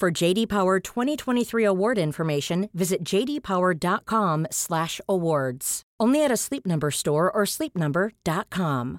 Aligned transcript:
For 0.00 0.10
JD 0.10 0.48
Power 0.48 0.80
2023 0.80 1.64
award 1.64 1.98
information, 1.98 2.68
visit 2.72 3.04
jdpower.com/awards. 3.04 5.82
Only 6.02 6.24
at 6.24 6.32
a 6.32 6.36
Sleep 6.36 6.66
Number 6.66 6.90
store 6.90 7.30
or 7.30 7.46
sleepnumber.com. 7.46 8.98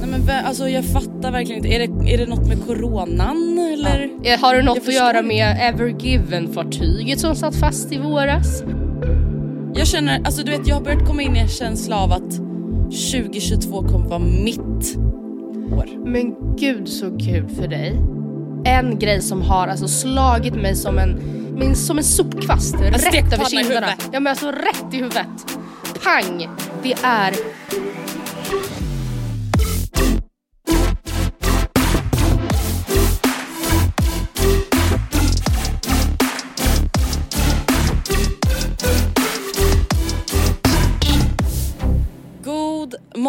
Nej 0.00 0.08
men 0.08 0.28
alltså 0.44 0.68
jag 0.68 0.84
fattar 0.84 1.32
verkligen 1.32 1.64
inte. 1.64 1.76
Är 1.76 1.78
det, 1.78 1.84
är 2.12 2.18
det 2.18 2.26
något 2.26 2.48
med 2.48 2.66
coronan 2.66 3.58
eller? 3.58 4.10
Ja. 4.22 4.36
Har 4.36 4.54
det 4.54 4.62
något 4.62 4.76
Jag 4.76 4.80
att 4.80 4.84
förstår 4.84 5.06
göra 5.06 5.22
med 5.22 5.56
Evergiven-fartyget 5.60 7.20
som 7.20 7.36
satt 7.36 7.56
fast 7.56 7.92
i 7.92 7.98
våras? 7.98 8.62
Jag 9.74 9.86
känner, 9.86 10.22
alltså 10.24 10.42
du 10.42 10.50
vet 10.50 10.66
jag 10.66 10.74
har 10.74 10.82
börjat 10.82 11.06
komma 11.06 11.22
in 11.22 11.36
i 11.36 11.38
en 11.38 11.48
känsla 11.48 11.96
av 11.96 12.12
att 12.12 12.32
2022 13.12 13.82
kommer 13.82 14.08
vara 14.08 14.18
mitt 14.18 14.96
år. 15.72 15.86
Men 16.04 16.56
gud 16.56 16.88
så 16.88 17.18
kul 17.18 17.48
för 17.48 17.68
dig. 17.68 17.96
En 18.64 18.98
grej 18.98 19.22
som 19.22 19.42
har 19.42 19.68
alltså 19.68 19.88
slagit 19.88 20.54
mig 20.54 20.76
som 20.76 20.98
en, 20.98 21.20
min, 21.58 21.76
som 21.76 21.98
en 21.98 22.04
sopkvast 22.04 22.74
rätt 22.74 23.32
över 23.32 23.44
kinderna. 23.44 23.88
Ja 24.12 24.20
men 24.20 24.26
alltså 24.26 24.50
rätt 24.50 24.94
i 24.94 24.96
huvudet. 24.96 25.26
Pang! 26.04 26.48
Det 26.82 26.94
är 27.02 27.34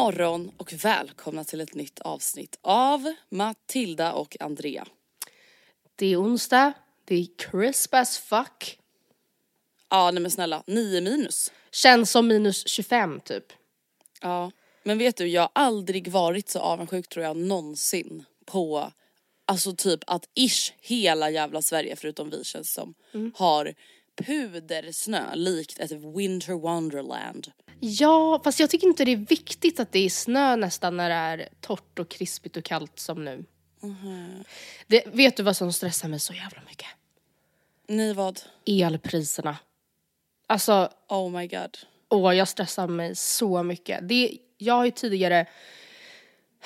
morgon 0.10 0.52
och 0.58 0.74
välkomna 0.74 1.44
till 1.44 1.62
ett 1.62 1.74
nytt 1.74 2.00
avsnitt 2.00 2.60
av 2.62 3.14
Matilda 3.30 4.14
och 4.14 4.38
Andrea. 4.40 4.88
Det 5.96 6.06
är 6.06 6.22
onsdag, 6.22 6.74
det 7.06 7.16
är 7.16 7.28
crisp 7.38 7.94
as 7.94 8.18
fuck. 8.18 8.80
Ja 9.90 10.12
nej 10.12 10.22
men 10.22 10.32
snälla, 10.32 10.64
9 10.68 11.02
minus. 11.02 11.52
Känns 11.72 12.12
som 12.12 12.28
minus 12.28 12.68
25 12.68 13.20
typ. 13.20 13.44
Ja. 14.22 14.52
Men 14.84 14.98
vet 14.98 15.18
du, 15.18 15.28
jag 15.28 15.42
har 15.42 15.52
aldrig 15.54 16.08
varit 16.08 16.50
så 16.50 16.60
avundsjuk 16.60 17.10
tror 17.10 17.26
jag 17.26 17.38
någonsin 17.38 18.26
på 18.46 18.92
Alltså 19.46 19.76
typ 19.76 20.00
att 20.08 20.30
ish 20.34 20.74
hela 20.82 21.30
jävla 21.30 21.62
Sverige 21.62 21.96
förutom 21.96 22.30
vi 22.30 22.44
känns 22.44 22.74
som 22.74 22.94
har 23.36 23.74
pudersnö 24.26 25.36
likt 25.36 25.80
ett 25.80 25.92
winter 25.92 26.54
wonderland. 26.54 27.52
Ja, 27.80 28.42
fast 28.44 28.60
jag 28.60 28.70
tycker 28.70 28.88
inte 28.88 29.06
det 29.06 29.12
är 29.12 29.16
viktigt 29.16 29.80
att 29.80 29.92
det 29.92 30.00
är 30.00 30.10
snö 30.10 30.56
nästan 30.56 30.98
när 30.98 31.10
det 31.10 31.16
är 31.16 31.50
torrt 31.62 32.00
och 32.00 32.10
krispigt 32.10 32.58
och 32.58 32.64
kallt 32.64 33.00
som 33.00 33.26
nu. 33.26 33.46
Det, 34.88 35.04
vet 35.08 35.38
du 35.38 35.44
vad 35.44 35.58
som 35.58 35.74
stressar 35.74 36.10
mig 36.10 36.20
så 36.20 36.34
jävla 36.34 36.62
mycket? 36.70 36.88
Ni 37.88 38.14
vad? 38.14 38.40
Elpriserna. 38.66 39.58
Alltså, 40.48 40.90
Oh 41.08 41.32
my 41.32 41.48
god. 41.48 41.78
åh 42.10 42.36
jag 42.36 42.48
stressar 42.48 42.88
mig 42.88 43.16
så 43.16 43.64
mycket. 43.64 44.08
Det, 44.10 44.38
jag 44.58 44.74
har 44.74 44.86
ju 44.86 44.92
tidigare 44.92 45.46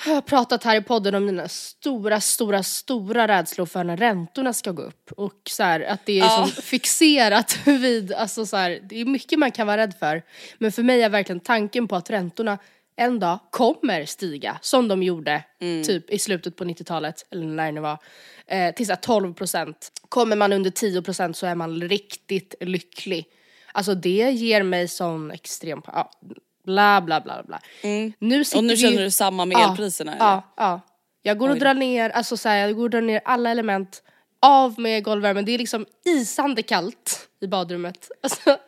jag 0.06 0.14
har 0.14 0.20
pratat 0.20 0.64
här 0.64 0.76
i 0.76 0.80
podden 0.82 1.14
om 1.14 1.24
mina 1.24 1.48
stora, 1.48 2.20
stora, 2.20 2.62
stora 2.62 3.28
rädslor 3.28 3.66
för 3.66 3.84
när 3.84 3.96
räntorna 3.96 4.52
ska 4.52 4.70
gå 4.72 4.82
upp. 4.82 5.12
Och 5.16 5.40
så 5.50 5.62
här, 5.62 5.80
att 5.80 6.06
det 6.06 6.12
är 6.12 6.24
Ja. 6.24 6.28
som 6.52 6.62
fixerat 6.62 7.58
vid, 7.66 8.12
alltså 8.12 8.46
så 8.46 8.56
här, 8.56 8.80
det 8.82 9.00
är 9.00 9.04
mycket 9.04 9.38
man 9.38 9.50
kan 9.52 9.66
vara 9.66 9.76
rädd 9.76 9.94
för. 9.98 10.22
Men 10.58 10.72
för 10.72 10.82
mig 10.82 11.02
är 11.02 11.08
verkligen 11.08 11.40
tanken 11.40 11.88
på 11.88 11.96
att 11.96 12.10
räntorna 12.10 12.58
en 12.96 13.18
dag 13.20 13.38
kommer 13.50 14.04
stiga, 14.04 14.58
som 14.60 14.88
de 14.88 15.02
gjorde 15.02 15.44
typ 15.84 16.10
i 16.10 16.18
slutet 16.18 16.56
på 16.56 16.64
90-talet, 16.64 17.26
eller 17.30 17.46
när 17.46 17.72
det 17.72 17.80
var, 17.80 17.98
eh, 18.46 18.74
till 18.74 18.86
så 18.86 18.92
här 18.92 18.96
12 19.00 19.34
procent. 19.34 19.92
Kommer 20.08 20.36
man 20.36 20.52
under 20.52 20.70
10 20.70 21.02
procent 21.02 21.36
så 21.36 21.46
är 21.46 21.54
man 21.54 21.80
riktigt 21.82 22.54
lycklig. 22.60 23.26
Alltså 23.72 23.94
det 23.94 24.30
ger 24.30 24.62
mig 24.62 24.88
sån 24.88 25.30
extrem, 25.30 25.82
ja, 25.86 26.10
bla 26.64 27.00
bla 27.00 27.20
bla 27.20 27.42
bla. 27.42 27.60
Nu 28.18 28.44
sitter 28.44 28.58
Och 28.58 28.64
nu 28.64 28.74
vi 28.74 28.76
känner 28.76 29.02
du 29.02 29.10
samma 29.10 29.44
med 29.44 29.58
elpriserna? 29.58 30.16
Ja, 30.18 30.42
ja. 30.56 30.80
Jag 31.22 31.38
går 31.38 31.48
och 31.48 31.54
Oj 31.54 31.60
drar 31.60 31.74
ner, 31.74 32.10
alltså 32.10 32.36
så 32.36 32.48
här, 32.48 32.56
jag 32.56 32.76
går 32.76 32.84
och 32.84 32.90
drar 32.90 33.00
ner 33.00 33.20
alla 33.24 33.50
element, 33.50 34.02
av 34.40 34.80
med 34.80 35.04
golvvärmen. 35.04 35.44
Det 35.44 35.52
är 35.52 35.58
liksom 35.58 35.86
isande 36.04 36.62
kallt 36.62 37.28
i 37.40 37.46
badrummet. 37.46 38.10
Alltså, 38.22 38.58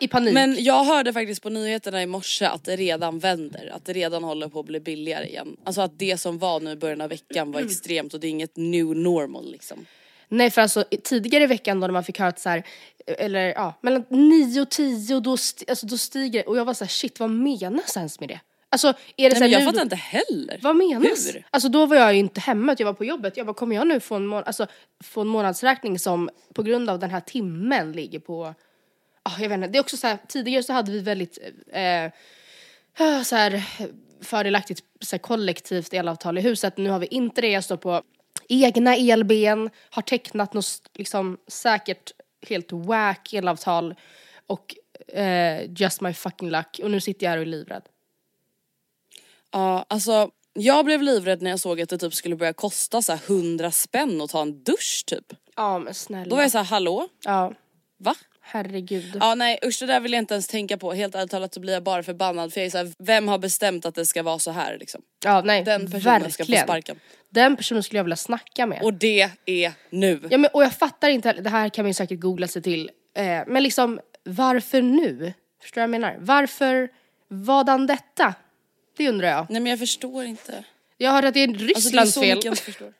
I 0.00 0.08
panik. 0.08 0.34
Men 0.34 0.64
jag 0.64 0.84
hörde 0.84 1.12
faktiskt 1.12 1.42
på 1.42 1.50
nyheterna 1.50 2.02
i 2.02 2.06
morse 2.06 2.44
att 2.44 2.64
det 2.64 2.76
redan 2.76 3.18
vänder, 3.18 3.72
att 3.74 3.84
det 3.84 3.92
redan 3.92 4.24
håller 4.24 4.48
på 4.48 4.60
att 4.60 4.66
bli 4.66 4.80
billigare 4.80 5.26
igen. 5.26 5.56
Alltså 5.64 5.80
att 5.80 5.98
det 5.98 6.20
som 6.20 6.38
var 6.38 6.60
nu 6.60 6.70
i 6.70 6.76
början 6.76 7.00
av 7.00 7.08
veckan 7.08 7.52
var 7.52 7.60
extremt 7.60 8.14
och 8.14 8.20
det 8.20 8.26
är 8.26 8.30
inget 8.30 8.56
new 8.56 8.86
normal 8.86 9.50
liksom. 9.50 9.86
Nej 10.28 10.50
för 10.50 10.62
alltså 10.62 10.84
tidigare 11.04 11.44
i 11.44 11.46
veckan 11.46 11.80
då 11.80 11.86
när 11.86 11.92
man 11.92 12.04
fick 12.04 12.18
höra 12.18 12.28
att 12.28 12.40
så 12.40 12.48
här, 12.48 12.62
eller 13.06 13.40
ja, 13.46 13.74
mellan 13.80 14.04
9 14.08 14.60
och 14.60 14.70
10 14.70 15.20
då, 15.20 15.34
st- 15.34 15.64
alltså, 15.68 15.86
då 15.86 15.98
stiger 15.98 16.48
och 16.48 16.56
jag 16.58 16.64
var 16.64 16.74
så 16.74 16.84
här, 16.84 16.88
shit 16.88 17.20
vad 17.20 17.30
menas 17.30 17.96
ens 17.96 18.20
med 18.20 18.28
det? 18.28 18.40
Alltså 18.68 18.88
är 18.88 18.94
det 18.94 18.96
Nej, 19.16 19.30
så 19.30 19.40
men 19.40 19.42
här, 19.42 19.48
jag 19.48 19.60
nu, 19.60 19.66
fattar 19.66 19.82
inte 19.82 19.96
heller. 19.96 20.58
Vad 20.62 20.76
menas? 20.76 21.34
Hur? 21.34 21.46
Alltså 21.50 21.68
då 21.68 21.86
var 21.86 21.96
jag 21.96 22.12
ju 22.14 22.18
inte 22.18 22.40
hemma, 22.40 22.72
utan 22.72 22.84
jag 22.84 22.92
var 22.92 22.96
på 22.96 23.04
jobbet. 23.04 23.36
Jag 23.36 23.46
bara, 23.46 23.54
kommer 23.54 23.76
jag 23.76 23.86
nu 23.86 24.00
få 24.00 24.14
en, 24.14 24.26
må- 24.26 24.36
alltså, 24.42 24.66
få 25.04 25.20
en 25.20 25.26
månadsräkning 25.26 25.98
som 25.98 26.30
på 26.54 26.62
grund 26.62 26.90
av 26.90 26.98
den 26.98 27.10
här 27.10 27.20
timmen 27.20 27.92
ligger 27.92 28.18
på, 28.18 28.54
ah, 29.22 29.32
jag 29.40 29.48
vet 29.48 29.56
inte, 29.56 29.68
det 29.68 29.78
är 29.78 29.80
också 29.80 29.96
så 29.96 30.06
här, 30.06 30.18
tidigare 30.28 30.62
så 30.62 30.72
hade 30.72 30.92
vi 30.92 31.00
väldigt 31.00 31.38
eh, 31.72 32.04
eh, 32.04 33.22
så 33.24 33.36
här, 33.36 33.62
fördelaktigt 34.22 34.80
så 35.00 35.16
här, 35.16 35.18
kollektivt 35.18 35.92
elavtal 35.94 36.38
i 36.38 36.40
huset. 36.40 36.76
Nu 36.76 36.90
har 36.90 36.98
vi 36.98 37.06
inte 37.06 37.40
det, 37.40 37.48
jag 37.50 37.64
står 37.64 37.76
på 37.76 38.02
egna 38.48 38.96
elben, 38.96 39.70
har 39.90 40.02
tecknat 40.02 40.54
något 40.54 40.82
liksom 40.94 41.38
säkert 41.46 42.12
helt 42.48 42.72
wack 42.72 43.32
elavtal 43.32 43.94
och 44.46 44.74
eh, 45.08 45.80
just 45.80 46.00
my 46.00 46.12
fucking 46.12 46.50
luck 46.50 46.80
och 46.82 46.90
nu 46.90 47.00
sitter 47.00 47.26
jag 47.26 47.30
här 47.30 47.38
och 47.38 47.42
är 47.42 47.46
livrädd. 47.46 47.82
Ja, 49.50 49.86
alltså 49.88 50.30
jag 50.52 50.84
blev 50.84 51.02
livrädd 51.02 51.42
när 51.42 51.50
jag 51.50 51.60
såg 51.60 51.80
att 51.80 51.88
det 51.88 51.98
typ 51.98 52.14
skulle 52.14 52.36
börja 52.36 52.52
kosta 52.52 53.02
så 53.02 53.12
här 53.12 53.20
100 53.26 53.70
spänn 53.70 54.20
att 54.20 54.30
ta 54.30 54.42
en 54.42 54.62
dusch 54.62 55.04
typ. 55.06 55.32
Ja 55.56 55.78
men 55.78 55.94
snälla. 55.94 56.30
Då 56.30 56.36
var 56.36 56.42
jag 56.42 56.50
så 56.50 56.58
här, 56.58 56.64
hallå? 56.64 57.08
Ja. 57.24 57.54
Va? 57.96 58.14
Herregud. 58.48 59.16
Ja 59.20 59.34
nej 59.34 59.58
usch 59.66 59.76
det 59.80 59.86
där 59.86 60.00
vill 60.00 60.12
jag 60.12 60.18
inte 60.22 60.34
ens 60.34 60.46
tänka 60.48 60.76
på. 60.76 60.92
Helt 60.92 61.14
ärligt 61.14 61.30
talat 61.30 61.54
så 61.54 61.60
blir 61.60 61.72
jag 61.72 61.82
bara 61.82 62.02
förbannad 62.02 62.52
för 62.52 62.60
jag 62.60 62.66
är 62.66 62.70
så 62.70 62.78
här, 62.78 62.92
vem 62.98 63.28
har 63.28 63.38
bestämt 63.38 63.86
att 63.86 63.94
det 63.94 64.06
ska 64.06 64.22
vara 64.22 64.38
så 64.38 64.50
här 64.50 64.78
liksom? 64.78 65.02
Ja, 65.24 65.42
nej, 65.44 65.64
Den 65.64 65.80
personen 65.90 66.02
verkligen. 66.02 66.30
ska 66.32 66.44
få 66.44 66.52
sparken. 66.64 67.00
Den 67.28 67.56
personen 67.56 67.82
skulle 67.82 67.98
jag 67.98 68.04
vilja 68.04 68.16
snacka 68.16 68.66
med. 68.66 68.82
Och 68.82 68.94
det 68.94 69.30
är 69.46 69.72
nu. 69.90 70.20
Ja, 70.30 70.38
men, 70.38 70.50
och 70.52 70.62
jag 70.62 70.72
fattar 70.72 71.08
inte, 71.08 71.32
det 71.32 71.50
här 71.50 71.68
kan 71.68 71.82
man 71.84 71.90
ju 71.90 71.94
säkert 71.94 72.20
googla 72.20 72.48
sig 72.48 72.62
till, 72.62 72.90
eh, 73.16 73.24
men 73.46 73.62
liksom 73.62 74.00
varför 74.24 74.82
nu? 74.82 75.32
Förstår 75.62 75.80
du 75.80 75.86
vad 75.86 75.94
jag 75.94 76.00
menar? 76.00 76.16
Varför, 76.20 76.88
vadan 77.28 77.86
detta? 77.86 78.34
Det 78.96 79.08
undrar 79.08 79.28
jag. 79.28 79.46
Nej 79.50 79.60
men 79.60 79.70
jag 79.70 79.78
förstår 79.78 80.24
inte. 80.24 80.64
Jag 80.98 81.10
hörde 81.10 81.28
att 81.28 81.34
det 81.34 81.40
är 81.40 81.48
Alltså 81.48 81.64
det 81.66 81.72
är 81.72 81.74
Rysslands 81.74 82.12
så 82.14 82.20
fel. 82.20 82.28
mycket 82.30 82.44
jag 82.44 82.52
inte 82.52 82.62
förstår. 82.62 82.92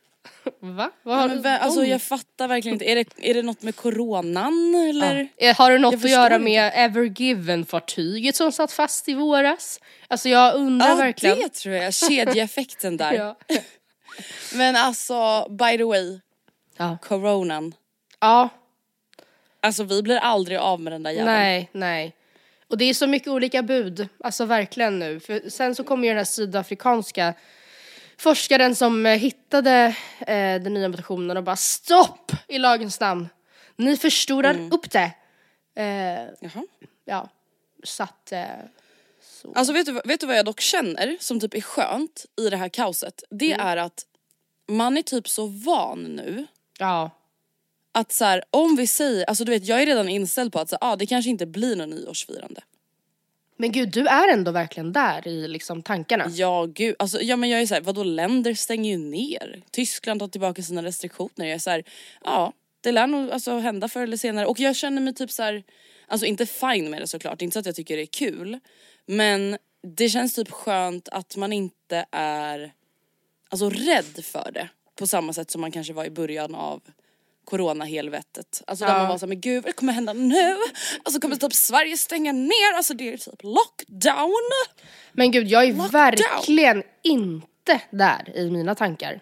Va? 0.61 0.91
Vad 1.03 1.17
har 1.19 1.29
Men, 1.29 1.43
vä- 1.43 1.59
alltså 1.59 1.85
jag 1.85 2.03
fattar 2.03 2.49
verkligen 2.49 2.75
inte. 2.75 2.85
Är 2.91 2.95
det, 2.97 3.05
är 3.19 3.35
det 3.35 3.43
något 3.43 3.63
med 3.63 3.77
coronan 3.77 4.75
eller? 4.91 5.29
Eh, 5.37 5.57
Har 5.57 5.71
det 5.71 5.79
något 5.79 5.93
Jag 5.93 6.05
att 6.05 6.11
göra 6.11 6.35
inte. 6.35 6.45
med 6.45 6.73
Evergiven-fartyget 6.75 8.37
som 8.37 8.53
satt 8.53 8.73
fast 8.73 9.09
i 9.09 9.15
våras? 9.15 9.81
Alltså 10.09 10.29
jag 10.29 10.55
undrar 10.55 10.89
Ja 10.89 10.95
verkligen. 10.95 11.39
det 11.39 11.49
tror 11.49 11.75
jag, 11.75 11.95
kedjeeffekten 11.95 12.97
där. 12.97 13.13
Ja. 13.15 13.37
Men 14.55 14.77
alltså 14.77 15.47
by 15.51 15.77
the 15.79 15.85
way, 15.85 16.21
Ja. 16.77 16.99
coronan. 17.03 17.75
ja, 18.21 18.49
Alltså 19.61 19.85
vi 19.85 20.03
blir 20.03 20.17
aldrig 20.17 20.59
av 20.59 20.81
med 20.81 20.93
den 20.93 21.03
där 21.03 21.11
jäveln. 21.11 21.27
nej, 21.33 21.69
nej. 21.73 22.15
Och 22.69 22.79
det 22.79 22.85
är 22.85 22.95
så 22.95 23.07
mycket 23.07 23.29
olika 23.29 23.63
bud, 23.63 24.09
alltså 24.25 24.45
verkligen 24.45 24.99
nu. 24.99 25.21
För 25.21 25.51
sen 25.51 25.75
så 25.75 25.85
kommer 25.85 26.03
ju 26.05 26.09
den 26.11 26.17
här 26.17 26.25
sydafrikanska 26.25 27.35
forskaren 28.19 28.75
som 28.75 29.07
eh, 29.07 29.19
hittade 29.19 29.97
eh, 30.21 30.63
den 30.63 30.75
nya 30.75 30.89
mutationen 30.89 31.37
och 31.37 31.43
bara 31.45 31.57
stopp 31.57 32.33
i 32.49 32.59
lagens 32.59 33.01
namn. 33.01 33.29
Ni 33.77 33.97
förstorar 33.97 34.51
Mm. 34.55 34.73
upp 34.73 34.91
det. 34.91 35.11
Eh, 35.75 36.29
Jaha. 36.41 36.63
ja, 37.05 37.29
så 37.85 38.03
att... 38.03 38.33
Eh, 38.33 38.45
så. 39.23 39.53
Alltså 39.55 39.73
vet 39.73 39.87
du, 39.87 40.01
vet 40.05 40.21
du 40.21 40.27
vad 40.27 40.37
jag 40.39 40.45
dock 40.45 40.61
känner 40.61 41.17
som 41.21 41.41
typ 41.41 41.55
är 41.55 41.61
skönt 41.61 42.27
i 42.41 42.51
det 42.51 42.57
här 42.57 42.69
kaoset? 42.69 43.25
Det 43.31 43.53
Mm. 43.53 43.67
är 43.67 43.77
att 43.77 44.07
man 44.69 44.99
är 44.99 45.03
typ 45.03 45.29
så 45.29 45.47
van 45.47 46.03
nu 46.03 46.47
ja, 46.79 47.11
att 47.93 48.13
så 48.13 48.25
här, 48.25 48.43
om 48.51 48.77
vi 48.77 48.87
säger, 48.87 49.25
alltså 49.25 49.45
du 49.45 49.53
vet 49.53 49.67
jag 49.67 49.83
är 49.83 49.87
redan 49.87 50.09
inställd 50.09 50.53
på 50.53 50.59
att 50.61 50.69
så, 50.71 50.77
ah, 50.81 50.97
det 50.97 51.07
kanske 51.07 51.31
inte 51.31 51.47
blir 51.47 51.77
något 51.77 51.89
nyårsfirande 51.89 52.61
men 53.57 53.73
gud 53.73 53.91
du 53.91 54.07
är 54.07 54.33
ändå 54.33 54.51
verkligen 54.51 54.93
där 54.93 55.29
i 55.29 55.49
liksom 55.49 55.83
tankarna. 55.83 56.27
Ja 56.29 56.67
gud, 56.75 56.97
alltså 56.99 57.23
ja 57.23 57.37
men 57.37 57.51
jag 57.51 57.61
är 57.61 57.67
såhär, 57.67 57.81
vadå 57.81 58.03
länder 58.03 58.55
stänger 58.55 58.91
ju 58.91 58.99
ner. 58.99 59.63
Tyskland 59.71 60.21
tar 60.21 60.29
tillbaka 60.29 60.63
sina 60.63 60.83
restriktioner. 60.83 61.47
Jag 61.47 61.55
är 61.55 61.59
såhär, 61.59 61.85
ja 62.25 62.53
det 62.81 62.93
lär 62.93 63.07
nog 63.07 63.31
alltså 63.31 63.59
hända 63.59 63.89
förr 63.89 64.03
eller 64.03 64.17
senare. 64.17 64.47
Och 64.47 64.61
jag 64.61 64.77
känner 64.77 65.03
mig 65.03 65.15
typ 65.15 65.31
såhär, 65.31 65.65
alltså 66.07 66.27
inte 66.27 66.47
fine 66.47 66.91
med 66.91 67.03
det 67.03 67.07
såklart, 67.07 67.43
inte 67.43 67.55
så 67.55 67.59
att 67.59 67.67
jag 67.67 67.75
tycker 67.75 67.97
det 67.97 68.03
är 68.03 68.07
kul. 68.07 68.59
Men 69.07 69.59
det 69.97 70.09
känns 70.09 70.35
typ 70.35 70.51
skönt 70.51 71.09
att 71.09 71.37
man 71.37 71.53
inte 71.53 72.07
är 72.11 72.73
alltså 73.49 73.71
rädd 73.71 74.25
för 74.25 74.51
det. 74.55 74.69
På 74.99 75.07
samma 75.07 75.33
sätt 75.33 75.51
som 75.51 75.61
man 75.61 75.73
kanske 75.73 75.93
var 75.93 76.05
i 76.05 76.11
början 76.11 76.55
av 76.55 76.83
coronahelvetet. 77.47 78.63
Alltså 78.67 78.85
där 78.85 78.93
Ja. 78.93 78.99
man 78.99 79.09
var 79.09 79.19
såhär, 79.19 79.29
men 79.29 79.41
gud 79.41 79.65
vad 79.65 79.77
kommer 79.77 79.93
hända 79.93 80.13
nu? 80.13 80.57
Alltså 81.03 81.21
kommer 81.21 81.37
typ 81.37 81.55
Sverige 81.55 81.97
stänga 81.97 82.33
ner? 82.33 82.73
Alltså 82.77 82.95
det 82.95 83.13
är 83.13 83.17
typ 83.17 83.43
lockdown. 83.43 84.33
Men 85.13 85.31
gud, 85.31 85.49
jag 85.49 85.63
är 85.65 85.67
Lockdown. 85.69 85.91
verkligen 85.91 86.83
inte 87.03 87.81
där 87.91 88.33
i 88.37 88.51
mina 88.51 88.75
tankar. 88.75 89.21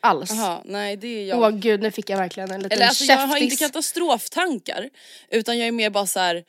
Alls. 0.00 0.30
Jaha, 0.30 0.62
nej 0.64 0.96
det 0.96 1.06
är 1.08 1.24
jag. 1.26 1.38
Åh 1.38 1.50
gud, 1.50 1.82
nu 1.82 1.90
fick 1.90 2.10
jag 2.10 2.16
verkligen 2.18 2.50
en 2.50 2.62
liten 2.62 2.76
Eller 2.78 2.86
alltså 2.88 3.04
jag 3.04 3.16
har 3.16 3.36
inte 3.36 3.56
käftis. 3.56 3.58
katastroftankar 3.66 4.90
utan 5.28 5.58
jag 5.58 5.68
är 5.68 5.72
mer 5.72 5.90
bara 5.90 6.06
så 6.06 6.20
här. 6.20 6.44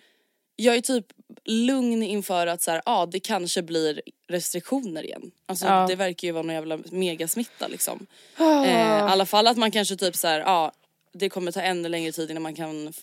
jag 0.55 0.75
är 0.75 0.81
typ 0.81 1.05
lugn 1.45 2.03
inför 2.03 2.47
att 2.47 2.61
så 2.61 2.71
här, 2.71 2.81
ah, 2.85 3.05
det 3.05 3.19
kanske 3.19 3.61
blir 3.61 4.01
restriktioner 4.27 5.03
igen. 5.03 5.31
Alltså 5.45 5.65
Ja. 5.65 5.85
det 5.89 5.95
verkar 5.95 6.27
ju 6.27 6.31
vara 6.31 6.43
någon 6.43 6.55
jävla 6.55 6.79
megasmitta 6.91 7.67
liksom. 7.67 8.05
Ah. 8.37 8.65
Eh, 8.65 8.97
I 8.99 9.11
alla 9.11 9.25
fall 9.25 9.47
att 9.47 9.57
man 9.57 9.71
kanske 9.71 9.95
typ 9.95 10.15
så 10.15 10.27
här, 10.27 10.43
ah, 10.45 10.71
det 11.17 11.29
kommer 11.29 11.51
ta 11.51 11.61
ännu 11.61 11.89
längre 11.89 12.11
tid 12.11 12.31
innan 12.31 12.43
man 12.43 12.55
kan 12.55 12.93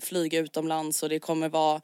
flyga 0.00 0.38
utomlands 0.38 1.02
och 1.02 1.08
det 1.08 1.18
kommer 1.18 1.48
vara 1.48 1.80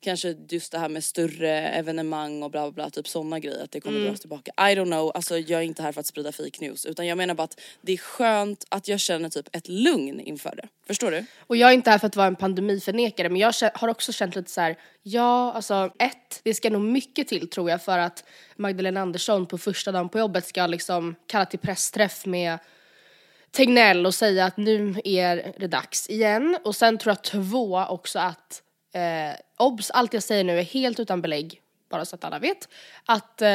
kanske 0.00 0.36
just 0.48 0.72
det 0.72 0.78
här 0.78 0.88
med 0.88 1.04
större 1.04 1.50
evenemang 1.68 2.42
och 2.42 2.50
bla 2.50 2.62
bla 2.62 2.70
bla, 2.72 2.90
typ 2.90 3.08
sådana 3.08 3.38
grejer 3.38 3.64
att 3.64 3.70
det 3.70 3.80
kommer 3.80 3.98
Mm. 3.98 4.08
dras 4.08 4.20
tillbaka. 4.20 4.52
I 4.56 4.74
don't 4.74 4.84
know, 4.84 5.12
alltså 5.14 5.38
jag 5.38 5.60
är 5.60 5.64
inte 5.64 5.82
här 5.82 5.92
för 5.92 6.00
att 6.00 6.06
sprida 6.06 6.32
fake 6.32 6.58
news 6.60 6.86
utan 6.86 7.06
jag 7.06 7.18
menar 7.18 7.34
bara 7.34 7.42
att 7.42 7.60
det 7.80 7.92
är 7.92 7.96
skönt 7.96 8.64
att 8.68 8.88
jag 8.88 9.00
känner 9.00 9.28
typ 9.28 9.56
ett 9.56 9.68
lugn 9.68 10.20
inför 10.20 10.56
det. 10.56 10.68
Förstår 10.86 11.10
du? 11.10 11.24
Och 11.38 11.56
jag 11.56 11.70
är 11.70 11.74
inte 11.74 11.90
här 11.90 11.98
för 11.98 12.06
att 12.06 12.16
vara 12.16 12.26
en 12.26 12.36
pandemiförnekare 12.36 13.28
men 13.28 13.40
jag 13.40 13.54
har 13.74 13.88
också 13.88 14.12
känt 14.12 14.36
lite 14.36 14.50
så 14.50 14.60
här: 14.60 14.76
ja 15.02 15.52
alltså 15.52 15.92
ett, 15.98 16.40
det 16.42 16.54
ska 16.54 16.70
nog 16.70 16.82
mycket 16.82 17.28
till 17.28 17.50
tror 17.50 17.70
jag 17.70 17.82
för 17.82 17.98
att 17.98 18.24
Magdalena 18.56 19.00
Andersson 19.00 19.46
på 19.46 19.58
första 19.58 19.92
dagen 19.92 20.08
på 20.08 20.18
jobbet 20.18 20.46
ska 20.46 20.66
liksom 20.66 21.14
kalla 21.26 21.46
till 21.46 21.58
pressträff 21.58 22.26
med 22.26 22.58
Tegnell 23.50 24.06
och 24.06 24.14
säga 24.14 24.44
att 24.44 24.56
nu 24.56 24.94
är 25.04 25.52
det 25.58 25.66
dags 25.66 26.10
igen. 26.10 26.58
Och 26.64 26.76
sen 26.76 26.98
tror 26.98 27.10
jag 27.10 27.24
två 27.24 27.78
också 27.88 28.18
att, 28.18 28.62
eh, 28.92 29.40
obs, 29.58 29.90
allt 29.90 30.14
jag 30.14 30.22
säger 30.22 30.44
nu 30.44 30.58
är 30.58 30.62
helt 30.62 31.00
utan 31.00 31.22
belägg, 31.22 31.60
bara 31.90 32.04
så 32.04 32.16
att 32.16 32.24
alla 32.24 32.38
vet, 32.38 32.68
att 33.04 33.42
eh, 33.42 33.48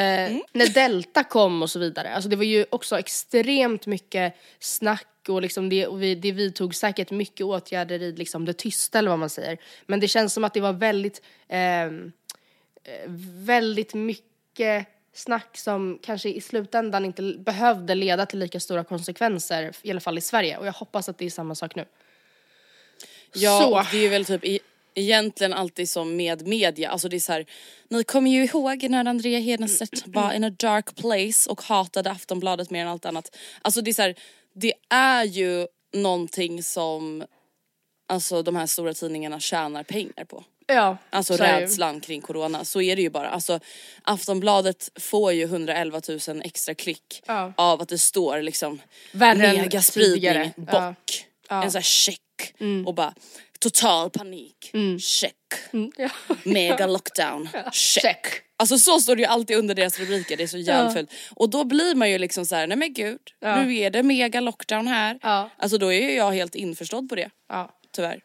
när 0.52 0.74
Delta 0.74 1.24
kom 1.24 1.62
och 1.62 1.70
så 1.70 1.78
vidare, 1.78 2.14
alltså 2.14 2.30
det 2.30 2.36
var 2.36 2.44
ju 2.44 2.66
också 2.70 2.98
extremt 2.98 3.86
mycket 3.86 4.36
snack 4.58 5.06
och 5.28 5.42
liksom 5.42 5.68
det, 5.68 5.86
och 5.86 6.02
vi, 6.02 6.14
det 6.14 6.32
vidtog 6.32 6.74
säkert 6.74 7.10
mycket 7.10 7.46
åtgärder 7.46 8.02
i 8.02 8.12
liksom 8.12 8.44
det 8.44 8.52
tysta 8.52 8.98
eller 8.98 9.10
vad 9.10 9.18
man 9.18 9.30
säger. 9.30 9.58
Men 9.86 10.00
det 10.00 10.08
känns 10.08 10.34
som 10.34 10.44
att 10.44 10.54
det 10.54 10.60
var 10.60 10.72
väldigt, 10.72 11.22
ehm, 11.48 12.12
eh, 12.84 13.10
väldigt 13.44 13.94
mycket 13.94 14.86
snack 15.14 15.56
som 15.56 15.98
kanske 16.02 16.28
i 16.28 16.40
slutändan 16.40 17.04
inte 17.04 17.22
behövde 17.22 17.94
leda 17.94 18.26
till 18.26 18.38
lika 18.38 18.60
stora 18.60 18.84
konsekvenser, 18.84 19.72
i 19.82 19.90
alla 19.90 20.00
fall 20.00 20.18
i 20.18 20.20
Sverige. 20.20 20.56
Och 20.56 20.66
jag 20.66 20.72
hoppas 20.72 21.08
att 21.08 21.18
det 21.18 21.26
är 21.26 21.30
samma 21.30 21.54
sak 21.54 21.74
nu. 21.74 21.84
Ja, 23.34 23.60
Så. 23.62 23.78
och 23.78 23.86
det 23.92 24.06
är 24.06 24.10
väl 24.10 24.24
typ 24.24 24.44
i, 24.44 24.60
egentligen 24.94 25.52
alltid 25.52 25.88
som 25.88 26.16
med 26.16 26.46
media, 26.46 26.90
alltså 26.90 27.08
det 27.08 27.16
är 27.16 27.20
så 27.20 27.32
här, 27.32 27.46
ni 27.88 28.04
kommer 28.04 28.30
ju 28.30 28.44
ihåg 28.44 28.90
när 28.90 29.04
Andrea 29.04 29.38
Hedenstedt 29.38 30.02
var 30.06 30.32
in 30.32 30.44
a 30.44 30.50
dark 30.50 30.96
place 30.96 31.50
och 31.50 31.62
hatade 31.62 32.10
Aftonbladet 32.10 32.70
mer 32.70 32.82
än 32.82 32.88
allt 32.88 33.04
annat. 33.04 33.36
Alltså 33.62 33.80
det 33.80 33.90
är 33.90 33.94
så 33.94 34.02
här, 34.02 34.14
det 34.54 34.72
är 34.90 35.24
ju 35.24 35.66
någonting 35.94 36.62
som 36.62 37.24
alltså 38.08 38.42
de 38.42 38.56
här 38.56 38.66
stora 38.66 38.94
tidningarna 38.94 39.40
tjänar 39.40 39.82
pengar 39.82 40.24
på. 40.24 40.44
Ja, 40.66 40.96
Alltså 41.10 41.34
rädslan 41.36 42.00
kring 42.00 42.20
corona, 42.20 42.64
så 42.64 42.80
är 42.82 42.96
det 42.96 43.02
ju 43.02 43.10
bara. 43.10 43.28
Alltså 43.28 43.60
Aftonbladet 44.02 44.90
får 45.00 45.32
ju 45.32 45.42
111 45.44 46.00
000 46.28 46.42
extra 46.44 46.74
klick 46.74 47.22
Ja. 47.26 47.52
av 47.56 47.82
att 47.82 47.88
det 47.88 47.98
står 47.98 48.42
liksom 48.42 48.80
Värre 49.12 49.52
megaspridning, 49.52 50.52
bock, 50.56 51.26
Ja. 51.48 51.62
En 51.64 51.70
sån 51.70 51.78
här 51.78 51.82
check 51.82 52.20
och 52.86 52.94
bara 52.94 53.14
total 53.58 54.10
panik, 54.10 54.72
check, 55.00 55.34
Ja. 55.96 56.08
mega 56.42 56.86
lockdown, 56.86 57.48
check. 57.72 58.02
Check. 58.02 58.26
Alltså 58.56 58.78
så 58.78 59.00
står 59.00 59.16
det 59.16 59.22
ju 59.22 59.26
alltid 59.28 59.56
under 59.56 59.74
deras 59.74 59.98
rubriker, 59.98 60.36
det 60.36 60.42
är 60.42 60.86
så 60.86 60.92
fult. 60.94 61.10
Och 61.30 61.50
då 61.50 61.64
blir 61.64 61.94
man 61.94 62.10
ju 62.10 62.18
liksom 62.18 62.46
så 62.46 62.54
här: 62.56 62.66
nej 62.66 62.76
men 62.78 62.92
gud, 62.92 63.20
nu 63.40 63.76
är 63.76 63.90
det 63.90 64.02
mega 64.02 64.40
lockdown 64.40 64.86
här. 64.86 65.18
Alltså 65.56 65.78
då 65.78 65.92
är 65.92 66.00
ju 66.08 66.14
jag 66.14 66.32
helt 66.32 66.54
införstådd 66.54 67.08
på 67.08 67.14
det, 67.14 67.30
tyvärr. 67.92 68.20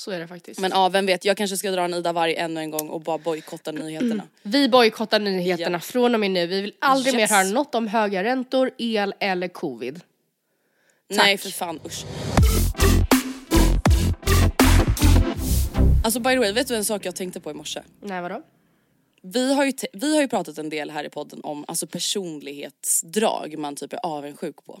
Så 0.00 0.10
är 0.10 0.18
det 0.18 0.26
faktiskt. 0.28 0.60
Men 0.60 0.70
ja, 0.70 0.88
vem 0.88 1.06
vet, 1.06 1.24
jag 1.24 1.36
kanske 1.36 1.56
ska 1.56 1.70
dra 1.70 1.84
en 1.84 1.94
Ida 1.94 2.12
Warg 2.12 2.34
ännu 2.36 2.60
en 2.60 2.70
gång 2.70 2.88
och 2.88 3.00
bara 3.00 3.18
bojkotta 3.18 3.72
nyheterna. 3.72 4.22
Vi 4.42 4.68
bojkottar 4.68 5.18
nyheterna 5.20 5.76
Ja. 5.76 5.80
från 5.80 6.14
och 6.14 6.20
med 6.20 6.30
nu. 6.30 6.46
Vi 6.46 6.60
vill 6.60 6.72
aldrig 6.78 7.14
Yes. 7.14 7.30
mer 7.30 7.36
höra 7.36 7.48
något 7.48 7.74
om 7.74 7.88
höga 7.88 8.24
räntor, 8.24 8.70
el 8.78 9.14
eller 9.20 9.48
covid. 9.48 10.00
Nej 11.08 11.38
för 11.38 11.48
fan 11.50 11.80
usch. 11.86 12.04
Alltså 16.04 16.20
by 16.20 16.30
the 16.30 16.38
way, 16.38 16.52
vet 16.52 16.68
du 16.68 16.76
en 16.76 16.84
sak 16.84 17.04
jag 17.06 17.14
tänkte 17.16 17.40
på 17.40 17.50
i 17.50 17.54
morse? 17.54 17.82
Nej, 18.00 18.20
vadå? 18.22 18.42
Vi 19.22 19.54
har 19.54 19.64
ju, 19.64 19.72
vi 19.92 20.14
har 20.14 20.22
ju 20.22 20.28
pratat 20.28 20.58
en 20.58 20.68
del 20.68 20.90
här 20.90 21.04
i 21.04 21.08
podden 21.10 21.40
om 21.42 21.64
alltså 21.68 21.86
personlighetsdrag 21.86 23.58
man 23.58 23.76
typ 23.76 23.92
är 23.92 23.98
avundsjuk 24.02 24.56
på. 24.64 24.80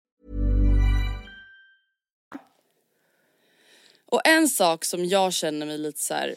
Och 4.11 4.21
en 4.23 4.49
sak 4.49 4.85
som 4.85 5.05
jag 5.05 5.33
känner 5.33 5.65
mig 5.65 5.77
lite 5.77 5.99
så 5.99 6.13
här, 6.13 6.35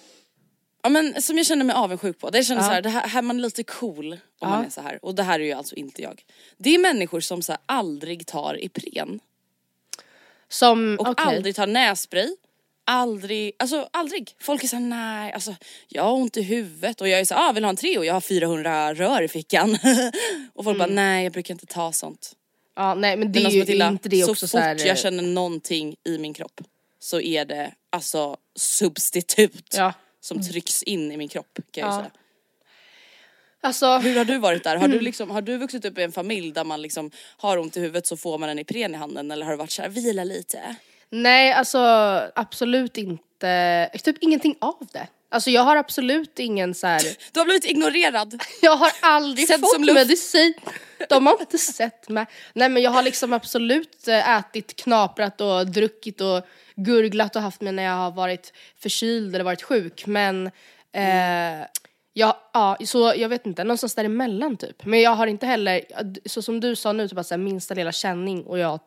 ja 0.83 0.89
men 0.89 1.23
som 1.23 1.37
jag 1.37 1.47
känner 1.47 1.65
mig 1.65 1.77
avundsjuk 1.77 2.19
på. 2.19 2.31
Det 2.31 2.39
jag 2.39 2.47
känner 2.47 2.63
så 2.63 2.71
här, 2.71 2.83
det 2.83 2.89
här, 2.89 3.09
här 3.09 3.23
man 3.23 3.37
är 3.37 3.41
lite 3.41 3.63
cool 3.63 4.13
om 4.41 4.51
man 4.51 4.65
är 4.65 4.71
så 4.71 4.81
här. 4.81 4.99
Och 5.03 5.15
det 5.15 5.23
här 5.23 5.41
är 5.41 5.45
ju 5.45 5.53
alltså 5.53 5.75
inte 5.75 6.03
jag. 6.03 6.25
Det 6.57 6.75
är 6.75 6.79
människor 6.79 7.21
som 7.21 7.43
så 7.43 7.53
här 7.53 7.61
aldrig 7.67 8.27
tar 8.27 8.65
Ipren. 8.65 9.21
Som, 10.49 10.97
Och 11.01 11.09
okej. 11.09 11.25
aldrig 11.27 11.57
tar 11.57 11.67
nässpray. 11.67 12.37
Aldrig, 12.85 13.53
alltså 13.59 13.89
aldrig. 13.91 14.35
Folk 14.41 14.65
är 14.65 14.69
såhär 14.69 14.83
nej, 14.83 15.33
alltså 15.33 15.57
jag 15.89 16.03
har 16.03 16.13
ont 16.13 16.37
i 16.37 16.43
huvudet 16.43 17.01
och 17.01 17.09
jag 17.09 17.21
är 17.21 17.25
såhär, 17.25 17.49
ah, 17.49 17.53
vill 17.53 17.65
ha 17.65 17.71
en 17.71 17.77
Treo? 17.77 18.05
Jag 18.05 18.15
har 18.15 18.21
400 18.21 18.95
rör 18.95 19.23
i 19.23 19.29
fickan. 19.29 19.79
och 20.55 20.65
folk 20.65 20.79
bara 20.79 20.89
nej 20.89 21.25
jag 21.25 21.33
brukar 21.33 21.55
inte 21.55 21.67
ta 21.67 21.93
sånt. 21.93 22.33
Ja, 22.77 22.95
nej 22.95 23.17
men 23.17 23.33
det 23.33 23.41
Men 23.41 23.51
är 23.51 23.55
ju 23.55 23.61
Matilda, 23.61 23.89
inte 23.89 24.09
det 24.09 24.23
så 24.23 24.31
också 24.31 24.47
fort 24.47 24.51
så 24.51 24.59
här, 24.59 24.87
jag 24.87 24.99
känner 24.99 25.23
någonting 25.23 25.97
i 26.05 26.19
min 26.19 26.35
kropp 26.35 26.61
så 27.05 27.21
är 27.21 27.45
det 27.45 27.73
alltså 27.93 28.37
substitut 28.57 29.75
Ja. 29.77 29.93
som 30.21 30.43
trycks 30.43 30.83
in 30.83 31.13
i 31.13 31.17
min 31.17 31.29
kropp 31.29 31.59
kan 31.71 31.81
jag 31.85 31.93
Ja. 31.93 31.99
säga. 31.99 32.11
Alltså, 33.61 33.99
Hur 33.99 34.17
har 34.19 34.25
du 34.25 34.39
varit 34.39 34.65
där? 34.65 34.77
Har 34.77 34.89
du, 34.89 35.01
liksom, 35.01 35.31
har 35.31 35.43
du 35.43 35.57
vuxit 35.59 35.85
upp 35.85 35.99
i 35.99 36.03
en 36.03 36.13
familj 36.13 36.53
där 36.53 36.65
man 36.65 36.83
liksom 36.83 37.11
har 37.37 37.59
ont 37.59 37.77
i 37.77 37.81
huvudet 37.81 38.07
så 38.07 38.17
får 38.17 38.39
man 38.39 38.49
en 38.49 38.59
Ipren 38.59 38.95
i 38.95 38.99
handen 38.99 39.31
eller 39.31 39.45
har 39.45 39.53
du 39.53 39.59
varit 39.59 39.71
såhär 39.71 39.89
vila 39.89 40.25
lite? 40.25 40.77
nej 41.11 41.53
alltså 41.53 41.79
absolut 42.35 42.99
inte, 42.99 43.91
typ 44.05 44.17
ingenting 44.21 44.57
av 44.61 44.87
det. 44.93 45.07
Alltså 45.35 45.51
jag 45.51 45.63
har 45.63 45.77
absolut 45.77 46.39
ingen 46.39 46.75
så 46.75 46.87
här. 46.87 47.03
Du 47.33 47.41
har 47.41 47.45
blivit 47.45 47.65
ignorerad. 47.65 48.43
jag 48.63 48.77
har 48.77 48.93
aldrig 49.03 49.49
Sedd 49.49 49.61
fått 49.61 49.73
som 49.73 49.85
luft. 49.85 49.95
medicin. 49.95 50.55
De 51.09 51.27
har 51.27 51.41
inte 51.41 51.59
sett 51.59 52.09
mig. 52.09 52.27
Nej 52.53 52.69
men 52.69 52.83
jag 52.83 52.91
har 52.91 53.03
liksom 53.03 53.33
absolut 53.33 54.09
eh, 54.09 54.39
ätit, 54.39 54.77
knaprat 54.77 55.41
och 55.41 55.67
druckit 55.67 56.21
och 56.21 56.47
gurglat 56.77 57.37
och 57.37 57.43
haft 57.43 57.61
mig 57.61 57.73
när 57.73 57.83
jag 57.83 57.97
har 57.97 58.11
varit 58.11 58.53
förkyld 58.83 59.35
eller 59.35 59.45
varit 59.45 59.63
sjuk 59.63 60.07
men 60.07 60.47
eh, 60.93 61.67
Ja, 62.17 62.51
ja, 62.53 62.77
så 62.87 63.13
jag 63.17 63.29
vet 63.29 63.47
inte, 63.47 63.65
någonstans 63.65 63.95
däremellan 63.95 64.57
typ. 64.57 64.85
Men 64.85 65.01
jag 65.01 65.11
har 65.11 65.27
inte 65.27 65.47
heller, 65.47 65.81
så 66.29 66.43
som 66.43 66.61
du 66.61 66.77
sa 66.77 66.93
nu, 66.93 67.09
typ 67.09 67.19
att 67.19 67.27
så 67.27 67.35
här, 67.35 67.39
minsta 67.43 67.75
lilla 67.75 67.93
känning 67.93 68.43
och 68.45 68.59
jag 68.59 68.81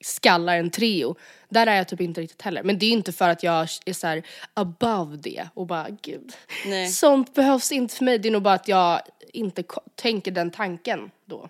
skallar 0.00 0.56
en 0.56 0.70
Treo. 0.70 1.16
Där 1.48 1.66
är 1.66 1.76
jag 1.76 1.88
typ 1.88 2.00
inte 2.00 2.20
riktigt 2.20 2.42
heller. 2.42 2.62
Men 2.62 2.78
det 2.78 2.86
är 2.86 2.90
inte 2.90 3.12
för 3.12 3.28
att 3.28 3.42
jag 3.42 3.68
är 3.84 3.92
så 3.92 4.06
här 4.06 4.22
above 4.54 5.16
det 5.16 5.48
och 5.54 5.66
bara 5.66 5.86
gud, 6.02 6.32
Nej. 6.66 6.88
sånt 6.88 7.34
behövs 7.34 7.72
inte 7.72 7.94
för 7.94 8.04
mig. 8.04 8.18
Det 8.18 8.28
är 8.28 8.32
nog 8.32 8.42
bara 8.42 8.54
att 8.54 8.68
jag 8.68 9.00
inte 9.32 9.64
tänker 9.94 10.30
den 10.30 10.50
tanken 10.50 11.10
då. 11.24 11.48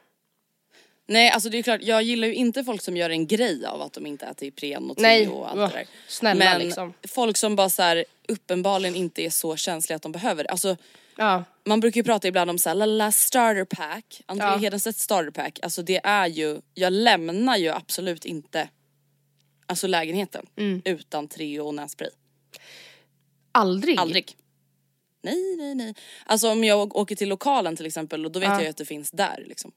Nej 1.06 1.30
alltså 1.30 1.48
det 1.50 1.58
är 1.58 1.62
klart, 1.62 1.82
jag 1.82 2.02
gillar 2.02 2.28
ju 2.28 2.34
inte 2.34 2.64
folk 2.64 2.82
som 2.82 2.96
gör 2.96 3.10
en 3.10 3.26
grej 3.26 3.66
av 3.66 3.82
att 3.82 3.92
de 3.92 4.06
inte 4.06 4.26
äter 4.26 4.48
Ipren 4.48 4.90
och 4.90 5.00
Nej, 5.00 5.28
och 5.28 5.50
allt 5.50 5.72
det 5.72 5.78
där. 5.78 5.86
snälla 6.08 6.44
Men 6.44 6.60
liksom. 6.60 6.94
folk 7.08 7.36
som 7.36 7.56
bara 7.56 7.68
så 7.68 7.82
här, 7.82 8.04
uppenbarligen 8.28 8.94
inte 8.94 9.22
är 9.22 9.30
så 9.30 9.56
känsliga 9.56 9.96
att 9.96 10.02
de 10.02 10.12
behöver 10.12 10.44
det. 10.44 10.50
Alltså 10.50 10.76
Ja, 11.20 11.44
man 11.64 11.80
brukar 11.80 11.98
ju 12.00 12.04
prata 12.04 12.28
ibland 12.28 12.50
om 12.50 12.58
såhär 12.58 12.74
la 12.76 12.86
la 12.86 13.12
starter 13.12 13.64
pack, 13.64 14.22
André 14.26 14.46
Ja. 14.46 14.56
Hedenstedts 14.56 15.02
starter 15.02 15.30
pack, 15.30 15.58
alltså 15.62 15.82
det 15.82 16.00
är 16.04 16.26
ju, 16.26 16.60
jag 16.74 16.92
lämnar 16.92 17.56
ju 17.56 17.68
absolut 17.68 18.24
inte 18.24 18.68
alltså 19.66 19.86
lägenheten 19.86 20.46
Mm. 20.56 20.82
utan 20.84 21.28
Treo 21.28 21.66
och 21.66 21.74
nässpray. 21.74 22.10
aldrig. 23.52 23.98
Aldrig. 23.98 24.36
Nej 25.22 25.56
nej 25.56 25.74
nej. 25.74 25.94
Alltså 26.26 26.50
om 26.50 26.64
jag 26.64 26.96
åker 26.96 27.16
till 27.16 27.28
lokalen 27.28 27.76
till 27.76 27.86
exempel 27.86 28.24
och 28.24 28.32
då 28.32 28.40
vet 28.40 28.48
jag 28.48 28.62
ju 28.62 28.68
att 28.68 28.76
det 28.76 28.84
finns 28.84 29.10
där 29.10 29.44
liksom. 29.48 29.72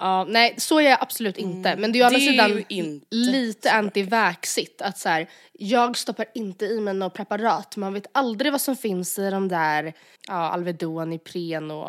Ja, 0.00 0.24
nej 0.28 0.54
så 0.58 0.78
är 0.78 0.90
jag 0.90 0.98
absolut 1.00 1.36
inte. 1.36 1.76
Men 1.76 1.92
det 1.92 1.98
är 1.98 2.00
ju 2.00 2.04
å 2.04 2.06
andra 2.06 2.18
sidan 2.18 2.64
inte 2.68 3.06
lite 3.10 3.72
antivaxigt 3.72 4.82
att 4.82 4.98
så 4.98 5.08
här, 5.08 5.28
jag 5.52 5.96
stoppar 5.96 6.26
inte 6.34 6.64
i 6.64 6.80
mig 6.80 6.94
något 6.94 7.14
preparat. 7.14 7.76
Man 7.76 7.94
vet 7.94 8.06
aldrig 8.12 8.52
vad 8.52 8.60
som 8.60 8.76
finns 8.76 9.18
i 9.18 9.30
de 9.30 9.48
där 9.48 9.92
ja, 10.28 10.34
Alvedon, 10.34 11.12
Ipren 11.12 11.70
och 11.70 11.88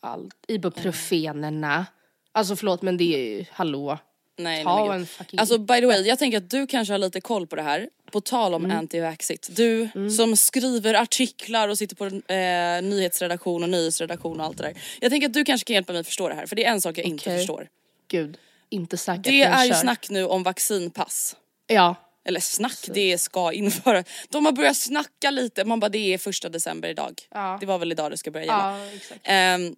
all, 0.00 0.30
ibuprofenerna. 0.48 1.86
Alltså 2.32 2.56
förlåt 2.56 2.82
men 2.82 2.96
det 2.96 3.14
är 3.14 3.38
ju, 3.38 3.44
hallå. 3.52 3.98
Nej, 4.42 4.64
Ta 4.64 4.86
men 4.86 5.00
en 5.00 5.06
fucking 5.06 5.40
Alltså 5.40 5.58
by 5.58 5.80
the 5.80 5.86
way, 5.86 6.02
jag 6.02 6.18
tänker 6.18 6.38
att 6.38 6.50
du 6.50 6.66
kanske 6.66 6.94
har 6.94 6.98
lite 6.98 7.20
koll 7.20 7.46
på 7.46 7.56
det 7.56 7.62
här. 7.62 7.88
På 8.10 8.20
tal 8.20 8.54
Mm. 8.54 8.70
om 8.70 8.78
anti-vaxit. 8.78 9.50
Du 9.50 9.88
som 10.16 10.36
skriver 10.36 10.94
artiklar 10.94 11.68
och 11.68 11.78
sitter 11.78 11.96
på 11.96 12.04
eh, 12.06 12.90
nyhetsredaktion 12.90 13.62
och 13.62 13.68
nyhetsredaktion 13.68 14.40
och 14.40 14.46
allt 14.46 14.56
det 14.58 14.62
där. 14.64 14.74
Jag 15.00 15.10
tänker 15.10 15.26
att 15.28 15.34
du 15.34 15.44
kanske 15.44 15.64
kan 15.64 15.74
hjälpa 15.74 15.92
mig 15.92 16.04
förstå 16.04 16.28
det 16.28 16.34
här 16.34 16.46
för 16.46 16.56
det 16.56 16.64
är 16.64 16.70
en 16.70 16.80
sak 16.80 16.98
jag 16.98 17.04
inte 17.06 17.22
Okej. 17.24 17.38
förstår. 17.38 17.68
Gud, 18.08 18.36
inte 18.68 18.96
säkert. 18.96 19.24
Det 19.24 19.42
är 19.42 19.64
ju 19.64 19.74
snack 19.74 20.10
nu 20.10 20.24
om 20.26 20.42
vaccinpass. 20.42 21.36
Ja. 21.66 21.94
Eller 22.24 22.40
snack, 22.40 22.78
det 22.94 23.18
ska 23.18 23.52
införa. 23.52 24.04
De 24.28 24.44
har 24.46 24.52
börjat 24.52 24.76
snacka 24.76 25.30
lite, 25.30 25.64
man 25.64 25.80
bara 25.80 25.88
det 25.88 26.14
är 26.14 26.18
första 26.18 26.48
december 26.48 26.88
idag. 26.88 27.20
Ja. 27.30 27.56
Det 27.60 27.66
var 27.66 27.78
väl 27.78 27.92
idag 27.92 28.10
det 28.10 28.16
ska 28.16 28.30
börja 28.30 28.46
gälla. 28.46 28.78
Ja, 28.78 28.92
exakt. 28.96 29.20
Ehm, 29.24 29.76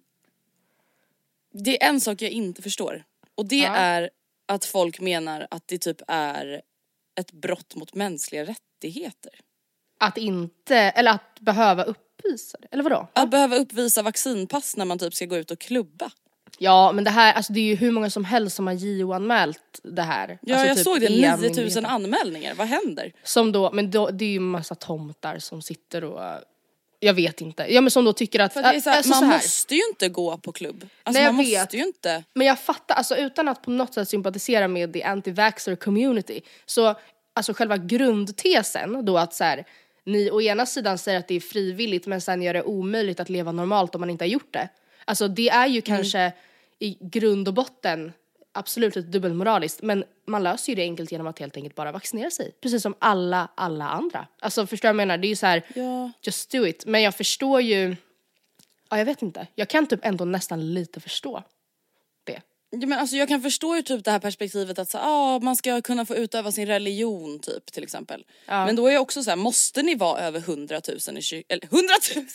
det 1.53 1.83
är 1.83 1.89
en 1.89 2.01
sak 2.01 2.21
jag 2.21 2.31
inte 2.31 2.61
förstår 2.61 3.03
och 3.35 3.45
det 3.45 3.65
är 3.65 4.09
att 4.45 4.65
folk 4.65 4.99
menar 4.99 5.47
att 5.51 5.67
det 5.67 5.77
typ 5.77 6.01
är 6.07 6.61
ett 7.19 7.31
brott 7.31 7.75
mot 7.75 7.93
mänskliga 7.93 8.45
rättigheter. 8.45 9.31
Att 9.99 10.17
inte, 10.17 10.77
eller 10.77 11.11
att 11.11 11.39
behöva 11.39 11.83
uppvisa 11.83 12.57
det, 12.61 12.67
eller 12.71 12.83
vadå? 12.83 13.07
Att 13.13 13.31
behöva 13.31 13.55
uppvisa 13.55 14.01
vaccinpass 14.01 14.77
när 14.77 14.85
man 14.85 14.99
typ 14.99 15.13
ska 15.13 15.25
gå 15.25 15.37
ut 15.37 15.51
och 15.51 15.59
klubba. 15.59 16.11
Ja 16.57 16.91
men 16.91 17.03
det 17.03 17.09
här, 17.09 17.33
alltså 17.33 17.53
det 17.53 17.59
är 17.59 17.65
ju 17.65 17.75
hur 17.75 17.91
många 17.91 18.09
som 18.09 18.25
helst 18.25 18.55
som 18.55 18.67
har 18.67 18.73
JO-anmält 18.73 19.79
det 19.83 20.01
här. 20.01 20.39
Ja 20.41 20.55
alltså 20.55 20.67
jag 20.67 20.77
typ 20.77 20.83
såg 20.83 20.99
det, 20.99 21.05
EM 21.07 21.39
9000 21.39 21.41
myndigheten. 21.41 21.85
anmälningar, 21.85 22.53
vad 22.55 22.67
händer? 22.67 23.13
Som 23.23 23.51
då, 23.51 23.71
men 23.71 23.91
då, 23.91 24.09
det 24.09 24.25
är 24.25 24.29
ju 24.29 24.39
massa 24.39 24.75
tomtar 24.75 25.39
som 25.39 25.61
sitter 25.61 26.03
och, 26.03 26.21
jag 26.99 27.13
vet 27.13 27.41
inte, 27.41 27.73
ja 27.73 27.81
men 27.81 27.91
som 27.91 28.05
då 28.05 28.13
tycker 28.13 28.39
att, 28.39 28.53
För 28.53 28.59
att 28.63 28.71
det 28.71 28.77
är 28.77 28.81
så 28.81 28.89
här, 28.89 28.97
alltså 28.97 29.09
man 29.09 29.19
så 29.19 29.25
här. 29.25 29.33
måste 29.37 29.75
ju 29.75 29.81
inte 29.89 30.09
gå 30.09 30.37
på 30.37 30.51
klubb. 30.51 30.87
Alltså 31.03 31.21
Nej, 31.21 31.31
man 31.33 31.45
vet. 31.45 31.59
måste 31.61 31.77
ju 31.77 31.83
inte. 31.83 32.23
Men 32.33 32.47
jag 32.47 32.59
fattar, 32.59 32.95
alltså 32.95 33.17
utan 33.17 33.47
att 33.47 33.61
på 33.61 33.71
något 33.71 33.93
sätt 33.93 34.09
sympatisera 34.09 34.67
med 34.67 34.93
the 34.93 35.03
anti-vaxxer 35.03 35.75
community, 35.75 36.41
så 36.65 36.95
alltså 37.33 37.53
själva 37.53 37.77
grundtesen 37.77 39.05
då 39.05 39.17
att 39.17 39.33
så 39.33 39.43
här, 39.43 39.65
ni 40.03 40.31
å 40.31 40.41
ena 40.41 40.65
sidan 40.65 40.97
säger 40.97 41.19
att 41.19 41.27
det 41.27 41.35
är 41.35 41.39
frivilligt 41.39 42.07
men 42.07 42.21
sen 42.21 42.41
gör 42.41 42.53
det 42.53 42.63
omöjligt 42.63 43.19
att 43.19 43.29
leva 43.29 43.51
normalt 43.51 43.95
om 43.95 44.01
man 44.01 44.09
inte 44.09 44.23
har 44.23 44.29
gjort 44.29 44.53
det. 44.53 44.69
Alltså 45.05 45.27
det 45.27 45.49
är 45.49 45.67
ju 45.67 45.81
kanske 45.81 46.31
i 46.79 46.97
grund 47.01 47.47
och 47.47 47.53
botten 47.53 48.13
absolut 48.55 48.95
lite 48.95 49.07
dubbelmoraliskt 49.09 49.81
men 49.81 50.03
man 50.27 50.43
löser 50.43 50.71
ju 50.71 50.75
det 50.75 50.81
enkelt 50.81 51.11
genom 51.11 51.27
att 51.27 51.39
helt 51.39 51.57
enkelt 51.57 51.75
bara 51.75 51.91
vaccinera 51.91 52.29
sig. 52.31 52.51
Precis 52.61 52.81
som 52.81 52.95
alla, 52.99 53.49
alla 53.55 53.89
andra. 53.89 54.27
Alltså 54.39 54.67
förstår 54.67 54.87
du 54.89 54.93
vad 54.93 55.01
jag 55.01 55.07
menar? 55.07 55.17
Det 55.17 55.27
är 55.27 55.29
ju 55.29 55.35
så 55.35 55.45
här, 55.45 55.63
Ja. 55.75 56.11
just 56.21 56.51
do 56.51 56.65
it. 56.67 56.85
Men 56.85 57.01
jag 57.01 57.15
förstår 57.15 57.61
ju, 57.61 57.95
ja 58.89 58.97
jag 58.97 59.05
vet 59.05 59.21
inte, 59.21 59.47
jag 59.55 59.69
kan 59.69 59.87
typ 59.87 59.99
ändå 60.05 60.25
nästan 60.25 60.73
lite 60.73 60.99
förstå 60.99 61.43
det. 62.23 62.41
Ja, 62.69 62.87
men 62.87 62.99
alltså 62.99 63.15
jag 63.15 63.27
kan 63.27 63.41
förstå 63.41 63.75
ju 63.75 63.81
typ 63.81 64.05
det 64.05 64.11
här 64.11 64.19
perspektivet 64.19 64.79
att 64.79 64.89
så, 64.89 64.97
ah, 65.01 65.39
man 65.39 65.55
ska 65.55 65.81
kunna 65.81 66.05
få 66.05 66.15
utöva 66.15 66.51
sin 66.51 66.65
religion 66.67 67.39
typ 67.39 67.65
till 67.71 67.83
exempel. 67.83 68.25
Men 68.65 68.75
då 68.75 68.87
är 68.87 68.91
jag 68.93 69.01
också 69.01 69.23
så 69.23 69.29
här, 69.29 69.37
måste 69.37 69.81
ni 69.83 69.95
vara 69.95 70.19
över 70.21 70.39
100 70.39 70.81
000 70.87 70.97
i 70.97 71.21
kyr- 71.21 71.43
eller 71.49 71.65
100 71.65 71.87
000? 72.15 72.25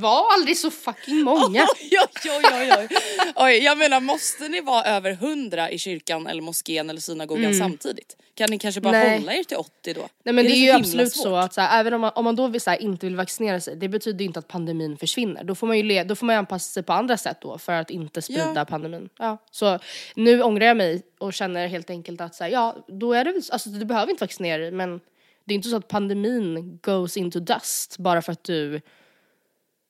Var 0.00 0.32
aldrig 0.34 0.56
så 0.58 0.70
fucking 0.70 1.22
många. 1.22 1.62
Oj, 1.80 1.98
oj, 2.24 2.44
oj, 2.54 2.72
oj. 2.78 2.88
oj, 3.36 3.52
jag 3.64 3.78
menar 3.78 4.00
måste 4.00 4.48
ni 4.48 4.60
vara 4.60 4.84
över 4.84 5.12
hundra 5.12 5.70
i 5.70 5.78
kyrkan 5.78 6.26
eller 6.26 6.42
moskén 6.42 6.90
eller 6.90 7.00
synagogan 7.00 7.54
samtidigt? 7.54 8.16
Kan 8.34 8.50
ni 8.50 8.58
kanske 8.58 8.80
bara 8.80 8.96
Mm. 8.96 9.08
Nej. 9.08 9.18
hålla 9.18 9.34
er 9.34 9.42
till 9.42 9.56
80 9.56 9.94
då? 9.94 10.08
Nej 10.24 10.34
men 10.34 10.44
det 10.44 10.50
är 10.50 10.52
så 10.52 10.58
ju 10.58 10.70
absolut 10.70 11.12
svårt? 11.12 11.22
så 11.22 11.36
att 11.36 11.54
så 11.54 11.60
här, 11.60 11.80
även 11.80 11.94
om 11.94 12.00
man, 12.00 12.12
om 12.14 12.24
man 12.24 12.36
då 12.36 12.48
vill, 12.48 12.60
så 12.60 12.70
här, 12.70 12.82
inte 12.82 13.06
vill 13.06 13.16
vaccinera 13.16 13.60
sig, 13.60 13.76
det 13.76 13.88
betyder 13.88 14.24
inte 14.24 14.38
att 14.38 14.48
pandemin 14.48 14.96
försvinner. 14.96 15.44
Då 15.44 15.54
får 15.54 15.66
man 15.66 15.76
ju 15.76 15.82
le, 15.82 16.04
då 16.04 16.14
får 16.14 16.26
man 16.26 16.36
anpassa 16.36 16.72
sig 16.72 16.82
på 16.82 16.92
andra 16.92 17.16
sätt 17.16 17.36
då 17.40 17.58
för 17.58 17.72
att 17.72 17.90
inte 17.90 18.22
sprida 18.22 18.52
Ja. 18.54 18.64
pandemin. 18.64 19.08
Ja. 19.18 19.38
Så 19.50 19.78
nu 20.16 20.42
ångrar 20.42 20.66
jag 20.66 20.76
mig 20.76 21.02
och 21.18 21.32
känner 21.32 21.66
helt 21.68 21.90
enkelt 21.90 22.20
att 22.20 22.34
så 22.34 22.44
här, 22.44 22.50
ja 22.50 22.76
då 22.88 23.12
är 23.12 23.24
det 23.24 23.34
alltså 23.52 23.68
du 23.70 23.84
behöver 23.84 24.10
inte 24.10 24.24
vaccinera 24.24 24.58
dig 24.58 24.70
men 24.70 25.00
det 25.44 25.54
är 25.54 25.56
inte 25.56 25.68
så 25.68 25.76
att 25.76 25.88
pandemin 25.88 26.78
goes 26.82 27.16
into 27.16 27.40
dust 27.40 27.98
bara 27.98 28.22
för 28.22 28.32
att 28.32 28.44
du, 28.44 28.80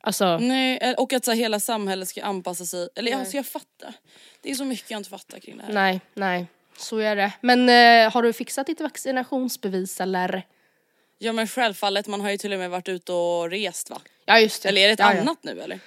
alltså 0.06 0.38
Nej, 0.38 0.78
eh, 0.80 0.92
och 0.92 1.12
att 1.12 1.24
så 1.24 1.30
här, 1.30 1.38
hela 1.38 1.60
samhället 1.60 2.08
ska 2.08 2.22
anpassa 2.22 2.64
sig. 2.64 2.88
Eller 2.94 3.16
alltså 3.16 3.36
jag 3.36 3.46
fattar. 3.46 3.94
Det 4.40 4.50
är 4.50 4.54
så 4.54 4.64
mycket 4.64 4.90
jag 4.90 4.98
inte 4.98 5.10
fattar 5.10 5.38
kring 5.38 5.56
det 5.56 5.62
här. 5.62 5.72
nej, 5.72 6.00
nej. 6.14 6.46
Så 6.78 6.98
är 6.98 7.16
det. 7.16 7.32
Men 7.40 7.68
eh, 7.68 8.12
har 8.12 8.22
du 8.22 8.32
fixat 8.32 8.66
ditt 8.66 8.80
vaccinationsbevis 8.80 10.00
eller? 10.00 10.42
Ja 11.18 11.32
men 11.32 11.46
självfallet, 11.46 12.06
man 12.06 12.20
har 12.20 12.30
ju 12.30 12.38
till 12.38 12.52
och 12.52 12.58
med 12.58 12.70
varit 12.70 12.88
ute 12.88 13.12
och 13.12 13.50
rest 13.50 13.90
va? 13.90 14.00
Ja 14.24 14.40
just 14.40 14.62
det. 14.62 14.68
Eller 14.68 14.80
är 14.80 14.86
det 14.86 14.92
ett 14.92 14.98
ja, 14.98 15.14
ja. 15.14 15.20
annat 15.20 15.38
nu 15.42 15.50
eller? 15.50 15.68
Nej, 15.68 15.80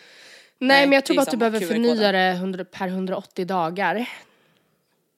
Nej, 0.57 0.85
men 0.85 0.93
jag 0.93 1.05
tror 1.05 1.15
bara 1.15 1.21
att 1.21 1.31
du 1.31 1.37
behöver 1.37 1.59
förnya 1.59 2.11
det 2.11 2.29
100, 2.29 2.65
per 2.65 2.87
180 2.87 3.45
dagar. 3.45 4.09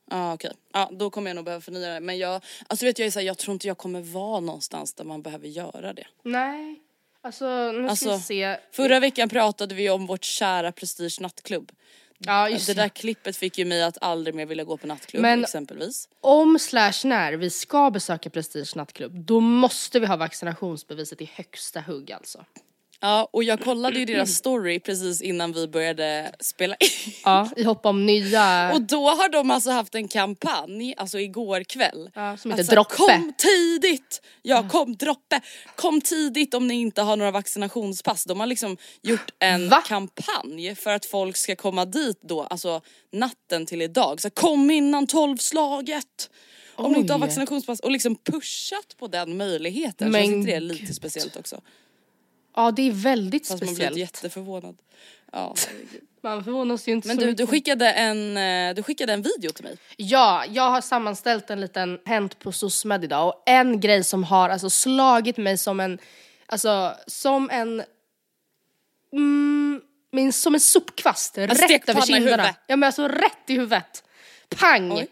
Ja 0.09 0.33
okej, 0.33 0.51
ja 0.73 0.89
då 0.91 1.09
kommer 1.09 1.29
jag 1.29 1.35
nog 1.35 1.45
behöva 1.45 1.61
förnya 1.61 1.93
det. 1.93 1.99
Men 1.99 2.17
jag, 2.17 2.41
alltså 2.67 2.85
vet 2.85 2.99
jag, 2.99 3.05
är 3.05 3.11
så 3.11 3.19
här, 3.19 3.25
jag 3.25 3.37
tror 3.37 3.53
inte 3.53 3.67
jag 3.67 3.77
kommer 3.77 4.01
vara 4.01 4.39
någonstans 4.39 4.93
där 4.93 5.03
man 5.03 5.21
behöver 5.21 5.47
göra 5.47 5.93
det. 5.93 6.07
Nej, 6.23 6.79
alltså 7.23 7.71
nu 7.71 7.81
ska 7.83 7.89
Alltså, 7.89 8.15
vi 8.15 8.19
se. 8.19 8.57
Förra 8.71 8.99
veckan 8.99 9.29
pratade 9.29 9.75
vi 9.75 9.89
om 9.89 10.05
vårt 10.07 10.23
kära 10.23 10.71
Prestige 10.71 11.21
nattklubb. 11.21 11.71
Ja, 12.17 12.49
just 12.49 12.67
Det 12.67 12.73
det. 12.73 12.81
där 12.81 12.89
klippet 12.89 13.37
fick 13.37 13.57
ju 13.57 13.65
mig 13.65 13.83
att 13.83 13.97
aldrig 14.01 14.35
mer 14.35 14.45
vilja 14.45 14.63
gå 14.63 14.77
på 14.77 14.87
nattklubb 14.87 15.21
Men- 15.21 15.43
exempelvis. 15.43 16.09
Om 16.21 16.59
slash 16.59 16.93
när 17.03 17.33
vi 17.33 17.49
ska 17.49 17.91
besöka 17.91 18.29
Prestige 18.29 18.75
nattklubb, 18.75 19.13
då 19.25 19.39
måste 19.39 19.99
vi 19.99 20.05
ha 20.05 20.15
vaccinationsbeviset 20.15 21.21
i 21.21 21.29
högsta 21.33 21.81
hugg 21.81 22.11
alltså. 22.11 22.45
Ja 23.03 23.29
och 23.33 23.43
jag 23.43 23.59
kollade 23.59 23.99
ju 23.99 24.05
deras 24.05 24.29
story 24.29 24.79
precis 24.79 25.21
innan 25.21 25.53
vi 25.53 25.67
började 25.67 26.31
spela 26.39 26.75
in. 26.75 27.13
Ja, 27.23 27.49
i 27.55 27.63
hopp 27.63 27.85
om 27.85 28.05
nya... 28.05 28.71
Och 28.73 28.81
då 28.81 29.09
har 29.09 29.29
de 29.29 29.51
alltså 29.51 29.71
haft 29.71 29.95
en 29.95 30.07
kampanj, 30.07 30.93
alltså 30.97 31.19
igår 31.19 31.63
kväll. 31.63 32.09
Ja, 32.13 32.37
som 32.37 32.51
heter 32.51 32.63
så 32.63 32.71
här, 32.71 32.75
Droppe. 32.75 32.95
Kom 32.95 33.33
tidigt! 33.37 34.21
Ja, 34.41 34.69
kom 34.69 34.95
droppe! 34.95 35.41
Kom 35.75 36.01
tidigt 36.01 36.53
om 36.53 36.67
ni 36.67 36.73
inte 36.73 37.01
har 37.01 37.17
några 37.17 37.31
vaccinationspass. 37.31 38.23
De 38.23 38.39
har 38.39 38.47
liksom 38.47 38.77
gjort 39.01 39.31
en 39.39 39.69
Va? 39.69 39.83
kampanj 39.87 40.75
för 40.75 40.91
att 40.91 41.05
folk 41.05 41.37
ska 41.37 41.55
komma 41.55 41.85
dit 41.85 42.19
då, 42.21 42.43
alltså 42.43 42.81
natten 43.11 43.65
till 43.65 43.81
idag. 43.81 44.21
Så 44.21 44.29
kom 44.29 44.71
innan 44.71 45.07
tolvslaget! 45.07 46.29
Om 46.75 46.91
ni 46.91 46.99
inte 46.99 47.13
har 47.13 47.19
Oj. 47.19 47.21
vaccinationspass 47.21 47.79
och 47.79 47.91
liksom 47.91 48.15
pushat 48.15 48.97
på 48.99 49.07
den 49.07 49.37
möjligheten. 49.37 50.11
Men 50.11 50.21
Känns 50.21 50.33
inte 50.33 50.51
det 50.51 50.59
lite 50.59 50.93
speciellt 50.93 51.35
också? 51.35 51.61
Ja, 52.55 52.71
det 52.71 52.87
är 52.87 52.91
väldigt 52.91 53.47
Fast 53.47 53.61
man 53.61 53.67
blir 53.67 53.75
speciellt. 53.75 53.97
jätteförvånad. 53.97 54.77
Ja. 55.31 55.55
Man 56.23 56.43
förvånas 56.43 56.87
ju 56.87 56.91
inte 56.91 57.07
Men 57.07 57.17
så 57.17 57.21
du, 57.21 57.25
du, 57.27 57.31
mycket. 57.31 57.49
skickade 57.49 57.91
en, 57.91 58.37
eh, 58.37 58.75
du 58.75 58.83
skickade 58.83 59.13
en 59.13 59.21
video 59.21 59.51
till 59.51 59.63
mig. 59.63 59.77
Ja, 59.97 60.45
jag 60.49 60.69
har 60.69 60.81
sammanställt 60.81 61.49
en 61.49 61.61
liten 61.61 61.99
hänt 62.05 62.39
på 62.39 62.51
SOSMED 62.51 63.03
idag 63.03 63.27
och 63.27 63.43
en 63.45 63.79
grej 63.79 64.03
som 64.03 64.23
har 64.23 64.49
alltså 64.49 64.69
slagit 64.69 65.37
mig 65.37 65.57
som 65.57 65.79
en, 65.79 65.99
alltså 66.45 66.95
som 67.07 67.49
en, 67.49 67.83
mm, 69.13 69.81
min, 70.11 70.33
som 70.33 70.53
en 70.53 70.59
sopkvast 70.59 71.37
rätt 71.37 71.57
stekpanna 71.57 71.99
över 71.99 72.09
i 72.09 72.13
kinderna. 72.13 72.55
Ja 72.67 72.75
men 72.75 72.83
alltså 72.83 73.07
rätt 73.07 73.43
i 73.47 73.53
huvudet. 73.53 74.03
Pang! 74.49 74.91
Oj. 74.91 75.07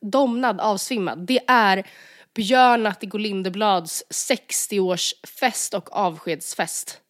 Domnad, 0.00 0.60
avsvimmad. 0.60 1.18
Det 1.26 1.40
är 1.46 1.86
Björn 2.40 2.86
Attigo 2.86 3.18
Lindeblads 3.18 4.02
60-årsfest 4.10 5.74
och 5.74 5.96
avskedsfest. 5.96 7.00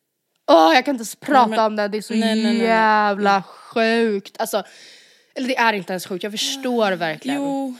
Åh, 0.50 0.75
jag 0.75 0.84
kan 0.84 0.94
inte 0.94 1.00
ens 1.00 1.16
prata 1.16 1.46
men- 1.49 1.58
om 1.60 1.76
det, 1.76 1.88
det 1.88 1.99
är 1.99 2.02
så 2.02 2.14
nej, 2.14 2.20
nej, 2.34 2.42
nej, 2.44 2.52
nej. 2.58 2.66
jävla 2.66 3.42
sjukt. 3.42 4.37
Alltså, 4.40 4.62
eller 5.34 5.49
det 5.49 5.56
är 5.56 5.72
inte 5.72 5.92
ens 5.92 6.06
sjukt, 6.06 6.22
jag 6.25 6.32
förstår 6.32 6.92
verkligen. 6.92 7.42
Jo, 7.42 7.75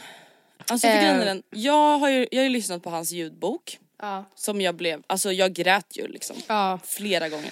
alltså 0.67 0.87
för 0.87 0.95
Eh. 0.95 1.17
den, 1.25 1.43
jag 1.49 1.97
har 1.97 2.09
ju 2.09 2.27
jag 2.31 2.39
har 2.39 2.43
ju 2.43 2.49
lyssnat 2.49 2.83
på 2.83 2.89
hans 2.89 3.11
ljudbok 3.11 3.79
Ja. 4.01 4.25
som 4.35 4.61
jag 4.61 4.75
blev, 4.75 5.01
alltså 5.07 5.31
jag 5.31 5.53
grät 5.53 5.97
ju 5.97 6.07
liksom 6.07 6.35
Ja. 6.47 6.79
flera 6.85 7.29
gånger. 7.29 7.51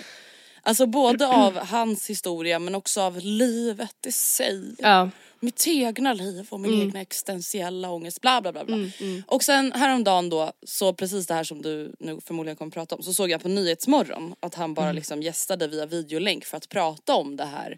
Alltså 0.64 0.86
både 0.86 1.28
av 1.28 1.58
hans 1.58 2.10
historia 2.10 2.60
men 2.60 2.76
också 2.76 3.02
av 3.02 3.18
livet 3.22 4.06
i 4.06 4.12
sig. 4.12 4.76
Ja. 4.80 5.10
Mitt 5.40 5.68
egna 5.68 6.14
liv 6.14 6.48
och 6.50 6.60
min 6.60 6.82
egna 6.82 7.02
existentiella 7.02 7.90
ångest, 7.92 8.22
bla 8.22 8.42
bla 8.42 8.52
bla. 8.52 8.64
bla. 8.66 8.76
Mm, 8.76 9.24
Och 9.28 9.44
sen 9.44 9.72
häromdagen 9.72 10.30
då, 10.30 10.52
så 10.66 10.94
precis 10.94 11.28
det 11.28 11.34
här 11.34 11.44
som 11.44 11.62
du 11.62 11.96
nu 12.00 12.20
förmodligen 12.26 12.56
kommer 12.56 12.72
prata 12.72 12.96
om, 12.96 13.04
så 13.04 13.14
såg 13.14 13.30
jag 13.30 13.42
på 13.42 13.48
Nyhetsmorgon 13.48 14.36
att 14.40 14.56
han 14.56 14.64
Mm. 14.66 14.74
bara 14.74 14.92
liksom 14.92 15.22
gästade 15.24 15.68
via 15.68 15.86
videolänk 15.86 16.46
för 16.46 16.58
att 16.58 16.70
prata 16.70 17.16
om 17.16 17.36
det 17.36 17.46
här 17.46 17.78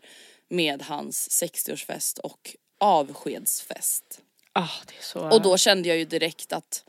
med 0.50 0.82
hans 0.82 1.30
60-årsfest 1.44 2.20
och 2.20 2.56
avskedsfest. 2.80 4.22
Ah, 4.54 4.68
det 4.88 4.94
är 5.00 5.04
så... 5.04 5.30
Och 5.30 5.42
då 5.42 5.58
kände 5.58 5.90
jag 5.90 5.98
ju 5.98 6.06
direkt 6.06 6.54
att 6.54 6.84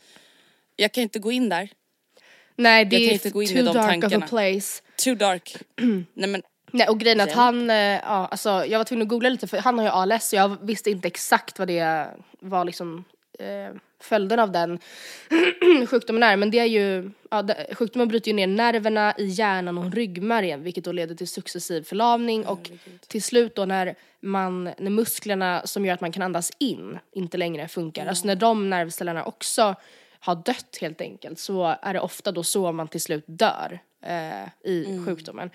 jag 0.76 0.92
kan 0.92 1.02
inte 1.02 1.18
gå 1.18 1.32
in 1.32 1.48
där. 1.48 1.68
Nej, 2.56 2.84
det 2.84 2.96
är 2.96 3.12
inte 3.12 3.30
gå 3.30 3.42
in 3.42 3.48
i 3.50 3.52
too 3.52 3.62
dark 3.72 3.86
tankarna. 3.86 4.16
of 4.16 4.22
a 4.22 4.26
place. 4.28 4.82
Too 4.96 5.14
dark. 5.14 5.56
Nej 6.14 6.28
men 6.28 6.42
Nej, 6.72 6.88
och 6.88 7.00
grejen 7.00 7.20
är 7.20 7.24
att 7.24 7.32
han, 7.32 7.70
eh, 7.70 7.76
ja 7.76 8.28
alltså 8.30 8.50
jag 8.50 8.78
var 8.78 8.84
tvungen 8.84 9.02
att 9.02 9.08
googla 9.08 9.28
lite 9.28 9.46
för 9.46 9.58
han 9.58 9.78
har 9.78 9.84
ju 9.84 9.90
ALS 9.90 10.28
så 10.28 10.36
jag 10.36 10.56
visste 10.62 10.90
inte 10.90 11.08
exakt 11.08 11.58
vad 11.58 11.68
det 11.68 12.06
var 12.40 12.64
liksom 12.64 13.04
eh, 13.38 13.76
följden 14.00 14.38
av 14.38 14.52
den 14.52 14.78
sjukdomen 15.86 16.22
är. 16.22 16.36
Men 16.36 16.50
det 16.50 16.58
är 16.58 16.64
ju, 16.64 17.10
ja, 17.30 17.42
det, 17.42 17.66
sjukdomen 17.74 18.08
bryter 18.08 18.28
ju 18.28 18.34
ner 18.34 18.46
nerverna 18.46 19.14
i 19.18 19.24
hjärnan 19.24 19.78
och 19.78 19.92
ryggmärgen 19.92 20.62
vilket 20.62 20.84
då 20.84 20.92
leder 20.92 21.14
till 21.14 21.28
successiv 21.28 21.82
förlamning 21.82 22.46
och 22.46 22.70
till 23.08 23.22
slut 23.22 23.54
då 23.54 23.64
när 23.64 23.94
man, 24.20 24.64
när 24.64 24.90
musklerna 24.90 25.62
som 25.64 25.84
gör 25.86 25.94
att 25.94 26.00
man 26.00 26.12
kan 26.12 26.22
andas 26.22 26.52
in 26.58 26.98
inte 27.12 27.36
längre 27.36 27.68
funkar, 27.68 28.06
alltså 28.06 28.26
när 28.26 28.36
de 28.36 28.70
nervcellerna 28.70 29.24
också 29.24 29.74
har 30.20 30.34
dött 30.34 30.78
helt 30.80 31.00
enkelt 31.00 31.38
så 31.38 31.76
är 31.82 31.94
det 31.94 32.00
ofta 32.00 32.32
då 32.32 32.42
så 32.42 32.72
man 32.72 32.88
till 32.88 33.00
slut 33.00 33.24
dör 33.26 33.80
eh, 34.02 34.70
i 34.72 35.02
sjukdomen. 35.06 35.50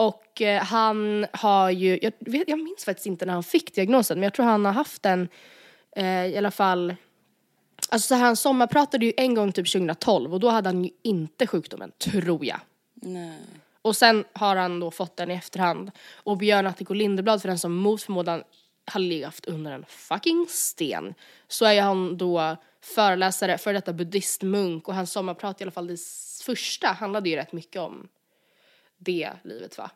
Och 0.00 0.42
eh, 0.42 0.62
han 0.62 1.26
har 1.32 1.70
ju, 1.70 1.98
jag, 2.02 2.12
vet, 2.18 2.48
jag 2.48 2.58
minns 2.58 2.84
faktiskt 2.84 3.06
inte 3.06 3.26
när 3.26 3.32
han 3.32 3.42
fick 3.42 3.74
diagnosen 3.74 4.18
men 4.18 4.22
jag 4.22 4.34
tror 4.34 4.46
han 4.46 4.64
har 4.64 4.72
haft 4.72 5.02
den 5.02 5.28
eh, 5.96 6.26
i 6.26 6.38
alla 6.38 6.50
fall 6.50 6.94
Alltså 7.88 8.08
så 8.08 8.14
här, 8.14 8.22
han 8.22 8.36
sommarpratade 8.36 9.06
ju 9.06 9.12
en 9.16 9.34
gång 9.34 9.52
typ 9.52 9.72
2012 9.72 10.34
och 10.34 10.40
då 10.40 10.48
hade 10.48 10.68
han 10.68 10.84
ju 10.84 10.90
inte 11.02 11.46
sjukdomen, 11.46 11.92
tror 11.98 12.44
jag. 12.44 12.60
nej. 12.94 13.38
Och 13.82 13.96
sen 13.96 14.24
har 14.32 14.56
han 14.56 14.80
då 14.80 14.90
fått 14.90 15.16
den 15.16 15.30
i 15.30 15.34
efterhand. 15.34 15.90
Och 16.14 16.36
Björn 16.36 16.66
Attico 16.66 16.94
Lindeblad, 16.94 17.42
för 17.42 17.48
den 17.48 17.58
som 17.58 17.74
mot 17.74 18.02
förmodan 18.02 18.42
har 18.86 19.00
levt 19.00 19.46
under 19.46 19.72
en 19.72 19.84
fucking 19.88 20.46
sten, 20.48 21.14
så 21.48 21.64
är 21.64 21.72
ju 21.72 21.80
han 21.80 22.16
då 22.16 22.56
föreläsare, 22.80 23.58
för 23.58 23.72
detta 23.72 23.92
buddhistmunk 23.92 24.88
och 24.88 24.94
hans 24.94 25.12
sommarprat 25.12 25.60
i 25.60 25.64
alla 25.64 25.70
fall 25.70 25.86
det 25.86 26.00
första 26.44 26.88
handlade 26.88 27.28
ju 27.28 27.36
rätt 27.36 27.52
mycket 27.52 27.82
om 27.82 28.08
det 29.00 29.30
livet 29.44 29.78
va. 29.78 29.90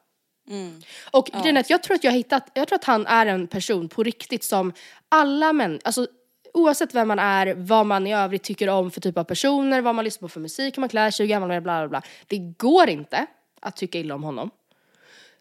Och 1.10 1.26
grejen 1.26 1.56
är 1.56 1.60
att 1.60 1.70
jag 1.70 1.82
tror 1.82 1.94
att 1.94 2.04
jag 2.04 2.10
har 2.10 2.16
hittat, 2.16 2.50
jag 2.54 2.68
tror 2.68 2.76
att 2.76 2.84
han 2.84 3.06
är 3.06 3.26
en 3.26 3.46
person 3.46 3.88
på 3.88 4.02
riktigt 4.02 4.44
som 4.44 4.72
alla 5.08 5.52
män, 5.52 5.80
alltså 5.84 6.06
oavsett 6.54 6.94
vem 6.94 7.08
man 7.08 7.18
är, 7.18 7.54
vad 7.54 7.86
man 7.86 8.06
i 8.06 8.14
övrigt 8.14 8.42
tycker 8.42 8.68
om 8.68 8.90
för 8.90 9.00
typ 9.00 9.18
av 9.18 9.24
personer, 9.24 9.80
vad 9.80 9.94
man 9.94 10.04
lyssnar 10.04 10.28
på 10.28 10.32
för 10.32 10.40
musik, 10.40 10.76
hur 10.76 10.80
man 10.80 10.88
klär 10.88 11.10
sig, 11.10 11.26
hur 11.26 11.30
gammal 11.30 11.48
man 11.48 11.56
är, 11.56 11.60
bla 11.60 11.80
bla 11.80 11.88
bla. 11.88 12.02
Det 12.26 12.38
går 12.38 12.88
inte 12.88 13.26
att 13.60 13.76
tycka 13.76 13.98
illa 13.98 14.14
om 14.14 14.22
honom. 14.22 14.50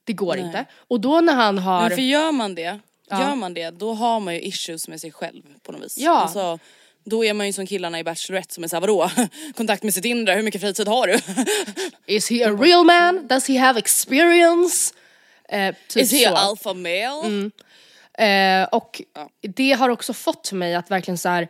Det 0.03 0.13
går 0.13 0.37
inte. 0.37 0.65
Och 0.75 1.01
då 1.01 1.21
när 1.21 1.33
han 1.33 1.57
har... 1.57 1.81
Men 1.81 1.89
för 1.91 2.01
gör 2.01 2.31
man 2.31 2.55
det, 2.55 2.79
gör 3.11 3.35
man 3.35 3.53
det, 3.53 3.69
då 3.69 3.93
har 3.93 4.19
man 4.19 4.33
ju 4.33 4.41
issues 4.41 4.87
med 4.87 5.01
sig 5.01 5.11
själv 5.11 5.43
på 5.63 5.71
något 5.71 5.83
vis. 5.83 5.97
Ja. 5.97 6.19
Alltså, 6.19 6.59
då 7.03 7.25
är 7.25 7.33
man 7.33 7.47
ju 7.47 7.53
som 7.53 7.67
killarna 7.67 7.99
i 7.99 8.03
Bachelorette 8.03 8.53
som 8.53 8.63
är 8.63 8.67
såhär 8.67 8.81
vadå? 8.81 9.11
Kontakt 9.55 9.83
med 9.83 9.93
sitt 9.93 10.05
inre, 10.05 10.33
hur 10.33 10.43
mycket 10.43 10.61
fritid 10.61 10.87
har 10.87 11.07
du? 11.07 11.19
Is 12.15 12.29
he 12.29 12.45
a 12.45 12.51
real 12.51 12.85
man? 12.85 13.27
Does 13.27 13.47
he 13.47 13.59
have 13.59 13.79
experience? 13.79 14.93
Eh, 15.49 15.75
typ 15.87 16.03
Is 16.03 16.11
he 16.11 16.19
så. 16.19 16.29
Mm. 16.29 16.37
alpha 16.37 16.73
male? 16.73 17.51
Eh, 18.17 18.67
och 18.67 19.01
det 19.41 19.71
har 19.71 19.89
också 19.89 20.13
fått 20.13 20.51
mig 20.51 20.75
att 20.75 20.91
verkligen 20.91 21.17
så 21.17 21.29
här, 21.29 21.47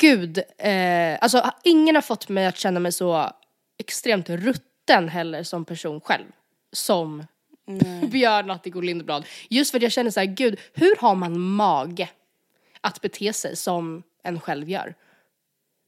gud, 0.00 0.38
eh, 0.58 1.18
alltså 1.20 1.50
ingen 1.64 1.94
har 1.94 2.02
fått 2.02 2.28
mig 2.28 2.46
att 2.46 2.58
känna 2.58 2.80
mig 2.80 2.92
så 2.92 3.30
extremt 3.78 4.30
rutten 4.30 5.08
heller 5.08 5.42
som 5.42 5.64
person 5.64 6.00
själv. 6.00 6.24
Som 6.72 7.26
Björn 8.10 8.50
Attigo 8.50 8.80
Lindeblad. 8.80 9.24
Just 9.48 9.70
för 9.70 9.78
att 9.78 9.82
jag 9.82 9.92
känner 9.92 10.10
så 10.10 10.20
här, 10.20 10.26
gud, 10.26 10.60
hur 10.72 10.96
har 10.96 11.14
man 11.14 11.40
mage 11.40 12.08
att 12.80 13.00
bete 13.00 13.32
sig 13.32 13.56
som 13.56 14.02
en 14.22 14.40
själv 14.40 14.70
gör? 14.70 14.94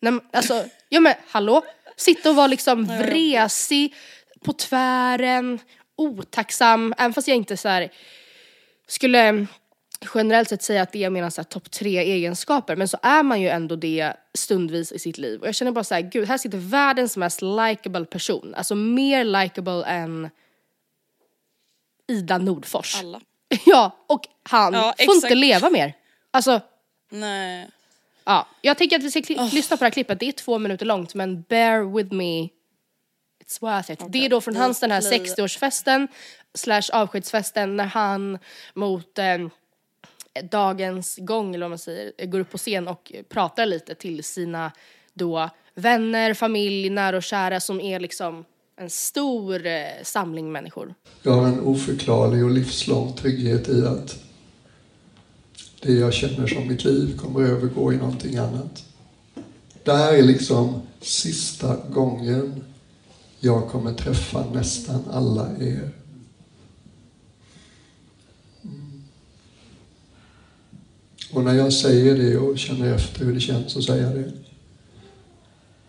Nej, 0.01 0.13
men, 0.13 0.21
alltså, 0.33 0.65
ja 0.89 1.01
men 1.01 1.15
hallå? 1.29 1.63
Sitta 1.97 2.31
och 2.31 2.37
vara 2.37 2.47
liksom 2.47 2.85
vresig 2.85 3.95
på 4.45 4.53
tvären 4.53 5.59
otacksam, 5.97 6.95
även 6.99 7.13
fast 7.13 7.29
jag 7.29 7.37
inte 7.37 7.57
så 7.57 7.69
här 7.69 7.93
skulle 8.87 9.47
generellt 10.15 10.49
sett 10.49 10.63
säga 10.63 10.83
att 10.83 10.93
det 10.93 11.05
är 11.05 11.11
mina 11.11 11.31
topp 11.31 11.71
tre 11.71 11.99
egenskaper 11.99 12.77
men 12.77 12.89
så 12.89 12.99
är 13.03 13.23
man 13.23 13.41
ju 13.41 13.49
ändå 13.49 13.77
det 13.77 14.13
stundvis 14.35 14.93
i 14.93 14.99
sitt 14.99 15.19
liv 15.19 15.41
och 15.41 15.47
jag 15.47 15.55
känner 15.55 15.73
bara 15.73 15.85
så 15.85 15.95
här, 15.95 16.03
gud 16.03 16.29
här 16.29 16.39
sitter 16.39 16.59
världens 16.59 17.17
mest 17.17 17.43
likable 17.43 18.05
person, 18.05 18.55
alltså 18.55 18.75
mer 18.75 19.25
likable 19.25 19.85
än 19.85 20.31
Ida 22.09 22.39
Nordfors. 22.39 23.01
Alla. 23.01 23.21
Ja, 23.67 24.05
och 24.07 24.21
han 24.43 24.73
Ja, 24.73 24.95
får 25.05 25.15
inte 25.15 25.35
leva 25.35 25.71
mer. 25.71 25.93
Alltså, 26.31 26.61
Nej. 27.11 27.71
Ja. 28.25 28.47
Jag 28.61 28.79
tänker 28.79 28.97
att 28.97 29.03
vi 29.03 29.11
ska 29.11 29.21
kli- 29.21 29.55
lyssna 29.55 29.77
på 29.77 29.85
det 29.85 29.87
här 29.87 29.93
klippet, 29.93 30.21
det 30.21 30.29
är 30.29 30.33
två 30.33 30.59
minuter 30.59 30.87
långt 30.87 31.15
men 31.15 31.43
bear 31.43 31.97
with 31.97 32.15
me. 32.15 32.49
It's 33.45 33.61
worth 33.61 33.91
it. 33.91 34.01
Det 34.09 34.25
är 34.25 34.29
då 34.29 34.41
från 34.41 34.57
hans 34.57 34.81
den 34.81 34.91
här 34.91 35.01
play. 35.01 35.19
60-årsfesten 35.19 36.09
slash 36.55 36.83
avskedsfesten 36.93 37.77
när 37.77 37.85
han 37.85 38.39
mot 38.75 39.19
eh, 39.19 39.39
dagens 40.51 41.17
gång, 41.17 41.55
eller 41.55 41.65
vad 41.65 41.71
man 41.71 41.79
säger, 41.79 42.27
går 42.27 42.41
upp 42.41 42.51
på 42.51 42.59
scen 42.59 42.89
och 42.89 43.13
pratar 43.29 43.67
lite 43.67 43.95
till 43.95 44.25
sina 44.25 44.73
då 45.15 45.51
vänner, 45.75 46.35
familj, 46.35 46.91
nära 46.91 47.17
och 47.17 47.23
kära 47.23 47.61
som 47.61 47.81
är 47.81 48.01
liksom 48.01 48.45
en 48.77 48.91
stor 48.91 49.67
eh, 49.67 49.83
samling 50.03 50.53
människor. 50.53 50.95
Jag 51.23 51.33
har 51.33 51.47
en 51.47 51.61
oförklarlig 51.61 52.45
och 52.45 52.51
livslång 52.51 53.13
trygghet 53.13 53.69
i 53.69 53.87
att 53.87 54.19
det 55.85 55.93
jag 55.93 56.13
känner 56.13 56.47
som 56.47 56.69
mitt 56.69 56.85
liv 56.85 57.19
kommer 57.19 57.43
att 57.43 57.49
övergå 57.49 57.93
i 57.93 57.97
någonting 57.97 58.37
annat. 58.37 58.85
Det 59.85 59.93
här 59.93 60.13
är 60.13 60.23
liksom 60.23 60.83
sista 61.01 61.77
gången 61.91 62.65
jag 63.41 63.69
kommer 63.69 63.95
träffa 63.95 64.47
nästan 64.53 65.05
alla 65.11 65.51
er. 65.61 65.91
Mm. 68.63 69.03
Och 71.33 71.45
när 71.45 71.55
jag 71.55 71.73
säger 71.73 72.17
det 72.19 72.39
och 72.39 72.59
känner 72.59 72.95
efter 72.95 73.25
hur 73.25 73.35
det 73.35 73.41
känns 73.41 73.77
att 73.77 73.85
säga 73.85 74.11
det. 74.11 74.33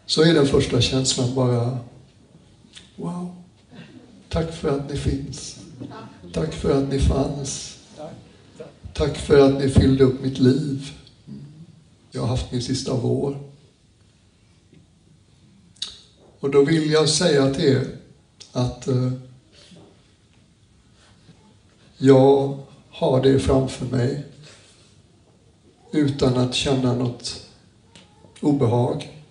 Så 0.06 0.24
är 0.24 0.34
den 0.34 0.48
första 0.48 0.82
känslan 0.82 1.36
bara 1.36 1.80
Wow. 2.96 3.36
Tack 4.30 4.54
för 4.54 4.70
att 4.70 4.90
ni 4.90 4.98
finns. 4.98 5.60
Tack 6.34 6.54
för 6.54 6.78
att 6.78 6.90
ni 6.90 7.00
fanns. 7.00 7.75
Tack 8.98 9.18
för 9.18 9.40
att 9.40 9.60
ni 9.60 9.70
fyllde 9.70 10.04
upp 10.04 10.22
mitt 10.22 10.40
liv. 10.40 10.92
Jag 12.12 12.22
har 12.22 12.28
haft 12.28 12.52
min 12.52 12.62
sista 12.62 12.94
vår. 12.94 13.40
Och 16.40 16.50
då 16.50 16.64
vill 16.64 16.92
jag 16.92 17.10
säga 17.10 17.54
till 17.54 17.66
er 17.66 17.88
att 18.52 18.88
eh, 18.88 19.12
jag 21.98 22.60
har 22.90 23.24
det 23.24 23.40
framför 23.40 23.86
mig 23.86 24.26
utan 25.92 26.38
att 26.38 26.56
känna 26.56 26.94
något 26.94 27.48
obehag. 28.40 29.24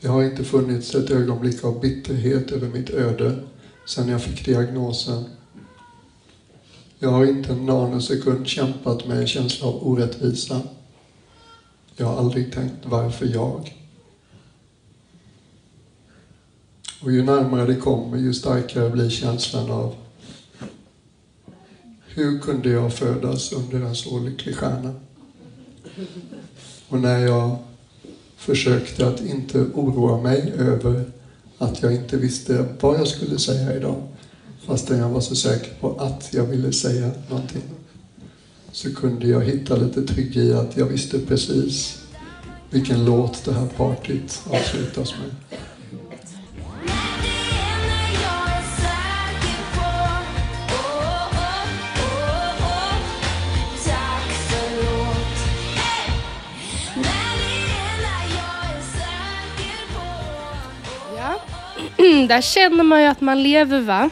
Det 0.00 0.08
har 0.08 0.22
inte 0.22 0.44
funnits 0.44 0.94
ett 0.94 1.10
ögonblick 1.10 1.64
av 1.64 1.80
bitterhet 1.80 2.50
över 2.50 2.68
mitt 2.68 2.90
öde 2.90 3.44
sedan 3.86 4.08
jag 4.08 4.22
fick 4.22 4.44
diagnosen. 4.44 5.24
Jag 7.02 7.10
har 7.10 7.26
inte 7.26 7.52
en 7.52 7.66
nanosekund 7.66 8.46
kämpat 8.46 9.06
med 9.06 9.18
en 9.18 9.26
känsla 9.26 9.66
av 9.66 9.88
orättvisa. 9.88 10.60
Jag 11.96 12.06
har 12.06 12.16
aldrig 12.16 12.52
tänkt 12.52 12.74
varför 12.84 13.26
jag? 13.26 13.76
Och 17.02 17.12
ju 17.12 17.22
närmare 17.22 17.66
det 17.66 17.74
kommer, 17.74 18.18
ju 18.18 18.34
starkare 18.34 18.90
blir 18.90 19.10
känslan 19.10 19.70
av 19.70 19.94
hur 22.06 22.38
kunde 22.38 22.70
jag 22.70 22.94
födas 22.94 23.52
under 23.52 23.80
en 23.80 23.94
så 23.94 24.18
lycklig 24.18 24.56
stjärna? 24.56 24.94
Och 26.88 26.98
när 26.98 27.18
jag 27.18 27.56
försökte 28.36 29.08
att 29.08 29.20
inte 29.20 29.58
oroa 29.58 30.22
mig 30.22 30.52
över 30.58 31.04
att 31.58 31.82
jag 31.82 31.94
inte 31.94 32.16
visste 32.16 32.66
vad 32.80 33.00
jag 33.00 33.08
skulle 33.08 33.38
säga 33.38 33.76
idag. 33.76 34.09
Fastän 34.66 34.98
jag 34.98 35.08
var 35.08 35.20
så 35.20 35.36
säker 35.36 35.70
på 35.80 35.96
att 35.98 36.28
jag 36.32 36.44
ville 36.44 36.72
säga 36.72 37.10
någonting. 37.28 37.62
Så 38.72 38.94
kunde 38.94 39.26
jag 39.26 39.40
hitta 39.40 39.76
lite 39.76 40.02
trygg 40.02 40.36
i 40.36 40.52
att 40.52 40.76
jag 40.76 40.86
visste 40.86 41.18
precis 41.18 42.02
vilken 42.70 43.04
låt 43.04 43.44
det 43.44 43.52
här 43.52 43.66
partyt 43.66 44.42
avslutas 44.50 45.14
med. 45.18 45.30
Ja. 61.16 61.40
Där 62.28 62.40
känner 62.40 62.84
man 62.84 63.02
ju 63.02 63.06
att 63.06 63.20
man 63.20 63.42
lever 63.42 63.80
va? 63.80 64.10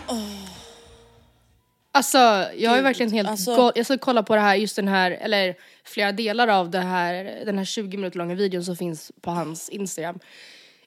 Alltså 1.99 2.19
jag 2.57 2.79
är 2.79 2.83
verkligen 2.83 3.13
helt 3.13 3.29
alltså- 3.29 3.57
gal- 3.57 3.73
Jag 3.75 3.87
ska 3.87 3.99
kolla 3.99 4.23
på 4.23 4.35
det 4.35 4.41
här, 4.41 4.55
just 4.57 4.77
den 4.77 4.89
här, 4.89 5.11
eller 5.11 5.55
flera 5.85 6.13
delar 6.13 6.49
av 6.49 6.71
det 6.71 6.79
här, 6.81 7.25
den 7.45 7.59
här 7.59 7.65
20 7.65 7.97
minuter 7.97 8.19
långa 8.19 8.35
videon 8.35 8.65
som 8.65 8.77
finns 8.77 9.13
på 9.21 9.31
hans 9.31 9.69
Instagram 9.69 10.19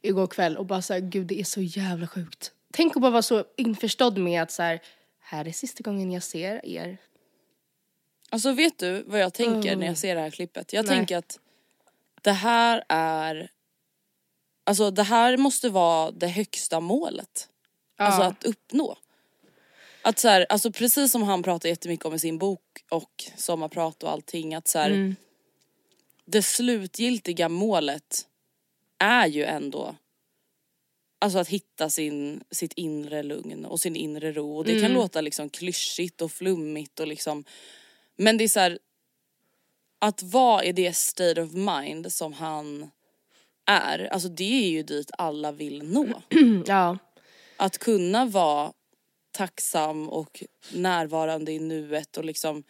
igår 0.01 0.27
kväll 0.27 0.57
och 0.57 0.65
bara 0.65 0.81
såhär, 0.81 0.99
gud 0.99 1.27
det 1.27 1.39
är 1.39 1.43
så 1.43 1.61
jävla 1.61 2.07
sjukt. 2.07 2.51
Tänk 2.73 2.95
att 2.95 3.01
bara 3.01 3.11
vara 3.11 3.21
så 3.21 3.45
införstådd 3.57 4.17
med 4.17 4.41
att 4.41 4.51
så 4.51 4.63
här, 4.63 4.79
här 5.19 5.47
är 5.47 5.51
sista 5.51 5.83
gången 5.83 6.11
jag 6.11 6.23
ser 6.23 6.65
er. 6.65 6.97
Alltså 8.29 8.51
vet 8.51 8.79
du 8.79 9.03
vad 9.07 9.19
jag 9.19 9.33
tänker 9.33 9.75
när 9.75 9.87
jag 9.87 9.97
ser 9.97 10.15
det 10.15 10.21
här 10.21 10.29
klippet? 10.29 10.73
Jag 10.73 10.85
Nej. 10.85 10.95
tänker 10.97 11.17
att 11.17 11.39
det 12.21 12.31
här 12.31 12.83
är 12.89 13.49
Alltså 14.63 14.91
det 14.91 15.03
här 15.03 15.37
måste 15.37 15.69
vara 15.69 16.11
det 16.11 16.27
högsta 16.27 16.79
målet. 16.79 17.47
Alltså 17.97 18.21
Ja. 18.21 18.27
att 18.27 18.43
uppnå. 18.43 18.97
Att 20.01 20.19
så 20.19 20.27
här, 20.27 20.45
alltså 20.49 20.71
precis 20.71 21.11
som 21.11 21.23
han 21.23 21.43
pratar 21.43 21.69
jättemycket 21.69 22.05
om 22.05 22.13
i 22.13 22.19
sin 22.19 22.37
bok 22.37 22.61
och 22.89 23.23
sommarprat 23.37 24.03
och 24.03 24.11
allting 24.11 24.55
att 24.55 24.67
så 24.67 24.79
här, 24.79 24.89
Mm. 24.89 25.15
det 26.25 26.41
slutgiltiga 26.41 27.49
målet 27.49 28.27
är 28.99 29.27
ju 29.27 29.43
ändå 29.43 29.95
Alltså 31.23 31.39
att 31.39 31.47
hitta 31.47 31.89
sin, 31.89 32.43
sitt 32.51 32.73
inre 32.73 33.23
lugn 33.23 33.65
och 33.65 33.79
sin 33.79 33.95
inre 33.95 34.31
ro. 34.31 34.57
Och 34.57 34.65
det 34.65 34.71
Mm. 34.71 34.83
kan 34.83 34.93
låta 34.93 35.21
liksom 35.21 35.49
klyschigt 35.49 36.21
och 36.21 36.31
flummigt 36.31 36.99
och 36.99 37.07
liksom 37.07 37.43
Men 38.17 38.37
det 38.37 38.43
är 38.43 38.47
så 38.47 38.59
här, 38.59 38.79
Att 39.99 40.23
vara 40.23 40.63
i 40.63 40.71
det 40.71 40.93
state 40.95 41.41
of 41.41 41.51
mind 41.53 42.13
som 42.13 42.33
han 42.33 42.91
är, 43.65 43.99
alltså 44.13 44.29
det 44.29 44.63
är 44.65 44.69
ju 44.69 44.83
dit 44.83 45.11
alla 45.17 45.51
vill 45.51 45.83
nå. 45.83 46.21
Ja. 46.65 46.97
Att 47.57 47.77
kunna 47.77 48.25
vara 48.25 48.73
tacksam 49.31 50.09
och 50.09 50.43
närvarande 50.73 51.51
i 51.51 51.59
nuet 51.59 52.17
och 52.17 52.25
liksom 52.25 52.63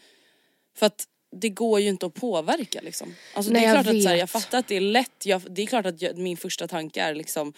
För 0.75 0.85
att 0.85 1.07
det 1.31 1.49
går 1.49 1.79
ju 1.79 1.89
inte 1.89 2.05
att 2.05 2.13
påverka 2.13 2.81
liksom. 2.81 3.15
Alltså 3.33 3.51
Nej, 3.51 3.61
det 3.61 3.67
är 3.67 3.75
jag 3.75 3.83
klart 3.85 3.95
att 3.95 4.03
så 4.03 4.09
här, 4.09 4.15
jag 4.15 4.29
fattar 4.29 4.59
att 4.59 4.67
det 4.67 4.75
är 4.75 4.81
lätt, 4.81 5.25
jag, 5.25 5.41
det 5.49 5.61
är 5.61 5.65
klart 5.67 5.85
att 5.85 6.01
jag, 6.01 6.17
min 6.17 6.37
första 6.37 6.67
tanke 6.67 7.01
är 7.01 7.15
liksom 7.15 7.53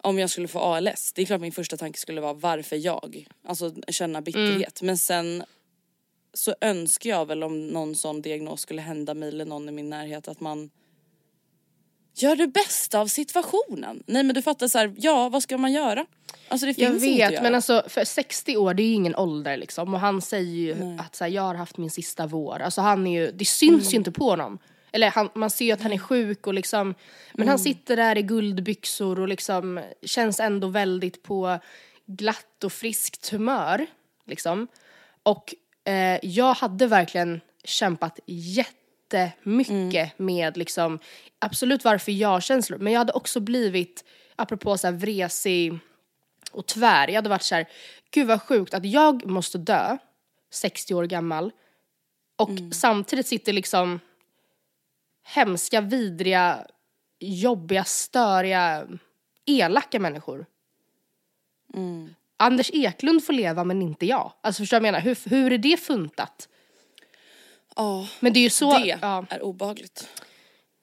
om 0.00 0.18
jag 0.18 0.30
skulle 0.30 0.48
få 0.48 0.58
ALS, 0.58 1.12
det 1.12 1.22
är 1.22 1.26
klart 1.26 1.40
min 1.40 1.52
första 1.52 1.76
tanke 1.76 1.98
skulle 1.98 2.20
vara 2.20 2.32
varför 2.32 2.76
jag? 2.76 3.28
Alltså 3.44 3.74
känna 3.88 4.20
bitterhet. 4.20 4.82
Men 4.82 4.98
sen 4.98 5.44
så 6.34 6.54
önskar 6.60 7.10
jag 7.10 7.26
väl 7.26 7.42
om 7.42 7.66
någon 7.66 7.94
sån 7.94 8.22
diagnos 8.22 8.60
skulle 8.60 8.82
hända 8.82 9.14
mig 9.14 9.28
eller 9.28 9.44
någon 9.44 9.68
i 9.68 9.72
min 9.72 9.90
närhet 9.90 10.28
att 10.28 10.40
man 10.40 10.70
gör 12.22 12.36
det 12.36 12.46
bästa 12.46 13.00
av 13.00 13.06
situationen. 13.06 14.02
Nej 14.06 14.22
men 14.22 14.34
du 14.34 14.42
fattar 14.42 14.68
så 14.68 14.78
här, 14.78 14.94
ja 14.98 15.28
vad 15.28 15.42
ska 15.42 15.58
man 15.58 15.72
göra? 15.72 16.06
Alltså 16.48 16.66
det 16.66 16.74
finns 16.74 16.86
Jag 16.88 16.96
att 16.96 17.02
vet 17.02 17.32
göra. 17.32 17.42
men 17.42 17.54
alltså 17.54 17.82
för 17.88 18.04
60 18.04 18.56
år 18.56 18.74
det 18.74 18.82
är 18.82 18.86
ju 18.86 18.92
ingen 18.92 19.16
ålder 19.16 19.56
liksom 19.56 19.94
och 19.94 20.00
han 20.00 20.22
säger 20.22 20.52
ju 20.76 20.96
att 21.00 21.16
så 21.16 21.24
här, 21.24 21.30
jag 21.30 21.42
har 21.42 21.54
haft 21.54 21.76
min 21.78 21.90
sista 21.90 22.26
vår. 22.26 22.60
Alltså 22.62 22.80
han 22.80 23.06
är 23.06 23.20
ju, 23.20 23.32
det 23.32 23.44
syns 23.44 23.72
Mm. 23.82 23.90
ju 23.90 23.96
inte 23.96 24.12
på 24.12 24.30
honom. 24.30 24.58
Eller 24.92 25.10
han, 25.10 25.28
man 25.34 25.50
ser 25.50 25.64
ju 25.64 25.72
att 25.72 25.82
han 25.82 25.92
är 25.92 25.98
sjuk 25.98 26.46
och 26.46 26.54
liksom 26.54 26.86
men 26.88 26.94
Mm. 27.42 27.48
han 27.48 27.58
sitter 27.58 27.96
där 27.96 28.18
i 28.18 28.22
guldbyxor 28.22 29.20
och 29.20 29.28
liksom 29.28 29.80
känns 30.02 30.40
ändå 30.40 30.68
väldigt 30.68 31.22
på 31.22 31.58
glatt 32.06 32.64
och 32.64 32.72
friskt 32.72 33.28
humör 33.28 33.86
liksom. 34.26 34.68
Och 35.22 35.54
eh, 35.84 36.18
jag 36.22 36.54
hade 36.54 36.86
verkligen 36.86 37.40
kämpat 37.64 38.18
jättemycket 39.12 40.18
med 40.18 40.56
liksom 40.56 40.98
absolut 41.38 41.84
varför 41.84 42.12
jag-känslor 42.12 42.78
men 42.78 42.92
jag 42.92 43.00
hade 43.00 43.12
också 43.12 43.40
blivit 43.40 44.04
apropå 44.36 44.78
så 44.78 44.86
här 44.86 44.94
vresig 44.94 45.78
och 46.52 46.66
tvär. 46.66 47.08
Jag 47.08 47.14
hade 47.14 47.28
varit 47.28 47.42
så 47.42 47.54
här, 47.54 47.68
gud 48.10 48.26
vad 48.26 48.42
sjukt 48.42 48.74
att 48.74 48.84
jag 48.84 49.26
måste 49.26 49.58
dö 49.58 49.96
60 50.50 50.94
år 50.94 51.04
gammal 51.04 51.52
och 52.36 52.50
samtidigt 52.72 53.26
sitter 53.26 53.52
liksom 53.52 54.00
hemska, 55.24 55.80
vidriga, 55.80 56.66
jobbiga, 57.18 57.84
störiga, 57.84 58.86
elaka 59.46 60.00
människor. 60.00 60.46
Anders 62.36 62.70
Eklund 62.72 63.24
får 63.24 63.32
leva 63.32 63.64
men 63.64 63.82
inte 63.82 64.06
jag. 64.06 64.32
Alltså 64.40 64.62
förstår 64.62 64.76
du 64.76 64.80
vad 64.80 64.86
jag 64.88 64.92
menar? 64.92 65.00
Hur, 65.00 65.30
hur 65.30 65.52
är 65.52 65.58
det 65.58 65.76
funtat? 65.76 66.48
Ja, 67.78 68.08
Men 68.20 68.32
det 68.32 68.40
är 68.40 68.42
ju 68.42 68.50
så, 68.50 68.78
det 68.78 68.98
ja, 69.02 69.26
är 69.30 69.42
obehagligt. 69.42 70.08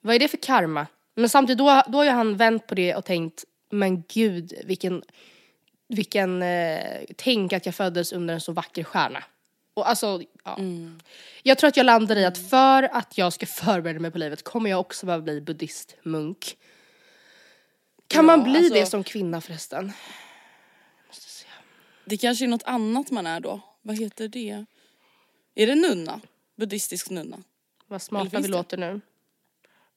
vad 0.00 0.14
är 0.14 0.18
det 0.18 0.28
för 0.28 0.36
karma? 0.36 0.86
Men 1.14 1.28
samtidigt 1.28 1.58
då, 1.58 1.82
då 1.88 1.98
har 1.98 2.04
ju 2.04 2.10
han 2.10 2.36
vänt 2.36 2.66
på 2.66 2.74
det 2.74 2.94
och 2.94 3.04
tänkt, 3.04 3.44
men 3.70 4.02
gud 4.08 4.52
vilken, 4.64 5.02
vilken, 5.88 6.42
eh, 6.42 7.00
tänk 7.16 7.52
att 7.52 7.66
jag 7.66 7.74
föddes 7.74 8.12
under 8.12 8.34
en 8.34 8.40
så 8.40 8.52
vacker 8.52 8.84
stjärna. 8.84 9.24
Och 9.74 9.88
alltså, 9.88 10.22
ja. 10.44 10.58
Jag 11.42 11.58
tror 11.58 11.68
att 11.68 11.76
jag 11.76 11.86
landar 11.86 12.16
i 12.16 12.24
att 12.24 12.50
för 12.50 12.82
att 12.82 13.18
jag 13.18 13.32
ska 13.32 13.46
förbereda 13.46 14.00
mig 14.00 14.10
på 14.10 14.18
livet 14.18 14.42
kommer 14.44 14.70
jag 14.70 14.80
också 14.80 15.06
behöva 15.06 15.22
bli 15.22 15.40
buddhistmunk. 15.40 16.56
Kan 18.08 18.18
Ja, 18.18 18.36
man 18.36 18.42
bli 18.42 18.56
alltså- 18.56 18.74
det 18.74 18.86
som 18.86 19.04
kvinna 19.04 19.40
förresten? 19.40 19.92
Det 22.04 22.16
kanske 22.16 22.44
är 22.44 22.48
något 22.48 22.62
annat 22.62 23.10
man 23.10 23.26
är 23.26 23.40
då. 23.40 23.60
Vad 23.82 23.98
heter 23.98 24.28
det? 24.28 24.64
Är 25.54 25.66
det 25.66 25.74
nunna? 25.74 26.20
Buddhistisk 26.56 27.10
nunna? 27.10 27.42
Vad 27.86 28.02
smarta 28.02 28.40
vi 28.40 28.48
låter 28.48 28.76
nu. 28.76 29.00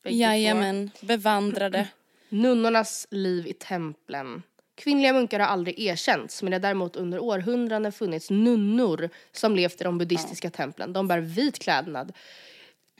Bägge 0.04 0.16
två. 0.16 0.22
Jajamän, 0.22 0.92
bevandrade. 1.02 1.88
Nunnornas 2.30 3.08
liv 3.12 3.48
i 3.48 3.54
templen. 3.54 4.44
Kvinnliga 4.76 5.14
munkar 5.14 5.40
har 5.40 5.48
aldrig 5.48 5.80
erkänts 5.80 6.44
men 6.44 6.52
det 6.52 6.56
har 6.56 6.62
däremot 6.62 6.96
under 6.96 7.20
århundraden 7.20 7.92
funnits 7.92 8.30
nunnor 8.30 9.10
som 9.32 9.56
levt 9.56 9.82
i 9.82 9.84
de 9.84 9.98
buddhistiska 9.98 10.50
templen. 10.50 10.94
De 10.94 11.08
bär 11.08 11.20
vit 11.20 11.60
klädnad, 11.60 12.14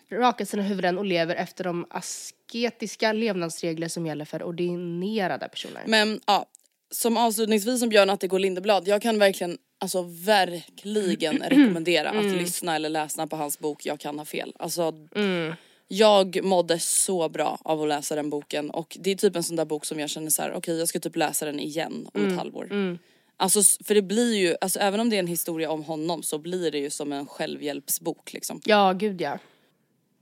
rakar 0.10 0.46
sina 0.46 0.64
huvuden 0.64 0.98
och 0.98 1.06
lever 1.06 1.36
efter 1.36 1.64
de 1.64 1.86
asketiska 1.90 3.14
levnadsregler 3.14 3.88
som 3.88 4.06
gäller 4.06 4.26
för 4.26 4.44
ordinerade 4.44 5.50
personer. 5.50 5.84
Men 5.88 6.22
ja, 6.26 6.46
som 6.92 7.18
avslutningsvis 7.18 7.80
som 7.80 7.90
Björn 7.90 8.10
Attegård 8.10 8.42
Lindeblad, 8.42 8.88
jag 8.88 9.02
kan 9.02 9.20
verkligen, 9.20 9.58
alltså 9.80 10.02
verkligen 10.10 11.38
rekommendera 11.50 12.10
att 12.10 12.26
lyssna 12.26 12.76
eller 12.76 12.90
läsa 12.90 13.28
på 13.28 13.36
hans 13.36 13.60
bok 13.60 13.86
Jag 13.86 14.00
kan 14.00 14.18
ha 14.20 14.26
fel. 14.26 14.54
Alltså, 14.60 14.94
jag 15.88 16.44
mådde 16.44 16.80
så 16.80 17.30
bra 17.30 17.58
av 17.64 17.82
att 17.82 17.88
läsa 17.88 18.16
den 18.16 18.30
boken 18.30 18.70
och 18.70 18.98
det 19.00 19.12
är 19.12 19.16
typ 19.16 19.36
en 19.36 19.44
sån 19.44 19.56
där 19.56 19.66
bok 19.66 19.86
som 19.86 20.00
jag 20.00 20.10
känner 20.10 20.30
så 20.30 20.42
här: 20.42 20.54
okej 20.54 20.80
jag 20.80 20.88
ska 20.88 21.00
typ 21.00 21.16
läsa 21.16 21.46
den 21.46 21.60
igen 21.60 22.08
om 22.14 22.22
ett 22.28 22.38
halvår. 22.38 22.68
Alltså 23.38 23.60
s- 23.60 23.78
för 23.84 23.96
det 23.96 24.02
blir 24.02 24.36
ju, 24.36 24.56
alltså 24.62 24.80
även 24.80 25.00
om 25.00 25.10
det 25.10 25.16
är 25.16 25.20
en 25.20 25.28
historia 25.28 25.72
om 25.72 25.84
honom 25.84 26.24
så 26.24 26.38
blir 26.38 26.72
det 26.72 26.78
ju 26.80 26.90
som 26.90 27.12
en 27.14 27.26
självhjälpsbok 27.26 28.34
liksom. 28.34 28.62
Ja, 28.66 28.94
gud 28.94 29.22
ja. 29.22 29.38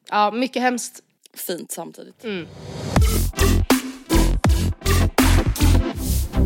Ja, 0.10 0.32
mycket 0.32 0.62
hemskt. 0.62 1.04
Fint 1.34 1.72
samtidigt. 1.72 2.26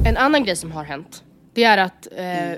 En 0.06 0.18
annan 0.18 0.44
grej 0.44 0.56
som 0.56 0.72
har 0.72 0.84
hänt, 0.84 1.24
det 1.54 1.64
är 1.64 1.78
att 1.78 2.08
eh, 2.12 2.52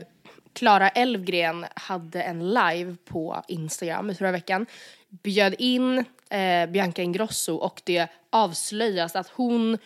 Klara 0.54 0.90
Elfgren 0.90 1.66
hade 1.76 2.22
en 2.24 2.54
live 2.54 2.96
på 3.06 3.44
Instagram 3.48 4.10
i 4.10 4.16
förra 4.16 4.32
veckan. 4.32 4.66
Bjöd 5.10 5.56
in 5.58 6.06
eh, 6.30 6.66
Bianca 6.70 7.02
Ingrosso 7.02 7.56
och 7.56 7.82
det 7.84 8.08
avslöjas 8.30 9.16
att 9.16 9.28
hon 9.28 9.78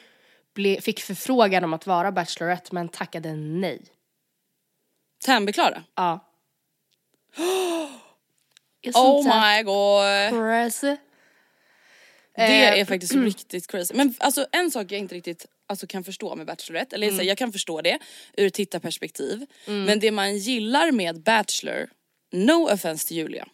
ble, 0.53 0.81
fick 0.81 0.99
förfrågan 0.99 1.63
om 1.63 1.73
att 1.73 1.87
vara 1.87 2.11
Bachelorette 2.11 2.69
men 2.71 2.89
tackade 2.89 3.33
nej. 3.35 3.81
Tändbe-Klara? 5.25 5.83
Ja. 5.95 6.19
Oh 8.93 9.23
my 9.23 9.63
god! 9.63 10.39
crazy? 10.39 10.97
Det 12.35 12.43
Eh, 12.43 12.79
är 12.79 12.85
faktiskt 12.85 13.15
riktigt 13.15 13.67
crazy. 13.67 13.93
Men 13.93 14.13
alltså 14.19 14.47
en 14.51 14.71
sak 14.71 14.91
jag 14.91 14.99
inte 14.99 15.15
riktigt 15.15 15.45
alltså, 15.67 15.87
kan 15.87 16.03
förstå 16.03 16.35
med 16.35 16.45
Bachelorette, 16.45 16.95
eller 16.95 17.07
Mm. 17.07 17.17
så 17.17 17.21
här, 17.21 17.27
jag 17.29 17.37
kan 17.37 17.51
förstå 17.51 17.81
det 17.81 17.99
ur 18.37 18.47
ett 18.47 18.53
tittarperspektiv. 18.53 19.45
Men 19.65 19.99
det 19.99 20.11
man 20.11 20.37
gillar 20.37 20.91
med 20.91 21.21
Bachelor, 21.21 21.89
no 22.31 22.69
offense 22.73 23.07
till 23.07 23.17
Julia, 23.17 23.47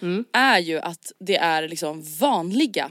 Mm. 0.00 0.24
är 0.32 0.58
ju 0.58 0.78
att 0.78 1.12
det 1.18 1.36
är 1.36 1.68
liksom 1.68 2.02
vanliga 2.18 2.90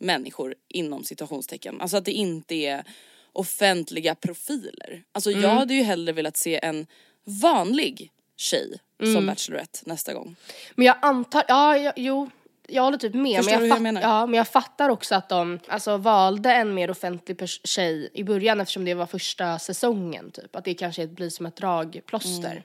människor 0.00 0.54
inom 0.68 1.04
situationstecken. 1.04 1.80
Alltså 1.80 1.96
att 1.96 2.04
det 2.04 2.12
inte 2.12 2.54
är 2.54 2.84
offentliga 3.32 4.14
profiler. 4.14 5.02
Alltså 5.12 5.30
Mm. 5.30 5.42
jag 5.42 5.50
hade 5.50 5.74
ju 5.74 5.82
hellre 5.82 6.12
velat 6.12 6.36
se 6.36 6.60
en 6.62 6.86
vanlig 7.24 8.10
tjej 8.36 8.80
Mm. 9.02 9.14
som 9.14 9.26
Bachelorette 9.26 9.78
nästa 9.84 10.14
gång. 10.14 10.36
Men 10.74 10.86
jag 10.86 10.96
antar, 11.02 11.44
ja, 11.48 11.78
ja 11.78 11.92
jo, 11.96 12.30
jag 12.70 12.82
håller 12.82 12.98
typ 12.98 13.14
med. 13.14 13.36
Förstår 13.36 13.52
men 13.52 13.60
du 13.60 13.66
jag, 13.66 13.76
hur 13.76 13.84
jag 13.84 13.94
menar? 13.94 14.00
Ja, 14.00 14.26
men 14.26 14.34
jag 14.34 14.48
fattar 14.48 14.88
också 14.88 15.14
att 15.14 15.28
de 15.28 15.58
alltså, 15.68 15.96
valde 15.96 16.52
en 16.52 16.74
mer 16.74 16.90
offentlig 16.90 17.48
tjej 17.64 18.10
i 18.14 18.24
början 18.24 18.60
eftersom 18.60 18.84
det 18.84 18.94
var 18.94 19.06
första 19.06 19.58
säsongen 19.58 20.30
typ. 20.30 20.56
Att 20.56 20.64
det 20.64 20.74
kanske 20.74 21.06
blir 21.06 21.30
som 21.30 21.46
ett 21.46 21.56
dragplåster. 21.56 22.64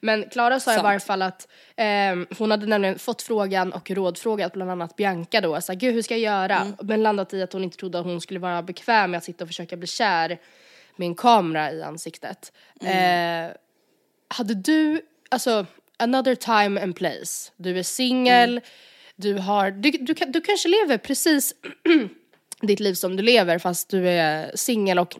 Men 0.00 0.28
Klara 0.28 0.60
sa 0.60 0.70
i 0.70 0.74
Mm. 0.74 0.84
Varje 0.84 1.00
fall 1.00 1.22
att 1.22 1.48
ehm, 1.76 2.26
hon 2.38 2.50
hade 2.50 2.66
nämligen 2.66 2.98
fått 2.98 3.22
frågan 3.22 3.72
och 3.72 3.90
rådfrågat 3.90 4.52
bland 4.52 4.70
annat 4.70 4.96
Bianca 4.96 5.40
då. 5.40 5.60
Så 5.60 5.72
här, 5.72 5.78
Gud 5.80 5.94
hur 5.94 6.02
ska 6.02 6.16
jag 6.16 6.20
göra? 6.20 6.56
Mm. 6.56 6.74
Men 6.82 7.02
landat 7.02 7.34
i 7.34 7.42
att 7.42 7.52
hon 7.52 7.64
inte 7.64 7.76
trodde 7.76 7.98
att 7.98 8.04
hon 8.04 8.20
skulle 8.20 8.40
vara 8.40 8.62
bekväm 8.62 9.10
med 9.10 9.18
att 9.18 9.24
sitta 9.24 9.44
och 9.44 9.48
försöka 9.48 9.76
bli 9.76 9.86
kär 9.86 10.38
med 10.96 11.06
en 11.06 11.14
kamera 11.14 11.72
i 11.72 11.82
ansiktet. 11.82 12.52
Mm. 12.80 13.50
Eh, 13.50 13.56
hade 14.28 14.54
du, 14.54 15.00
alltså 15.28 15.66
another 15.96 16.34
time 16.34 16.82
and 16.82 16.96
place, 16.96 17.52
du 17.56 17.78
är 17.78 17.82
singel, 17.82 18.50
Mm. 18.50 18.62
Du 19.16 19.34
har, 19.34 19.70
du, 19.70 19.90
du, 19.90 20.14
du 20.14 20.40
kanske 20.40 20.68
lever 20.68 20.98
precis 20.98 21.54
ditt 22.60 22.80
liv 22.80 22.94
som 22.94 23.16
du 23.16 23.22
lever 23.22 23.58
fast 23.58 23.88
du 23.88 24.08
är 24.08 24.56
singel 24.56 24.98
och 24.98 25.16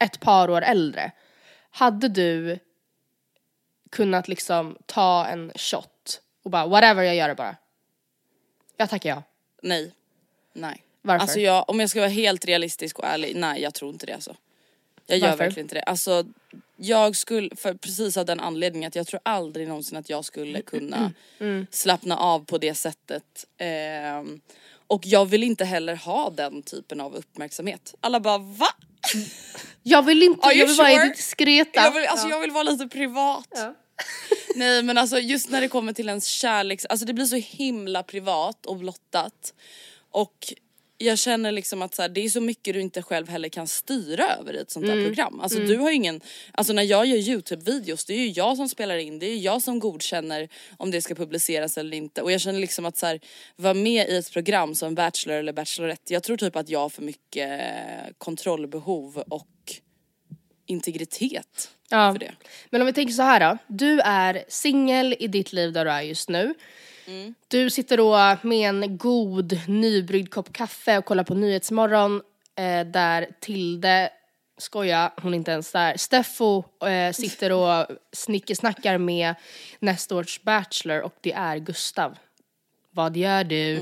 ett 0.00 0.20
par 0.20 0.50
år 0.50 0.62
äldre. 0.62 1.12
Hade 1.70 2.08
du 2.08 2.58
kunnat 3.90 4.28
liksom 4.28 4.76
ta 4.86 5.26
en 5.26 5.52
shot 5.54 6.20
och 6.42 6.50
bara 6.50 6.66
whatever 6.66 7.02
jag 7.02 7.16
gör 7.16 7.28
det 7.28 7.34
bara. 7.34 7.56
Jag 8.76 8.90
tackar 8.90 9.10
ja. 9.10 9.22
Nej. 9.62 9.92
Nej. 10.52 10.82
Varför? 11.02 11.22
Alltså 11.22 11.40
jag, 11.40 11.70
om 11.70 11.80
jag 11.80 11.90
ska 11.90 12.00
vara 12.00 12.10
helt 12.10 12.44
realistisk 12.44 12.98
och 12.98 13.04
ärlig, 13.04 13.36
nej 13.36 13.62
jag 13.62 13.74
tror 13.74 13.92
inte 13.92 14.06
det 14.06 14.12
alltså. 14.12 14.36
Jag 15.06 15.18
gör 15.18 15.28
Varför? 15.28 15.44
verkligen 15.44 15.64
inte 15.64 15.74
det. 15.74 15.82
Alltså 15.82 16.24
jag 16.76 17.16
skulle, 17.16 17.56
för 17.56 17.74
precis 17.74 18.16
av 18.16 18.26
den 18.26 18.40
anledningen 18.40 18.88
att 18.88 18.96
jag 18.96 19.06
tror 19.06 19.20
aldrig 19.22 19.68
någonsin 19.68 19.98
att 19.98 20.10
jag 20.10 20.24
skulle 20.24 20.62
kunna 20.62 21.12
Mm. 21.38 21.66
slappna 21.70 22.16
av 22.16 22.44
på 22.44 22.58
det 22.58 22.74
sättet. 22.74 23.44
Ehm, 23.58 24.40
och 24.86 25.06
jag 25.06 25.26
vill 25.26 25.42
inte 25.42 25.64
heller 25.64 25.96
ha 25.96 26.30
den 26.30 26.62
typen 26.62 27.00
av 27.00 27.14
uppmärksamhet. 27.14 27.94
Alla 28.00 28.20
bara 28.20 28.38
va? 28.38 28.68
Jag 29.82 30.02
vill 30.02 30.22
inte, 30.22 30.48
jag 30.48 30.66
vill 30.66 30.76
vara 30.76 30.88
sure? 30.88 31.02
det 31.04 31.14
diskreta. 31.14 31.80
Jag 31.80 31.90
vill, 31.90 32.06
alltså 32.06 32.28
jag 32.28 32.40
vill 32.40 32.50
vara 32.50 32.62
lite 32.62 32.86
privat. 32.88 33.48
Ja. 33.50 33.74
Nej 34.54 34.82
men 34.82 34.98
alltså 34.98 35.18
just 35.18 35.50
när 35.50 35.60
det 35.60 35.68
kommer 35.68 35.92
till 35.92 36.08
ens 36.08 36.26
kärleks, 36.26 36.84
alltså 36.86 37.06
det 37.06 37.12
blir 37.14 37.24
så 37.24 37.36
himla 37.36 38.02
privat 38.02 38.66
och 38.66 38.76
blottat. 38.76 39.54
Och 40.10 40.52
jag 40.98 41.18
känner 41.18 41.52
liksom 41.52 41.82
att 41.82 41.94
så 41.94 42.02
här, 42.02 42.08
det 42.08 42.20
är 42.24 42.28
så 42.28 42.40
mycket 42.40 42.74
du 42.74 42.80
inte 42.80 43.02
själv 43.02 43.28
heller 43.28 43.48
kan 43.48 43.66
styra 43.66 44.36
över 44.40 44.54
i 44.54 44.58
ett 44.58 44.70
sånt 44.70 44.84
Mm. 44.86 44.98
där 44.98 45.04
program. 45.06 45.40
Alltså 45.40 45.58
du 45.58 45.76
har 45.76 45.90
ju 45.90 45.96
ingen, 45.96 46.20
alltså 46.52 46.72
när 46.72 46.82
jag 46.82 47.06
gör 47.06 47.16
Youtube-videos 47.16 48.04
det 48.06 48.14
är 48.14 48.18
ju 48.18 48.28
jag 48.30 48.56
som 48.56 48.68
spelar 48.68 48.96
in, 48.96 49.18
det 49.18 49.26
är 49.26 49.30
ju 49.30 49.38
jag 49.40 49.62
som 49.62 49.78
godkänner 49.78 50.48
om 50.76 50.90
det 50.90 51.02
ska 51.02 51.14
publiceras 51.14 51.78
eller 51.78 51.96
inte. 51.96 52.22
Och 52.22 52.32
jag 52.32 52.40
känner 52.40 52.60
liksom 52.60 52.86
att 52.86 52.96
så 52.96 53.06
här, 53.06 53.20
vara 53.56 53.74
med 53.74 54.08
i 54.08 54.16
ett 54.16 54.32
program 54.32 54.74
som 54.74 54.94
Bachelor 54.94 55.36
eller 55.36 55.52
Bachelorette, 55.52 56.12
jag 56.12 56.22
tror 56.22 56.36
typ 56.36 56.56
att 56.56 56.68
jag 56.68 56.80
har 56.80 56.88
för 56.88 57.02
mycket 57.02 57.60
eh, 57.60 58.12
kontrollbehov 58.18 59.18
och 59.28 59.46
integritet 60.66 61.70
Ja. 61.88 62.12
för 62.12 62.18
det. 62.18 62.32
Men 62.70 62.80
om 62.80 62.86
vi 62.86 62.92
tänker 62.92 63.14
så 63.14 63.22
här 63.22 63.40
då. 63.40 63.58
Du 63.66 64.00
är 64.00 64.44
singel 64.48 65.16
i 65.18 65.26
ditt 65.28 65.52
liv 65.52 65.72
där 65.72 65.84
du 65.84 65.90
är 65.90 66.02
just 66.02 66.28
nu. 66.28 66.54
Du 67.48 67.70
sitter 67.70 67.96
då 67.96 68.36
med 68.48 68.68
en 68.68 68.98
god 68.98 69.60
nybryggd 69.68 70.30
kopp 70.30 70.52
kaffe 70.52 70.98
och 70.98 71.04
kollar 71.04 71.24
på 71.24 71.34
Nyhetsmorgon 71.34 72.22
eh, 72.56 72.86
där 72.86 73.28
Tilde, 73.40 74.10
skoja, 74.58 75.12
hon 75.22 75.32
är 75.34 75.36
inte 75.36 75.50
ens 75.50 75.72
där, 75.72 75.96
Steffo 75.96 76.64
eh, 76.86 77.12
sitter 77.12 77.52
och 77.52 77.86
snickesnackar 78.12 78.98
med 78.98 79.34
nästa 79.78 80.16
års 80.16 80.42
Bachelor 80.42 81.00
och 81.00 81.14
det 81.20 81.32
är 81.32 81.56
Gustav. 81.58 82.16
Vad 82.90 83.16
gör 83.16 83.44
du? 83.44 83.80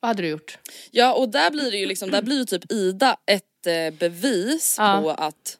Vad 0.00 0.08
hade 0.08 0.22
du 0.22 0.28
gjort? 0.28 0.58
Ja 0.90 1.14
och 1.14 1.28
där 1.28 1.50
blir 1.50 1.70
det 1.70 1.76
ju 1.76 1.86
liksom, 1.86 2.10
där 2.10 2.22
blir 2.22 2.38
ju 2.38 2.44
typ 2.44 2.72
Ida 2.72 3.16
ett 3.26 3.66
eh, 3.66 3.98
bevis 3.98 4.76
Ja. 4.78 5.00
på 5.02 5.10
att 5.10 5.56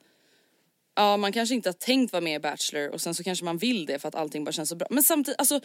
Ja 0.95 1.17
man 1.17 1.33
kanske 1.33 1.55
inte 1.55 1.69
har 1.69 1.75
tänkt 1.75 2.13
vara 2.13 2.21
med 2.21 2.35
i 2.35 2.39
Bachelor 2.39 2.89
och 2.89 3.01
sen 3.01 3.15
så 3.15 3.25
kanske 3.25 3.45
man 3.45 3.59
vill 3.59 3.87
det 3.87 3.99
för 3.99 4.09
att 4.09 4.15
allting 4.15 4.45
bara 4.45 4.53
känns 4.53 4.69
så 4.69 4.77
bra. 4.77 4.89
Men 4.91 5.03
samtidigt 5.03 5.41
alltså 5.41 5.61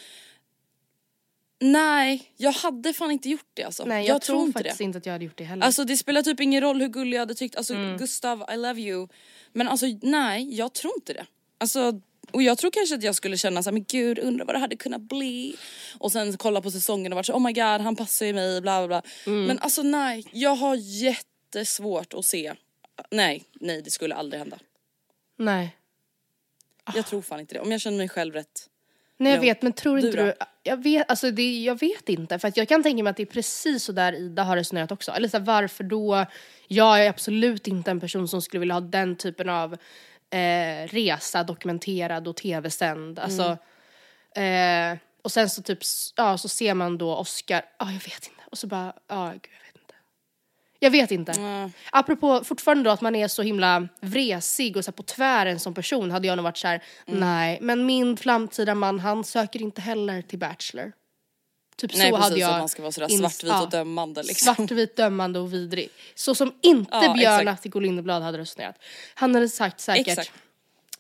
Nej, 1.60 2.32
jag 2.38 2.52
hade 2.52 2.94
fan 2.94 3.12
inte 3.12 3.30
gjort 3.30 3.50
det 3.54 3.64
alltså. 3.64 3.86
Nej, 3.86 4.08
jag, 4.08 4.22
tror 4.22 4.42
inte 4.42 4.60
faktiskt 4.60 4.78
det. 4.78 4.84
inte 4.84 4.98
att 4.98 5.06
jag 5.06 5.14
hade 5.14 5.26
gjort 5.26 5.38
det 5.38 5.44
heller. 5.44 5.66
Alltså 5.66 5.84
det 5.84 5.98
spelar 5.98 6.22
typ 6.22 6.40
ingen 6.40 6.62
roll 6.62 6.82
hur 6.82 6.88
gullig 6.88 7.16
jag 7.16 7.22
hade 7.22 7.36
tyckt, 7.36 7.56
alltså 7.56 7.74
Mm. 7.74 7.98
Gustav 7.98 8.46
I 8.54 8.58
love 8.58 8.82
you. 8.82 9.08
Men 9.54 9.68
alltså 9.68 9.86
nej, 10.02 10.56
jag 10.56 10.74
tror 10.74 10.94
inte 10.98 11.14
det. 11.14 11.26
Alltså 11.58 12.02
och 12.32 12.44
jag 12.44 12.58
tror 12.58 12.72
kanske 12.72 12.96
att 12.96 13.04
jag 13.04 13.16
skulle 13.16 13.38
känna 13.38 13.64
såhär, 13.64 13.74
men 13.74 13.86
gud 13.88 14.20
undrar 14.20 14.46
vad 14.46 14.56
det 14.56 14.60
hade 14.60 14.76
kunnat 14.76 15.02
bli. 15.02 15.56
Och 15.98 16.12
sen 16.12 16.38
kolla 16.38 16.62
på 16.62 16.72
säsongen 16.72 17.14
och 17.14 17.16
varit 17.16 17.26
så 17.26 17.34
oh 17.34 17.40
my 17.40 17.54
god 17.54 17.82
han 17.82 17.96
passar 17.96 18.26
ju 18.26 18.34
mig 18.34 18.62
bla 18.62 18.80
bla 18.80 18.88
bla. 18.88 19.12
Mm. 19.26 19.46
Men 19.46 19.60
alltså 19.60 19.84
nej, 19.84 20.26
jag 20.32 20.56
har 20.56 20.76
jättesvårt 20.76 22.14
att 22.14 22.26
se. 22.26 22.54
Nej, 23.12 23.44
nej 23.54 23.82
det 23.82 23.92
skulle 23.92 24.16
aldrig 24.16 24.40
hända. 24.40 24.60
Nej. 25.38 25.76
Jag 26.96 27.06
tror 27.06 27.22
fan 27.22 27.40
inte 27.40 27.56
det. 27.56 27.60
Om 27.60 27.72
jag 27.72 27.82
känner 27.82 27.98
mig 27.98 28.10
själv 28.10 28.34
rätt. 28.34 28.70
Nej 29.18 29.32
jag 29.32 29.38
Ja. 29.38 29.42
vet 29.42 29.62
men 29.62 29.74
tror 29.74 29.98
Du 29.98 30.06
inte 30.08 30.18
då? 30.18 30.24
du, 30.24 30.34
jag 30.64 30.84
vet, 30.84 31.10
alltså 31.10 31.32
det, 31.32 31.64
jag 31.64 31.80
vet 31.80 32.10
inte 32.10 32.40
för 32.40 32.48
att 32.48 32.58
jag 32.58 32.68
kan 32.68 32.84
tänka 32.84 33.04
mig 33.04 33.12
att 33.12 33.18
det 33.18 33.24
är 33.24 33.28
precis 33.28 33.84
så 33.84 33.92
där 33.92 34.14
Ida 34.14 34.44
har 34.44 34.56
resonerat 34.56 34.92
också. 34.92 35.12
Eller 35.12 35.28
så 35.28 35.38
här, 35.38 35.46
varför 35.46 35.84
då? 35.84 36.26
Jag 36.68 37.06
är 37.06 37.10
absolut 37.10 37.68
inte 37.68 37.92
en 37.92 38.00
person 38.00 38.28
som 38.28 38.42
skulle 38.42 38.60
vilja 38.60 38.76
ha 38.76 38.82
den 38.82 39.16
typen 39.16 39.50
av 39.50 39.74
eh, 40.30 40.88
resa 40.88 41.44
dokumenterad 41.44 42.28
och 42.28 42.36
tv-sänd. 42.36 43.20
Alltså, 43.20 43.58
eh, 44.42 44.98
och 45.22 45.32
sen 45.32 45.50
så 45.50 45.62
typ, 45.62 45.80
ja 46.16 46.38
så 46.38 46.48
ser 46.50 46.74
man 46.74 46.98
då 46.98 47.16
Oscar, 47.16 47.62
ja 47.80 47.86
jag 47.86 47.94
vet 47.94 48.28
inte. 48.28 48.42
Och 48.52 48.58
så 48.58 48.68
bara, 48.68 48.94
ja 49.08 49.32
gud 49.32 49.42
jag 50.86 50.92
vet 50.92 51.12
inte. 51.12 51.32
Mm. 51.32 51.72
Apropå 51.92 52.44
fortfarande 52.44 52.84
då 52.84 52.90
att 52.90 53.02
man 53.02 53.16
är 53.16 53.28
så 53.28 53.42
himla 53.42 53.88
vresig 54.02 54.78
och 54.78 54.86
så 54.86 54.92
på 54.92 55.04
tvären 55.04 55.60
som 55.60 55.74
person 55.74 56.12
hade 56.12 56.28
jag 56.28 56.36
nog 56.36 56.44
varit 56.44 56.58
så 56.58 56.68
här: 56.68 56.84
Mm. 57.08 57.20
nej 57.20 57.58
men 57.62 57.86
min 57.86 58.18
framtida 58.18 58.76
man 58.76 59.00
han 59.00 59.24
söker 59.24 59.62
inte 59.62 59.82
heller 59.82 60.22
till 60.22 60.40
Bachelor. 60.40 60.92
Typ 61.78 61.96
Nej 61.96 62.10
så 62.10 62.16
precis, 62.16 62.30
hade 62.30 62.42
jag 62.42 62.52
att 62.52 62.60
man 62.60 62.70
ska 62.70 62.82
vara 62.82 62.92
sådär 62.92 63.08
svartvit 63.08 63.52
ja. 63.52 63.64
och 63.64 63.70
dömande 63.70 64.24
liksom. 64.24 64.56
Svartvit, 64.56 64.96
dömande 64.96 65.40
och 65.40 65.54
vidrig. 65.54 65.90
Så 66.16 66.36
som 66.36 66.54
inte 66.62 66.92
Ja, 66.92 67.14
Björn. 67.14 67.48
Attiko 67.48 67.80
Lindeblad 67.80 68.24
hade 68.24 68.38
resonerat. 68.38 68.76
Han 69.14 69.36
hade 69.36 69.50
sagt 69.50 69.80
säkert, 69.80 70.08
Exakt. 70.08 70.32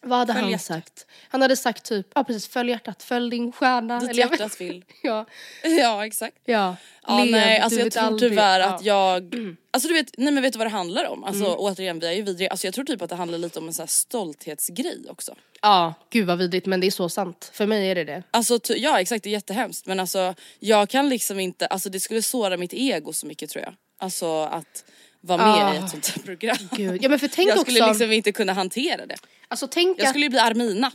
Vad 0.05 0.19
hade 0.19 0.33
Följ 0.33 0.51
han 0.51 0.59
sagt? 0.59 1.05
Han 1.29 1.41
hade 1.41 1.55
sagt 1.55 1.83
typ, 1.83 2.07
ja 2.15 2.23
precis, 2.23 2.47
följ 2.47 2.69
hjärtat, 2.69 3.03
följ 3.03 3.29
din 3.29 3.51
stjärna. 3.51 3.99
Dit 3.99 4.09
Eller 4.09 4.19
hjärtat 4.19 4.61
vill. 4.61 4.85
Ja, 5.03 5.25
Ja 5.63 6.05
exakt. 6.05 6.37
ja. 6.45 6.75
Ja, 7.07 7.17
Lev, 7.23 7.31
nej, 7.31 7.59
alltså 7.59 7.79
jag 7.79 7.91
tror 7.91 8.03
aldrig. 8.03 8.31
tyvärr 8.31 8.59
Ja. 8.59 8.65
Mm. 8.65 8.75
att 8.75 8.85
jag, 8.85 9.35
alltså 9.71 9.87
du 9.87 9.93
vet, 9.93 10.17
nej 10.17 10.33
men 10.33 10.43
vet 10.43 10.53
du 10.53 10.59
vad 10.59 10.67
det 10.67 10.71
handlar 10.71 11.05
om? 11.09 11.23
Alltså 11.23 11.55
återigen 11.55 11.99
vi 11.99 12.07
är 12.07 12.11
ju 12.11 12.21
vidriga, 12.21 12.49
alltså 12.49 12.67
jag 12.67 12.73
tror 12.73 12.85
typ 12.85 13.01
att 13.01 13.09
det 13.09 13.15
handlar 13.15 13.37
lite 13.37 13.59
om 13.59 13.67
en 13.67 13.73
sån 13.73 13.83
här 13.83 13.87
stolthetsgrej 13.87 15.05
också. 15.09 15.35
Ja, 15.61 15.93
gud 16.09 16.27
vad 16.27 16.37
vidrigt 16.37 16.65
men 16.65 16.79
det 16.79 16.87
är 16.87 16.91
så 16.91 17.09
sant. 17.09 17.51
För 17.53 17.65
mig 17.65 17.89
är 17.91 17.95
det 17.95 18.03
det. 18.03 18.23
Alltså 18.31 18.59
ja 18.67 18.99
exakt 19.01 19.23
det 19.23 19.29
är 19.29 19.31
jättehemskt 19.31 19.85
men 19.85 19.99
alltså 19.99 20.35
jag 20.59 20.89
kan 20.89 21.09
liksom 21.09 21.39
inte, 21.39 21.65
alltså 21.67 21.89
det 21.89 21.99
skulle 21.99 22.21
såra 22.21 22.57
mitt 22.57 22.73
ego 22.73 23.13
så 23.13 23.27
mycket 23.27 23.49
tror 23.49 23.63
jag. 23.63 23.73
Alltså 23.97 24.41
att 24.41 24.85
vara 25.25 25.37
med 25.45 25.65
Ah. 25.65 25.73
i 25.73 25.77
ett 25.77 25.89
sånt 25.89 26.07
här 26.15 26.21
program. 26.23 26.57
Gud. 26.71 27.03
Ja 27.03 27.09
men 27.09 27.19
för 27.19 27.27
tänk 27.27 27.49
jag 27.49 27.53
också, 27.59 27.71
skulle 27.71 27.87
liksom 27.87 28.11
inte 28.11 28.31
kunna 28.31 28.53
hantera 28.53 29.05
det. 29.05 29.15
alltså 29.47 29.67
tänk 29.67 29.99
Jag 29.99 30.09
skulle 30.09 30.25
ju 30.25 30.29
bli 30.29 30.39
Armina. 30.39 30.91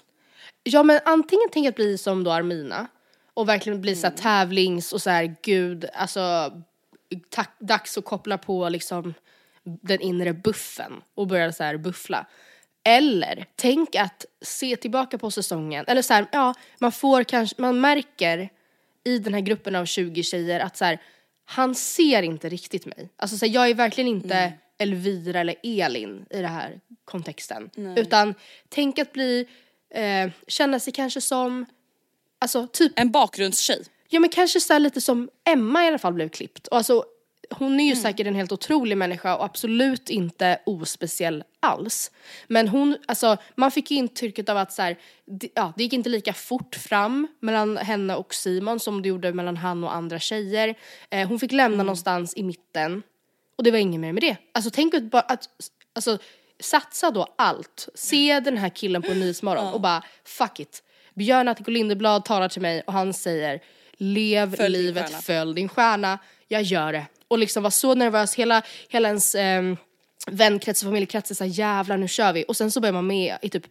ja 0.62 0.82
men 0.82 1.00
antingen 1.04 1.48
tänk 1.52 1.68
att 1.68 1.74
bli 1.76 1.98
som 1.98 2.24
då 2.24 2.30
Armina 2.30 2.86
och 3.34 3.48
verkligen 3.48 3.80
bli 3.80 3.96
så 3.96 4.06
Mm. 4.06 4.16
här 4.16 4.22
tävlings 4.22 4.92
och 4.92 5.02
så 5.02 5.10
här 5.10 5.36
gud, 5.42 5.84
alltså 5.94 6.52
tack, 7.30 7.56
dags 7.60 7.98
att 7.98 8.04
koppla 8.04 8.38
på 8.38 8.68
liksom 8.68 9.14
den 9.64 10.00
inre 10.00 10.32
buffen 10.32 10.92
och 11.14 11.26
börja 11.26 11.52
så 11.52 11.64
här 11.64 11.76
buffla. 11.76 12.26
Eller 12.84 13.44
tänk 13.56 13.94
att 13.94 14.24
se 14.42 14.76
tillbaka 14.76 15.18
på 15.18 15.30
säsongen, 15.30 15.84
eller 15.88 16.02
så 16.02 16.14
här, 16.14 16.26
ja, 16.32 16.54
man 16.78 16.92
får 16.92 17.24
kanske, 17.24 17.62
man 17.62 17.80
märker 17.80 18.48
i 19.04 19.18
den 19.18 19.34
här 19.34 19.40
gruppen 19.40 19.76
av 19.76 19.84
20 19.84 20.22
tjejer 20.22 20.60
att 20.60 20.76
så 20.76 20.84
här, 20.84 21.00
han 21.50 21.74
ser 21.74 22.22
inte 22.22 22.48
riktigt 22.48 22.86
mig. 22.86 23.10
Alltså 23.16 23.36
så 23.36 23.46
här, 23.46 23.52
jag 23.54 23.70
är 23.70 23.74
verkligen 23.74 24.08
inte 24.08 24.36
Mm. 24.36 24.52
Elvira 24.78 25.40
eller 25.40 25.56
Elin 25.62 26.26
i 26.30 26.36
den 26.36 26.52
här 26.52 26.80
kontexten. 27.04 27.70
Utan 27.96 28.34
tänk 28.68 28.98
att 28.98 29.12
bli, 29.12 29.46
eh, 29.94 30.30
känna 30.46 30.80
sig 30.80 30.92
kanske 30.92 31.20
som, 31.20 31.66
alltså 32.38 32.66
typ 32.66 32.92
En 32.96 33.10
bakgrundstjej. 33.10 33.84
Ja 34.08 34.20
men 34.20 34.30
kanske 34.30 34.60
så 34.60 34.78
lite 34.78 35.00
som 35.00 35.30
Emma 35.44 35.84
i 35.84 35.88
alla 35.88 35.98
fall 35.98 36.12
blev 36.12 36.28
klippt. 36.28 36.66
Och 36.66 36.76
alltså, 36.76 37.04
hon 37.50 37.80
är 37.80 37.84
ju 37.84 37.96
säkert 37.96 38.26
en 38.26 38.34
helt 38.34 38.52
otrolig 38.52 38.96
människa 38.96 39.36
och 39.36 39.44
absolut 39.44 40.10
inte 40.10 40.60
ospeciell 40.66 41.44
alls. 41.60 42.10
Men 42.46 42.68
hon, 42.68 42.96
alltså 43.06 43.36
man 43.54 43.70
fick 43.70 43.90
ju 43.90 43.96
intrycket 43.96 44.48
av 44.48 44.56
att 44.56 44.72
så 44.72 44.82
här, 44.82 44.98
det, 45.24 45.48
ja, 45.54 45.72
det 45.76 45.82
gick 45.82 45.92
inte 45.92 46.08
lika 46.08 46.32
fort 46.32 46.74
fram 46.74 47.28
mellan 47.40 47.76
henne 47.76 48.14
och 48.16 48.34
Simon 48.34 48.80
som 48.80 49.02
det 49.02 49.08
gjorde 49.08 49.32
mellan 49.32 49.56
han 49.56 49.84
och 49.84 49.94
andra 49.94 50.18
tjejer. 50.18 50.74
Eh, 51.10 51.28
hon 51.28 51.38
fick 51.38 51.52
lämna 51.52 51.82
någonstans 51.82 52.36
i 52.36 52.42
mitten 52.42 53.02
och 53.56 53.64
det 53.64 53.70
var 53.70 53.78
inget 53.78 54.00
mer 54.00 54.12
med 54.12 54.22
det. 54.22 54.36
Alltså 54.52 54.70
tänk 54.70 54.94
att 54.94 55.02
bara 55.02 55.22
att, 55.22 55.48
alltså 55.92 56.18
satsa 56.60 57.10
då 57.10 57.26
allt. 57.38 57.88
Se 57.94 58.40
den 58.40 58.56
här 58.56 58.68
killen 58.68 59.02
på 59.02 59.14
Nyhetsmorgon 59.14 59.74
och 59.74 59.80
bara 59.80 60.04
fuck 60.24 60.60
it. 60.60 60.82
Björn 61.14 61.48
Attiko 61.48 61.70
Lindeblad 61.70 62.24
talar 62.24 62.48
till 62.48 62.62
mig 62.62 62.82
och 62.86 62.92
han 62.92 63.12
säger 63.12 63.60
lev 63.92 64.56
Följ 64.56 64.76
livet, 64.78 65.06
stjärna." 65.06 65.22
följ 65.22 65.54
din 65.54 65.68
stjärna. 65.68 66.18
Jag 66.48 66.62
gör 66.62 66.92
det. 66.92 67.06
Och 67.30 67.38
liksom 67.38 67.62
var 67.62 67.70
så 67.70 67.94
nervös, 67.94 68.34
hela, 68.34 68.62
hela 68.88 69.08
ens 69.08 69.34
eh, 69.34 69.62
vänkrets 70.26 70.82
och 70.82 70.86
familjekrets 70.86 71.30
är 71.30 71.34
såhär 71.34 71.50
jävlar 71.50 71.96
nu 71.96 72.08
kör 72.08 72.32
vi. 72.32 72.44
Och 72.48 72.56
sen 72.56 72.70
så 72.70 72.80
börjar 72.80 72.92
man 72.92 73.06
med 73.06 73.38
i 73.42 73.48
typ 73.48 73.64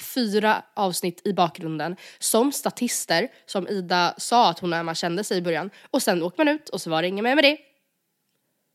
fyra 0.00 0.62
avsnitt 0.74 1.20
i 1.26 1.32
bakgrunden 1.32 1.96
som 2.18 2.52
statister 2.52 3.28
som 3.46 3.68
Ida 3.68 4.14
sa 4.18 4.50
att 4.50 4.58
hon 4.58 4.72
och 4.72 4.78
Emma 4.78 4.94
kände 4.94 5.24
sig 5.24 5.38
i 5.38 5.42
början. 5.42 5.70
Och 5.90 6.02
sen 6.02 6.22
åker 6.22 6.44
man 6.44 6.48
ut 6.54 6.68
och 6.68 6.80
så 6.80 6.90
var 6.90 7.02
det 7.02 7.08
inget 7.08 7.22
mer 7.22 7.34
med 7.34 7.44
det. 7.44 7.56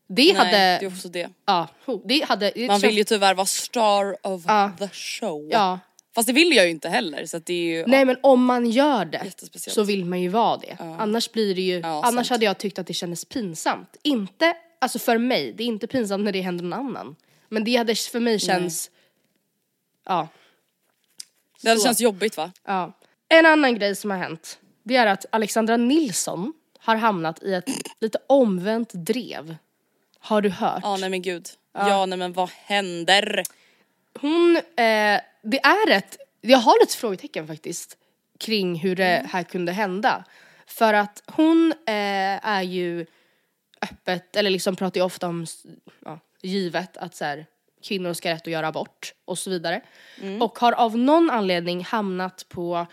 Det 0.08 0.32
Nej, 0.32 0.34
hade, 0.34 0.50
det 0.50 0.84
är 0.84 0.86
också 0.86 1.08
det. 1.08 1.28
ja, 1.46 1.68
det 2.04 2.24
hade, 2.28 2.52
det 2.54 2.66
Man 2.66 2.80
vill 2.80 2.98
ju 2.98 3.04
tyvärr 3.04 3.34
vara 3.34 3.46
star 3.46 4.26
of 4.26 4.42
Ja. 4.46 4.72
the 4.78 4.88
show. 4.92 5.48
Ja. 5.52 5.78
Fast 6.14 6.26
det 6.26 6.32
vill 6.32 6.52
jag 6.56 6.64
ju 6.64 6.70
inte 6.70 6.88
heller 6.88 7.26
så 7.26 7.36
att 7.36 7.46
det 7.46 7.52
är 7.52 7.78
ju, 7.78 7.86
Nej 7.86 7.98
ja. 7.98 8.04
men 8.04 8.16
om 8.22 8.44
man 8.44 8.70
gör 8.70 9.04
det 9.04 9.32
så 9.56 9.84
vill 9.84 10.04
man 10.04 10.20
ju 10.20 10.28
vara 10.28 10.56
det. 10.56 10.76
Annars 10.98 11.32
blir 11.32 11.54
det 11.54 11.60
ju, 11.60 11.78
Ja, 11.78 11.88
annars 12.04 12.14
sant. 12.14 12.28
hade 12.28 12.44
jag 12.44 12.58
tyckt 12.58 12.78
att 12.78 12.86
det 12.86 12.94
kändes 12.94 13.24
pinsamt. 13.24 13.96
Inte, 14.02 14.54
alltså 14.78 14.98
för 14.98 15.18
mig, 15.18 15.52
det 15.52 15.62
är 15.62 15.66
inte 15.66 15.86
pinsamt 15.86 16.24
när 16.24 16.32
det 16.32 16.40
händer 16.40 16.64
någon 16.64 16.86
annan. 16.86 17.16
Men 17.48 17.64
det 17.64 17.76
hade 17.76 17.94
för 17.94 18.20
mig 18.20 18.38
känns, 18.38 18.90
ja, 20.06 20.28
det 21.62 21.68
hade 21.68 21.80
så. 21.80 21.86
känts 21.86 22.00
jobbigt 22.00 22.36
va? 22.36 22.52
ja. 22.66 22.92
En 23.28 23.46
annan 23.46 23.74
grej 23.74 23.96
som 23.96 24.10
har 24.10 24.18
hänt, 24.18 24.58
det 24.82 24.96
är 24.96 25.06
att 25.06 25.26
Alexandra 25.30 25.76
Nilsson 25.76 26.52
har 26.78 26.96
hamnat 26.96 27.42
i 27.42 27.54
ett 27.54 27.68
lite 28.00 28.18
omvänt 28.26 28.90
drev. 28.92 29.56
Har 30.18 30.42
du 30.42 30.50
hört? 30.50 30.80
Ja 30.82 30.96
nej 30.96 31.10
men 31.10 31.22
gud. 31.22 31.48
Ja, 31.72 32.06
nej 32.06 32.18
men 32.18 32.32
vad 32.32 32.50
händer? 32.50 33.42
Hon, 34.20 34.56
eh, 34.56 35.20
det 35.50 35.60
är 35.64 35.90
ett, 35.90 36.18
jag 36.40 36.58
har 36.58 36.80
lite 36.80 36.96
frågetecken 36.96 37.46
faktiskt 37.46 37.96
kring 38.38 38.74
hur 38.76 38.96
det 38.96 39.26
här 39.30 39.42
kunde 39.42 39.72
hända. 39.72 40.24
För 40.66 40.94
att 40.94 41.22
hon 41.26 41.72
eh, 41.72 42.46
är 42.48 42.62
ju 42.62 43.06
öppet, 43.82 44.36
eller 44.36 44.50
liksom 44.50 44.76
pratar 44.76 45.00
ju 45.00 45.04
ofta 45.04 45.28
om, 45.28 45.46
ja, 46.04 46.20
givet 46.42 46.96
att 46.96 47.14
så 47.14 47.24
här, 47.24 47.46
kvinnor 47.82 48.12
ska 48.12 48.28
ha 48.28 48.34
rätt 48.34 48.42
att 48.42 48.52
göra 48.52 48.68
abort 48.68 49.14
och 49.24 49.38
så 49.38 49.50
vidare. 49.50 49.80
Och 50.40 50.58
har 50.58 50.72
av 50.72 50.98
någon 50.98 51.30
anledning 51.30 51.84
hamnat 51.84 52.46
på, 52.48 52.86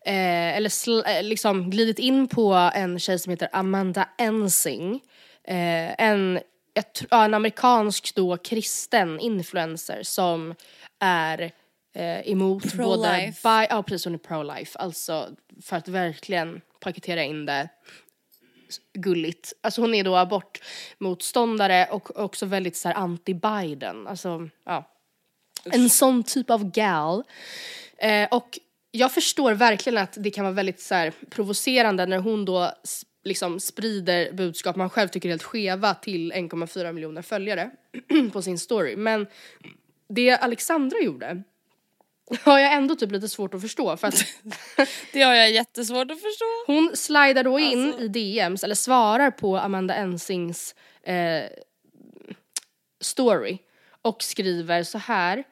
eh, 0.00 0.56
eller 0.56 0.68
sl- 0.68 1.16
eh, 1.16 1.22
liksom 1.22 1.70
glidit 1.70 1.98
in 1.98 2.28
på 2.28 2.70
en 2.74 2.98
tjej 2.98 3.18
som 3.18 3.30
heter 3.30 3.48
Amanda 3.52 4.08
Ensing. 4.18 5.00
Eh, 5.44 6.02
en, 6.02 6.40
ja, 7.10 7.24
en 7.24 7.34
amerikansk 7.34 8.14
då 8.14 8.36
kristen 8.36 9.20
influencer 9.20 10.02
som 10.02 10.54
är 10.98 11.52
eh, 11.94 12.30
emot 12.30 12.74
både... 12.74 13.08
Pro-life. 13.08 13.66
Ja 13.70 13.82
precis, 13.82 14.04
hon 14.04 14.14
är 14.14 14.18
pro-life. 14.18 14.76
Alltså 14.78 15.28
för 15.62 15.76
att 15.76 15.88
verkligen 15.88 16.60
paketera 16.80 17.24
in 17.24 17.46
det 17.46 17.68
gulligt. 18.94 19.52
Alltså 19.60 19.80
hon 19.80 19.94
är 19.94 20.04
då 20.04 20.16
abortmotståndare 20.16 21.88
och 21.90 22.20
också 22.20 22.46
väldigt 22.46 22.76
så 22.76 22.88
här 22.88 22.94
anti-Biden. 22.94 24.06
Alltså, 24.08 24.48
ja. 24.64 24.94
En 25.64 25.90
sån 25.90 26.22
typ 26.22 26.50
av 26.50 26.70
gal. 26.70 27.24
Eh, 27.98 28.28
och 28.30 28.58
jag 28.90 29.14
förstår 29.14 29.52
verkligen 29.52 29.98
att 29.98 30.16
det 30.20 30.30
kan 30.30 30.44
vara 30.44 30.54
väldigt 30.54 30.80
så 30.80 30.94
här, 30.94 31.12
provocerande 31.30 32.06
när 32.06 32.18
hon 32.18 32.44
då 32.44 32.72
liksom 33.24 33.60
sprider 33.60 34.32
budskap 34.32 34.76
man 34.76 34.90
själv 34.90 35.08
tycker 35.08 35.28
är 35.28 35.32
helt 35.32 35.42
skeva 35.42 35.94
till 35.94 36.32
1,4 36.32 36.92
miljoner 36.92 37.22
följare 37.22 37.70
på 38.32 38.42
sin 38.42 38.58
story. 38.58 38.96
Men 38.96 39.26
det 40.08 40.30
Alexandra 40.30 40.98
gjorde 40.98 41.42
har 42.42 42.58
jag 42.58 42.72
ändå 42.72 42.96
typ 42.96 43.12
lite 43.12 43.28
svårt 43.28 43.54
att 43.54 43.60
förstå 43.60 43.96
för 43.96 44.08
att 44.08 44.24
Det 45.12 45.22
har 45.22 45.34
jag 45.34 45.50
jättesvårt 45.50 46.10
att 46.10 46.22
förstå. 46.22 46.44
hon 46.66 46.96
slidar 46.96 47.44
då 47.44 47.58
in 47.58 47.86
Alltså- 47.86 48.02
i 48.02 48.08
DMs, 48.08 48.64
eller 48.64 48.74
svarar 48.74 49.30
på 49.30 49.56
Amanda 49.58 49.94
Ensings 49.94 50.74
eh, 51.02 51.44
story 53.00 53.58
och 54.02 54.22
skriver 54.22 54.82
så 54.82 54.98
här. 54.98 55.44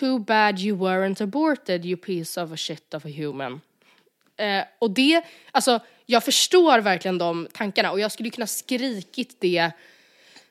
Too 0.00 0.18
bad 0.18 0.58
you 0.60 0.78
weren't 0.78 1.22
aborted 1.22 1.84
you 1.86 1.96
piece 1.96 2.42
of 2.42 2.52
a 2.52 2.56
shit 2.56 2.94
of 2.94 3.04
a 3.04 3.08
human. 3.16 3.60
Eh, 4.36 4.64
och 4.78 4.90
det, 4.90 5.22
alltså 5.52 5.80
jag 6.06 6.24
förstår 6.24 6.78
verkligen 6.78 7.18
de 7.18 7.48
tankarna 7.52 7.90
och 7.90 8.00
jag 8.00 8.12
skulle 8.12 8.30
kunna 8.30 8.46
skrikit 8.46 9.40
det 9.40 9.70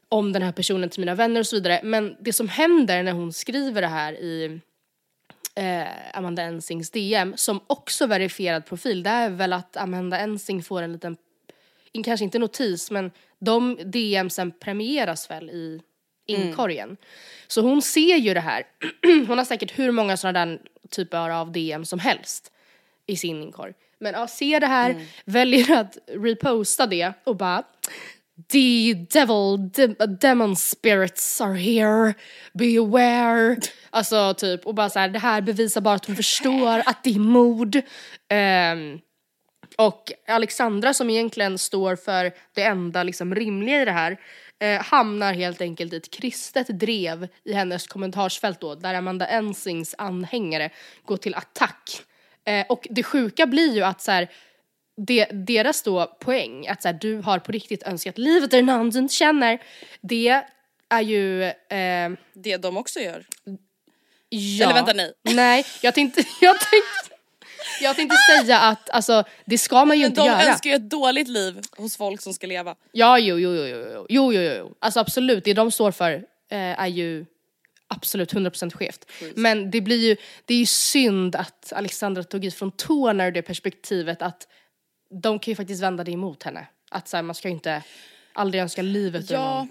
om 0.10 0.34
den 0.34 0.42
här 0.42 0.52
personen 0.52 0.90
till 0.90 1.00
mina 1.00 1.16
vänner 1.16 1.40
och 1.40 1.48
så 1.48 1.56
vidare. 1.56 1.80
Men 1.84 2.16
det 2.20 2.34
som 2.34 2.50
händer 2.50 3.04
när 3.04 3.12
hon 3.12 3.34
skriver 3.34 3.82
det 3.82 3.88
här 3.88 4.14
i 4.14 4.60
eh, 5.56 5.88
Amanda 6.14 6.41
Ensings 6.41 6.89
DM 6.89 7.34
som 7.38 7.60
också 7.68 8.08
verifierad 8.08 8.66
profil, 8.66 9.04
det 9.04 9.10
är 9.10 9.30
väl 9.30 9.54
att 9.54 9.78
Amanda 9.78 10.20
Ensing 10.20 10.64
får 10.64 10.82
en 10.82 10.93
liten, 10.93 11.18
kanske 12.04 12.24
inte 12.24 12.39
notis, 12.39 12.91
men 12.91 13.12
de 13.39 13.78
DMsen 13.86 14.52
premieras 14.52 15.32
väl 15.32 15.50
i 15.50 15.82
inkorgen. 16.26 16.97
Så 17.47 17.62
hon 17.62 17.82
ser 17.82 18.16
ju 18.16 18.34
det 18.34 18.39
här. 18.39 18.64
hon 19.28 19.38
har 19.38 19.45
säkert 19.45 19.80
hur 19.80 19.91
många 19.91 20.18
sådana 20.18 20.45
där 20.45 20.60
typer 20.89 21.30
av 21.30 21.52
DM 21.52 21.86
som 21.86 22.00
helst 22.00 22.52
i 23.06 23.16
sin 23.16 23.43
inkorg. 23.43 23.74
Men 24.00 24.14
ja, 24.14 24.28
ser 24.28 24.60
det 24.60 24.68
här, 24.68 25.06
väljer 25.26 25.78
att 25.78 25.97
reposta 26.08 26.88
det 26.88 27.14
och 27.24 27.36
bara 27.36 27.64
The 28.48 28.94
devil, 28.94 29.58
de, 29.58 29.96
demon 30.20 30.56
spirits 30.56 31.42
are 31.42 31.58
here, 31.58 32.14
beware. 32.54 33.58
Alltså 33.92 34.34
typ, 34.34 34.66
och 34.66 34.76
bara 34.76 34.90
så 34.90 35.00
här, 35.00 35.10
det 35.10 35.20
här 35.20 35.42
bevisar 35.42 35.82
bara 35.82 35.96
att 35.96 36.06
hon 36.06 36.16
förstår 36.16 36.82
att 36.86 37.04
det 37.04 37.10
är 37.10 37.20
mord. 37.20 37.82
Ehm, 38.30 39.00
och 39.78 40.12
Alexandra 40.28 40.94
som 40.94 41.10
egentligen 41.10 41.58
står 41.58 41.96
för 41.96 42.32
det 42.54 42.64
enda 42.64 43.04
liksom 43.04 43.36
rimliga 43.36 43.82
i 43.82 43.86
det 43.86 43.92
här 43.92 44.20
eh, 44.60 44.82
hamnar 44.82 45.34
helt 45.34 45.62
enkelt 45.62 45.94
i 45.94 45.96
ett 45.96 46.12
kristet 46.12 46.68
drev 46.68 47.28
i 47.44 47.54
hennes 47.54 47.88
kommentarsfält 47.88 48.62
då 48.62 48.76
där 48.76 48.94
Amanda 48.94 49.28
Ensings 49.28 49.96
anhängare 49.98 50.70
går 51.06 51.18
till 51.18 51.36
attack. 51.36 52.02
Eh, 52.46 52.66
och 52.70 52.88
det 52.90 53.04
sjuka 53.04 53.46
blir 53.46 53.76
ju 53.76 53.84
att 53.84 54.02
så 54.02 54.12
här, 54.12 54.30
det, 55.08 55.26
deras 55.32 55.82
då 55.82 56.06
poäng, 56.20 56.68
att 56.68 56.82
så 56.82 56.88
här, 56.88 56.97
du 57.02 57.16
har 57.16 57.39
på 57.39 57.52
riktigt 57.52 57.84
önskat 57.84 58.18
livet 58.18 58.52
där 58.52 58.62
någon 58.62 58.89
du 58.89 59.00
inte 59.00 59.16
känner, 59.16 59.60
det 60.02 60.43
är 60.89 61.02
ju... 61.02 61.43
Eh, 61.43 62.12
det 62.34 62.58
de 62.58 62.78
också 62.78 63.00
gör? 63.00 63.26
Ja. 64.30 64.64
Eller 64.64 64.74
vänta, 64.74 64.93
nej. 64.93 65.14
Nej, 65.36 65.66
jag 65.82 65.95
tänkte, 65.95 66.24
jag 66.41 66.60
tänkte, 66.60 67.16
jag 67.82 67.95
tänkte 67.95 68.18
säga 68.18 68.60
att 68.60 68.89
alltså, 68.89 69.24
det 69.45 69.58
ska 69.58 69.86
man 69.86 69.97
ju 69.97 70.04
Men 70.04 70.12
inte 70.12 70.22
göra. 70.22 70.38
Men 70.38 70.45
De 70.45 70.52
önskar 70.52 70.70
ju 70.70 70.76
ett 70.76 70.89
dåligt 70.89 71.28
liv 71.28 71.62
hos 71.78 71.97
folk 71.97 72.22
som 72.22 72.34
ska 72.34 72.47
leva. 72.47 72.76
Ja, 72.91 73.20
jo, 73.20 73.39
jo, 73.39 73.56
jo, 73.56 73.66
jo, 73.66 74.06
jo, 74.10 74.34
jo, 74.34 74.41
jo. 74.41 74.76
Alltså 74.80 75.00
absolut, 75.00 75.43
det 75.43 75.54
de 75.54 75.72
står 75.72 75.91
för 75.91 76.14
eh, 76.52 76.82
är 76.82 76.88
ju 76.88 77.26
absolut 77.88 78.34
100% 78.34 78.74
skevt. 78.74 79.06
Precis. 79.20 79.38
Men 79.38 79.72
det 79.72 79.82
blir 79.82 80.08
ju, 80.08 80.16
det 80.45 80.54
är 80.54 80.58
ju 80.58 80.66
synd 80.66 81.36
att 81.36 81.74
Alexandra 81.76 82.24
tog 82.24 82.45
i 82.45 82.52
från 82.52 82.72
tårna 82.72 83.28
ur 83.28 83.32
det 83.32 83.41
perspektivet 83.41 84.22
att 84.22 84.47
de 85.10 85.39
kan 85.39 85.51
ju 85.51 85.55
faktiskt 85.55 85.84
vända 85.84 86.03
det 86.03 86.12
emot 86.12 86.43
henne. 86.43 86.68
Att 86.91 87.07
så 87.07 87.18
här, 87.18 87.24
man 87.24 87.36
ska 87.36 87.47
ju 87.47 87.53
inte 87.53 87.84
aldrig 88.34 88.62
önska 88.62 88.82
livet 88.82 89.30
Ja, 89.30 89.55
någon. 89.60 89.68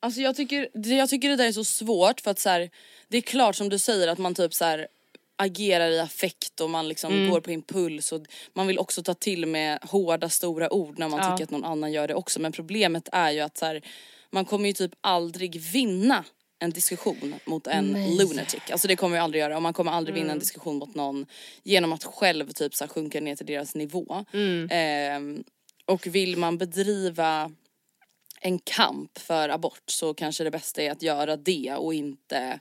alltså 0.00 0.20
jag 0.20 0.36
tycker, 0.36 0.68
jag 0.74 1.08
tycker 1.08 1.28
det 1.28 1.36
där 1.36 1.46
är 1.48 1.52
så 1.52 1.64
svårt 1.64 2.20
för 2.20 2.30
att 2.30 2.38
så 2.38 2.48
här, 2.48 2.70
det 3.08 3.16
är 3.16 3.20
klart 3.22 3.56
som 3.56 3.68
du 3.68 3.78
säger 3.78 4.08
att 4.08 4.18
man 4.18 4.34
typ 4.34 4.54
så 4.54 4.64
här 4.64 4.88
agerar 5.36 5.88
i 5.90 6.00
affekt 6.00 6.60
och 6.60 6.70
man 6.70 6.88
liksom 6.88 7.12
Mm. 7.12 7.30
går 7.30 7.40
på 7.40 7.50
impuls 7.50 8.12
och 8.12 8.20
man 8.52 8.66
vill 8.66 8.78
också 8.78 9.02
ta 9.02 9.14
till 9.14 9.46
med 9.46 9.78
hårda 9.82 10.28
stora 10.28 10.72
ord 10.72 10.98
när 10.98 11.08
man 11.08 11.20
Ja. 11.22 11.30
tycker 11.32 11.44
att 11.44 11.50
någon 11.50 11.64
annan 11.64 11.92
gör 11.92 12.08
det 12.08 12.14
också 12.14 12.40
men 12.40 12.52
problemet 12.52 13.08
är 13.12 13.30
ju 13.30 13.40
att 13.40 13.58
så 13.58 13.66
här, 13.66 13.82
man 14.30 14.44
kommer 14.44 14.66
ju 14.66 14.72
typ 14.72 14.92
aldrig 15.00 15.60
vinna 15.60 16.24
en 16.58 16.70
diskussion 16.70 17.34
mot 17.44 17.66
en 17.66 18.16
lunatic. 18.16 18.60
Alltså 18.70 18.88
det 18.88 18.96
kommer 18.96 19.16
jag 19.16 19.24
aldrig 19.24 19.40
göra 19.40 19.56
och 19.56 19.62
man 19.62 19.72
kommer 19.72 19.92
aldrig 19.92 20.14
vinna 20.14 20.24
Mm. 20.24 20.32
en 20.34 20.38
diskussion 20.38 20.76
mot 20.76 20.94
någon 20.94 21.26
genom 21.62 21.92
att 21.92 22.04
själv 22.04 22.50
typ 22.52 22.74
så 22.74 22.88
sjunka 22.88 23.20
ner 23.20 23.36
till 23.36 23.46
deras 23.46 23.74
nivå. 23.74 24.24
Mm. 24.32 24.68
Ehm, 24.70 25.44
och 25.84 26.06
vill 26.06 26.36
man 26.36 26.58
bedriva 26.58 27.50
en 28.40 28.58
kamp 28.58 29.18
för 29.18 29.48
abort 29.48 29.82
så 29.86 30.14
kanske 30.14 30.44
det 30.44 30.50
bästa 30.50 30.82
är 30.82 30.90
att 30.90 31.02
göra 31.02 31.36
det 31.36 31.74
och 31.78 31.94
inte 31.94 32.60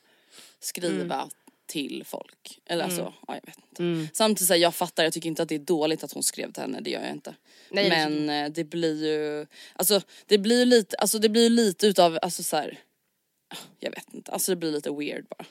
skriva 0.59 1.15
Mm. 1.15 1.29
till 1.67 2.03
folk. 2.05 2.59
Eller 2.65 2.83
alltså, 2.83 3.13
ja, 3.27 3.35
jag 3.35 3.45
vet 3.45 3.57
inte. 3.79 4.15
Samtidigt 4.15 4.47
så 4.47 4.55
jag 4.55 4.75
fattar, 4.75 5.03
jag 5.03 5.13
tycker 5.13 5.29
inte 5.29 5.43
att 5.43 5.49
det 5.49 5.55
är 5.55 5.59
dåligt 5.59 6.03
att 6.03 6.11
hon 6.13 6.23
skrev 6.23 6.51
till 6.51 6.61
henne, 6.61 6.79
det 6.81 6.89
gör 6.89 7.01
jag 7.01 7.11
inte. 7.11 7.35
Nej, 7.71 7.89
Men 7.89 8.29
eh, 8.29 8.51
det 8.51 8.63
blir 8.63 9.05
ju, 9.05 9.45
alltså 9.75 10.01
det 10.25 10.37
blir 10.37 10.59
ju 10.59 10.65
lite, 10.65 10.97
alltså 10.97 11.19
det 11.19 11.29
blir 11.29 11.49
lite 11.49 11.87
utav, 11.87 12.19
alltså 12.21 12.43
så 12.43 12.55
här, 12.57 12.79
jag 13.79 13.91
vet 13.91 14.13
inte, 14.13 14.31
alltså 14.31 14.51
det 14.51 14.55
blir 14.55 14.71
lite 14.71 14.91
weird 14.91 15.25
bara. 15.29 15.45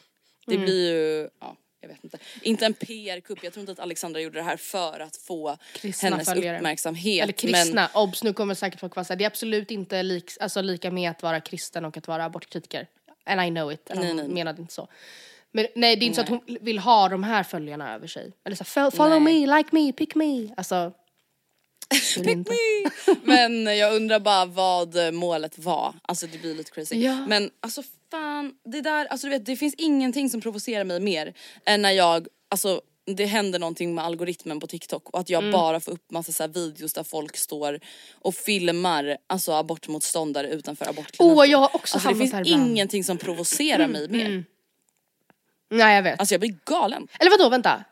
Det 0.46 0.54
Mm. 0.54 0.64
blir 0.64 0.90
ju, 0.92 1.28
ja 1.40 1.56
jag 1.80 1.88
vet 1.88 2.04
inte. 2.04 2.18
Inte 2.42 2.66
en 2.66 2.74
PR-kupp, 2.74 3.44
jag 3.44 3.52
tror 3.52 3.60
inte 3.60 3.72
att 3.72 3.78
Alexandra 3.78 4.20
gjorde 4.20 4.38
det 4.38 4.42
här 4.42 4.56
för 4.56 5.00
att 5.00 5.16
få 5.16 5.56
Kristna 5.74 6.08
hennes 6.10 6.28
följare. 6.28 6.56
uppmärksamhet. 6.56 7.22
Eller 7.22 7.32
kristna, 7.32 7.88
Men, 7.94 8.02
obs 8.02 8.22
nu 8.22 8.32
kommer 8.32 8.54
säkert 8.54 8.80
folk 8.80 8.96
vara 8.96 9.04
såhär, 9.04 9.18
det 9.18 9.24
är 9.24 9.26
absolut 9.26 9.70
inte 9.70 10.02
lik, 10.02 10.30
alltså, 10.40 10.60
lika 10.62 10.90
med 10.90 11.10
att 11.10 11.22
vara 11.22 11.40
kristen 11.40 11.84
och 11.84 11.96
att 11.96 12.08
vara 12.08 12.24
abortkritiker. 12.24 12.86
And 13.24 13.40
I 13.42 13.48
know 13.50 13.72
it, 13.72 13.90
Nej, 13.94 14.06
hon 14.08 14.16
nej. 14.16 14.28
menade 14.28 14.62
inte 14.62 14.74
så. 14.74 14.88
Men 15.52 15.66
nej 15.74 15.96
det 15.96 16.04
är 16.04 16.06
inte 16.06 16.16
så 16.16 16.22
att 16.22 16.28
hon 16.28 16.40
vill 16.60 16.78
ha 16.78 17.08
de 17.08 17.24
här 17.24 17.42
följarna 17.42 17.94
över 17.94 18.06
sig. 18.06 18.32
Eller 18.44 18.56
så 18.56 18.80
här, 18.80 18.90
follow 18.90 19.22
me, 19.22 19.46
like 19.56 19.68
me, 19.72 19.92
pick 19.92 20.14
me. 20.14 20.48
Alltså. 20.56 20.92
Det 22.16 22.22
det 22.22 22.30
inte. 22.32 22.54
men 23.22 23.76
jag 23.76 23.94
undrar 23.94 24.20
bara 24.20 24.44
vad 24.44 25.14
målet 25.14 25.58
var. 25.58 25.94
Alltså 26.02 26.26
det 26.26 26.38
blir 26.38 26.54
lite 26.54 26.70
crazy. 26.70 26.96
Ja. 26.96 27.26
Men 27.26 27.50
alltså 27.60 27.82
fan, 28.10 28.52
det 28.64 28.80
där, 28.80 29.06
alltså 29.06 29.26
du 29.26 29.30
vet 29.30 29.46
det 29.46 29.56
finns 29.56 29.74
ingenting 29.78 30.30
som 30.30 30.40
provocerar 30.40 30.84
mig 30.84 31.00
mer 31.00 31.34
än 31.66 31.82
när 31.82 31.90
jag, 31.90 32.26
alltså 32.50 32.80
det 33.06 33.24
händer 33.26 33.58
någonting 33.58 33.94
med 33.94 34.04
algoritmen 34.04 34.60
på 34.60 34.66
TikTok 34.66 35.10
och 35.10 35.20
att 35.20 35.30
Mm. 35.30 35.44
jag 35.44 35.52
bara 35.52 35.80
får 35.80 35.92
upp 35.92 36.10
massa 36.10 36.32
så 36.32 36.46
videos 36.46 36.92
där 36.92 37.02
folk 37.02 37.36
står 37.36 37.80
och 38.14 38.34
filmar 38.34 39.16
alltså 39.26 39.52
abortmotståndare 39.52 40.48
utanför 40.48 40.88
abortkliniker. 40.88 41.36
Åh, 41.38 41.46
jag 41.46 41.58
har 41.58 41.76
också 41.76 41.96
alltså, 41.96 41.98
det 41.98 42.02
hamnat 42.14 42.18
finns 42.30 42.30
ibland. 42.46 42.46
Mm, 42.62 42.70
ingenting 42.70 43.04
som 43.04 43.18
provocerar 43.18 43.88
mig 43.88 44.08
mer. 44.08 44.44
Nej 45.70 45.96
jag 45.96 46.02
vet. 46.02 46.20
Alltså 46.20 46.34
jag 46.34 46.40
blir 46.40 46.56
galen. 46.64 47.08
Eller 47.20 47.30
vadå 47.30 47.48
vänta? 47.48 47.84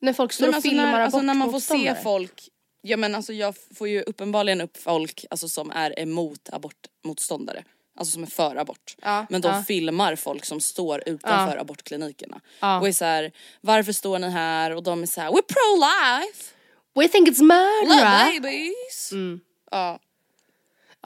När 0.00 0.12
folk 0.12 0.32
står 0.32 0.44
Nej, 0.44 0.48
och 0.48 0.54
alltså, 0.54 0.68
filmar 0.70 0.92
när, 0.92 1.00
alltså, 1.00 1.20
när 1.22 1.34
man 1.34 1.52
får 1.52 1.60
se 1.60 1.74
abortmotståndare? 1.74 2.02
folk, 2.02 2.42
ja 2.86 2.96
men 2.96 3.14
alltså 3.14 3.32
jag 3.32 3.54
får 3.74 3.88
ju 3.88 4.02
uppenbarligen 4.02 4.60
upp 4.60 4.76
folk 4.76 5.24
alltså, 5.30 5.48
som 5.48 5.70
är 5.70 5.98
emot 6.00 6.48
abortmotståndare. 6.52 7.64
Alltså 7.98 8.12
som 8.12 8.22
är 8.22 8.26
för 8.26 8.56
abort. 8.56 8.96
Ja, 9.02 9.26
men 9.30 9.40
de 9.40 9.48
ja. 9.48 9.62
filmar 9.62 10.16
folk 10.16 10.44
som 10.44 10.60
står 10.60 11.02
utanför 11.08 11.56
abortklinikerna. 11.56 12.40
Ja. 12.60 12.80
Och 12.80 12.88
är 12.88 12.92
såhär, 12.92 13.32
varför 13.60 13.92
står 13.92 14.18
ni 14.18 14.30
här? 14.30 14.70
Och 14.70 14.82
de 14.82 15.02
är 15.02 15.06
såhär, 15.06 15.30
we're 15.30 15.42
pro-life, 15.48 16.52
We 16.94 17.08
think 17.08 17.28
it's 17.28 17.42
murder! 17.42 18.26
love 18.26 18.40
babies. 18.40 19.12
Mm. 19.12 19.40
Ja, 19.70 19.98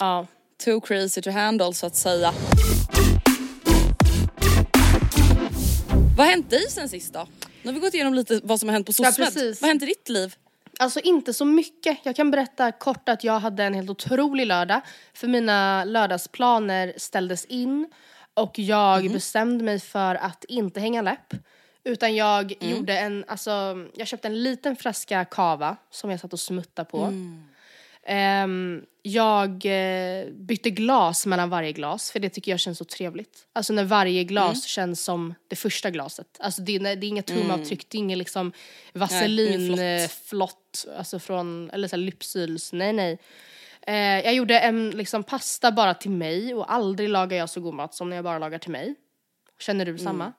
Ja. 0.00 0.26
too 0.64 0.80
crazy 0.80 1.22
to 1.22 1.30
handle 1.30 1.74
så 1.74 1.86
att 1.86 1.96
säga. 1.96 2.34
Vad 6.16 6.26
har 6.26 6.30
hänt 6.30 6.50
dig 6.50 6.70
sen 6.70 6.88
sist 6.88 7.12
då? 7.12 7.26
Nu 7.62 7.68
har 7.68 7.74
vi 7.74 7.80
gått 7.80 7.94
igenom 7.94 8.14
lite 8.14 8.40
vad 8.42 8.60
som 8.60 8.68
har 8.68 8.72
hänt 8.72 8.86
på 8.86 8.92
SOSMED. 8.92 9.14
precis. 9.16 9.60
vad 9.60 9.68
har 9.68 9.72
hänt 9.72 9.82
i 9.82 9.86
ditt 9.86 10.08
liv? 10.08 10.34
Alltså 10.80 11.00
inte 11.00 11.32
så 11.34 11.44
mycket. 11.44 11.98
Jag 12.02 12.16
kan 12.16 12.30
berätta 12.30 12.72
kort 12.72 13.08
att 13.08 13.24
jag 13.24 13.40
hade 13.40 13.64
en 13.64 13.74
helt 13.74 13.90
otrolig 13.90 14.46
lördag. 14.46 14.80
För 15.14 15.28
mina 15.28 15.84
lördagsplaner 15.84 16.92
ställdes 16.96 17.44
in 17.44 17.92
och 18.34 18.58
jag 18.58 19.04
Mhm. 19.04 19.12
bestämde 19.12 19.64
mig 19.64 19.80
för 19.80 20.14
att 20.14 20.44
inte 20.44 20.80
hänga 20.80 21.02
läpp. 21.02 21.34
Utan 21.84 22.14
jag 22.16 22.52
Mm. 22.60 22.76
gjorde 22.76 22.98
en, 22.98 23.24
alltså 23.28 23.50
jag 23.94 24.06
köpte 24.08 24.28
en 24.28 24.42
liten 24.42 24.76
flaska 24.76 25.24
kava 25.24 25.76
som 25.90 26.10
jag 26.10 26.20
satt 26.20 26.32
och 26.32 26.40
smuttade 26.40 26.90
på. 26.90 26.98
Mm. 26.98 27.44
Ehm, 28.12 28.82
jag 29.02 29.50
eh, 29.66 30.26
bytte 30.32 30.70
glas 30.70 31.26
mellan 31.26 31.50
varje 31.50 31.72
glas 31.72 32.10
för 32.10 32.20
det 32.20 32.28
tycker 32.28 32.50
jag 32.50 32.60
känns 32.60 32.78
så 32.78 32.84
trevligt. 32.84 33.46
Alltså 33.52 33.72
när 33.72 33.84
varje 33.84 34.24
glas 34.24 34.50
Mm. 34.50 34.60
känns 34.60 35.04
som 35.04 35.34
det 35.48 35.56
första 35.56 35.90
glaset. 35.90 36.26
Alltså 36.40 36.62
det, 36.62 36.76
är- 36.76 36.96
det 36.96 37.06
är 37.06 37.08
inga 37.08 37.22
tumavtryck, 37.22 37.86
det 37.88 37.96
är 37.96 37.98
inget 37.98 38.18
liksom 38.18 38.52
vaselinflott, 38.92 40.86
alltså 40.98 41.18
från, 41.18 41.70
eller 41.70 41.88
så 41.88 41.96
här 41.96 42.02
lypsyls, 42.02 42.72
nej 42.72 42.92
nej. 42.92 43.18
Eh, 43.86 43.94
jag 43.94 44.34
gjorde 44.34 44.58
en 44.60 44.90
liksom 44.90 45.22
pasta 45.22 45.72
bara 45.72 45.94
till 45.94 46.10
mig 46.10 46.54
och 46.54 46.72
aldrig 46.72 47.08
lagar 47.08 47.36
jag 47.38 47.50
så 47.50 47.60
god 47.60 47.74
mat 47.74 47.94
som 47.94 48.08
när 48.10 48.16
jag 48.16 48.24
bara 48.24 48.38
lagar 48.38 48.58
till 48.58 48.70
mig. 48.70 48.94
Känner 49.60 49.86
du 49.86 49.98
samma? 49.98 50.32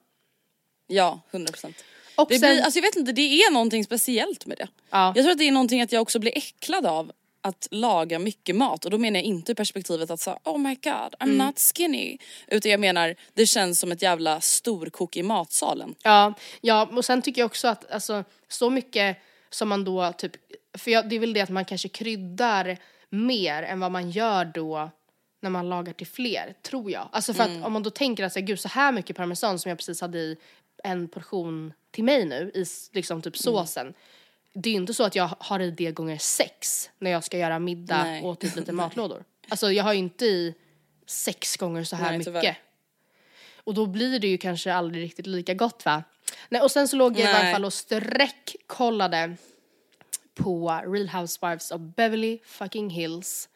Ja, 0.87 1.19
100 1.31 1.51
procent. 1.51 1.83
Och 2.15 2.27
Det 2.29 2.39
sen, 2.39 2.49
blir, 2.55 2.63
alltså 2.63 2.77
jag 2.79 2.83
vet 2.83 2.95
inte, 2.95 3.11
det 3.11 3.21
är 3.21 3.51
någonting 3.51 3.83
speciellt 3.83 4.45
med 4.45 4.57
det. 4.57 4.67
ja, 4.89 5.13
Jag 5.15 5.23
tror 5.25 5.31
att 5.31 5.37
det 5.37 5.47
är 5.47 5.51
någonting 5.51 5.81
att 5.81 5.91
jag 5.91 6.01
också 6.01 6.19
blir 6.19 6.37
äcklad 6.37 6.85
av 6.85 7.11
att 7.41 7.67
laga 7.71 8.19
mycket 8.19 8.55
mat 8.55 8.85
och 8.85 8.91
då 8.91 8.97
menar 8.97 9.19
jag 9.19 9.25
inte 9.25 9.55
perspektivet 9.55 10.11
att 10.11 10.19
säga 10.19 10.37
oh 10.43 10.57
my 10.57 10.75
god 10.75 11.15
I'm 11.19 11.45
not 11.45 11.59
skinny. 11.59 12.17
Utan 12.47 12.71
jag 12.71 12.79
menar 12.79 13.15
det 13.33 13.45
känns 13.45 13.79
som 13.79 13.91
ett 13.91 14.01
jävla 14.01 14.41
storkok 14.41 15.17
i 15.17 15.23
matsalen. 15.23 15.95
Ja, 16.03 16.33
ja, 16.61 16.89
och 16.91 17.05
sen 17.05 17.21
tycker 17.21 17.41
jag 17.41 17.45
också 17.45 17.67
att 17.67 17.91
alltså, 17.91 18.23
så 18.47 18.69
mycket 18.69 19.17
som 19.49 19.69
man 19.69 19.83
då 19.83 20.13
typ, 20.17 20.31
för 20.77 20.91
jag, 20.91 21.09
det 21.09 21.15
är 21.15 21.19
väl 21.19 21.33
det 21.33 21.41
att 21.41 21.49
man 21.49 21.65
kanske 21.65 21.89
kryddar 21.89 22.77
mer 23.09 23.63
än 23.63 23.79
vad 23.79 23.91
man 23.91 24.11
gör 24.11 24.45
då 24.45 24.89
när 25.41 25.49
man 25.49 25.69
lagar 25.69 25.93
till 25.93 26.07
fler, 26.07 26.55
tror 26.61 26.91
jag. 26.91 27.09
Alltså 27.11 27.33
för 27.33 27.43
att 27.43 27.65
om 27.65 27.73
man 27.73 27.83
då 27.83 27.89
tänker 27.89 28.23
att 28.23 28.33
så, 28.33 28.39
här, 28.39 28.47
gud 28.47 28.59
så 28.59 28.67
här 28.67 28.91
mycket 28.91 29.15
parmesan 29.15 29.59
som 29.59 29.69
jag 29.69 29.77
precis 29.77 30.01
hade 30.01 30.17
i 30.17 30.37
en 30.83 31.07
portion 31.07 31.73
till 31.91 32.03
mig 32.03 32.25
nu 32.25 32.51
i 32.53 32.65
liksom 32.91 33.21
typ 33.21 33.37
såsen. 33.37 33.93
Det 34.53 34.69
är 34.69 34.73
inte 34.73 34.93
så 34.93 35.03
att 35.03 35.15
jag 35.15 35.29
har 35.39 35.59
i 35.59 35.71
det 35.71 35.91
gånger 35.91 36.17
sex 36.17 36.89
när 36.99 37.11
jag 37.11 37.23
ska 37.23 37.37
göra 37.37 37.59
middag 37.59 38.03
Nej. 38.03 38.23
och 38.23 38.39
typ 38.39 38.55
lite 38.55 38.71
matlådor. 38.71 39.23
Alltså 39.49 39.71
jag 39.71 39.83
har 39.83 39.93
ju 39.93 39.99
inte 39.99 40.25
i 40.25 40.55
sex 41.05 41.57
gånger 41.57 41.83
så 41.83 41.95
här 41.95 42.09
Nej, 42.09 42.17
mycket. 42.17 42.33
tyvärr. 42.33 42.59
Och 43.63 43.73
då 43.73 43.85
blir 43.85 44.19
det 44.19 44.27
ju 44.27 44.37
kanske 44.37 44.73
aldrig 44.73 45.03
riktigt 45.03 45.27
lika 45.27 45.53
gott 45.53 45.85
va? 45.85 46.03
Nej, 46.49 46.61
och 46.61 46.71
sen 46.71 46.87
så 46.87 46.95
låg 46.95 47.11
jag 47.11 47.19
i 47.19 47.23
Nej. 47.23 47.33
varje 47.33 47.53
fall 47.53 47.65
och 47.65 47.73
sträckkollade 47.73 49.35
på 50.35 50.81
Real 50.85 51.09
Housewives 51.09 51.71
of 51.71 51.81
Beverly 51.81 52.39
fucking 52.45 52.89
Hills. 52.89 53.49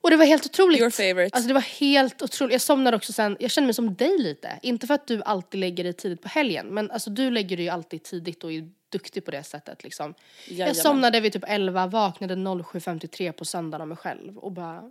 Och 0.00 0.10
det 0.10 0.16
var 0.16 0.24
helt 0.24 0.46
otroligt. 0.46 0.80
Your 0.80 0.90
favorite. 0.90 1.36
Alltså 1.36 1.48
det 1.48 1.54
var 1.54 1.60
helt 1.60 2.22
otroligt. 2.22 2.52
Jag 2.52 2.60
somnade 2.60 2.96
också 2.96 3.12
sen, 3.12 3.36
jag 3.40 3.50
kände 3.50 3.66
mig 3.66 3.74
som 3.74 3.94
dig 3.94 4.18
lite. 4.18 4.58
Inte 4.62 4.86
för 4.86 4.94
att 4.94 5.06
du 5.06 5.22
alltid 5.22 5.60
lägger 5.60 5.84
dig 5.84 5.92
tidigt 5.92 6.22
på 6.22 6.28
helgen, 6.28 6.66
men 6.66 6.90
alltså 6.90 7.10
du 7.10 7.30
lägger 7.30 7.56
dig 7.56 7.64
ju 7.64 7.70
alltid 7.70 8.02
tidigt 8.02 8.44
och 8.44 8.52
är 8.52 8.70
duktig 8.92 9.24
på 9.24 9.30
det 9.30 9.42
sättet 9.42 9.84
liksom. 9.84 10.14
Jajamän. 10.46 10.66
Jag 10.68 10.76
somnade 10.76 11.20
vid 11.20 11.32
typ 11.32 11.44
11, 11.46 11.86
vaknade 11.86 12.34
07.53 12.34 13.32
på 13.32 13.44
söndagen 13.44 13.80
av 13.82 13.88
mig 13.88 13.96
själv 13.96 14.38
och 14.38 14.52
bara 14.52 14.90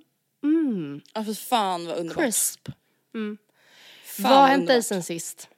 Ja 1.14 1.24
för 1.24 1.34
fan 1.34 1.86
vad 1.86 1.98
underbart. 1.98 2.24
crisp. 2.24 2.70
Fan, 3.14 4.24
Vad 4.24 4.32
har 4.32 4.48
hänt 4.48 4.68
dig 4.68 4.84
sen 4.84 5.04
sist? 5.04 5.50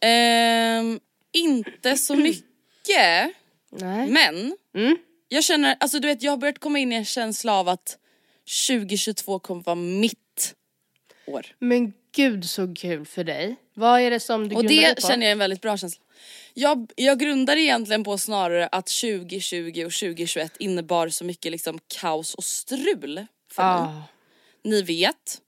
Ehm, 0.00 1.00
inte 1.32 1.96
så 1.96 2.14
mycket. 2.16 3.32
Nej. 3.70 4.08
Men 4.10 4.56
Mm. 4.74 4.96
jag 5.28 5.44
känner, 5.44 5.76
alltså 5.80 5.98
du 5.98 6.08
vet 6.08 6.22
jag 6.22 6.32
har 6.32 6.36
börjat 6.36 6.58
komma 6.58 6.78
in 6.78 6.92
i 6.92 6.96
en 6.96 7.04
känsla 7.04 7.52
av 7.54 7.68
att 7.68 7.98
2022 8.68 9.38
kommer 9.38 9.62
vara 9.62 9.76
mitt 9.76 10.54
år. 11.26 11.46
Men 11.58 11.92
gud 12.12 12.44
så 12.50 12.74
kul 12.74 13.06
för 13.06 13.24
dig. 13.24 13.56
Vad 13.74 14.00
är 14.00 14.10
det 14.10 14.20
som 14.20 14.48
du 14.48 14.56
Och 14.56 14.64
det 14.64 14.94
på? 14.94 15.00
känner 15.08 15.16
jag 15.26 15.28
är 15.28 15.32
en 15.32 15.38
väldigt 15.38 15.60
bra 15.60 15.76
känsla. 15.76 16.02
Jag, 16.54 16.92
jag 16.96 17.18
grundar 17.18 17.56
egentligen 17.56 18.04
på 18.04 18.18
snarare 18.18 18.66
att 18.72 18.86
2020 18.86 19.84
och 19.86 19.92
2021 19.92 20.56
innebar 20.58 21.08
så 21.08 21.24
mycket 21.24 21.52
liksom 21.52 21.78
kaos 21.88 22.34
och 22.34 22.44
strul 22.44 23.26
för 23.50 23.62
mig. 23.62 23.94
Ja, 23.94 24.02
Ni 24.62 24.82
vet, 24.82 25.40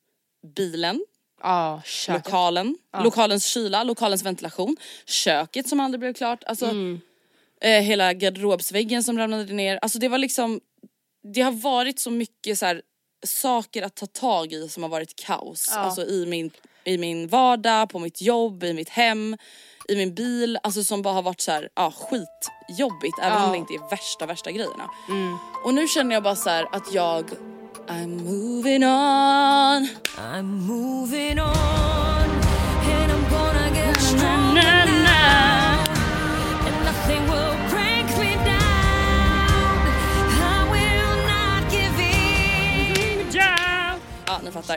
bilen, 0.57 1.05
köket. 1.85 2.25
lokalen, 2.25 2.79
lokalens 3.05 3.45
kyla, 3.47 3.85
lokalens 3.85 4.23
ventilation, 4.23 4.77
köket 5.07 5.69
som 5.69 5.81
aldrig 5.81 6.01
blev 6.01 6.12
klart, 6.14 6.45
alltså 6.45 6.67
eh, 7.61 7.83
hela 7.83 8.12
garderobsväggen 8.14 9.05
som 9.05 9.19
ramlade 9.19 9.53
ner. 9.53 9.79
Alltså 9.83 9.99
det 9.99 10.09
var 10.09 10.19
liksom, 10.19 10.61
det 11.35 11.41
har 11.41 11.53
varit 11.53 11.99
så 11.99 12.11
mycket 12.11 12.59
så 12.59 12.67
här, 12.67 12.83
saker 13.27 13.83
att 13.83 13.95
ta 13.95 14.07
tag 14.07 14.53
i 14.53 14.69
som 14.69 14.83
har 14.83 14.91
varit 14.91 15.17
kaos. 15.17 15.69
Alltså 15.79 16.07
i 16.07 16.27
min, 16.27 16.51
i 16.87 16.99
min 16.99 17.28
vardag, 17.28 17.89
på 17.89 17.99
mitt 17.99 18.22
jobb, 18.22 18.64
i 18.64 18.72
mitt 18.72 18.89
hem, 18.89 19.37
i 19.89 19.97
min 19.97 20.14
bil. 20.14 20.59
Alltså 20.62 20.84
som 20.84 21.03
bara 21.03 21.14
har 21.14 21.22
varit 21.22 21.41
så 21.41 21.53
här, 21.53 21.68
ja 21.74 21.93
skitjobbigt 21.97 23.18
även 23.22 23.43
om 23.43 23.53
det 23.53 23.59
inte 23.59 23.74
är 23.74 23.91
värsta 23.91 24.26
värsta 24.26 24.51
grejerna. 24.51 24.91
Och 25.64 25.74
nu 25.74 25.89
känner 25.89 26.14
jag 26.14 26.22
bara 26.22 26.37
så 26.37 26.51
här 26.51 26.66
att 26.72 26.95
jag 26.95 27.30
I'm 27.89 28.22
moving 28.24 28.84
on. 28.84 29.89
I'm 30.16 30.43
moving 30.43 31.41
on, 31.41 32.30
and 32.91 33.12
I'm 33.12 33.30
gonna 33.30 33.70
get 33.74 34.01
stronger 34.01 34.96
Ja 44.27 44.41
ni 44.45 44.51
fattar. 44.51 44.77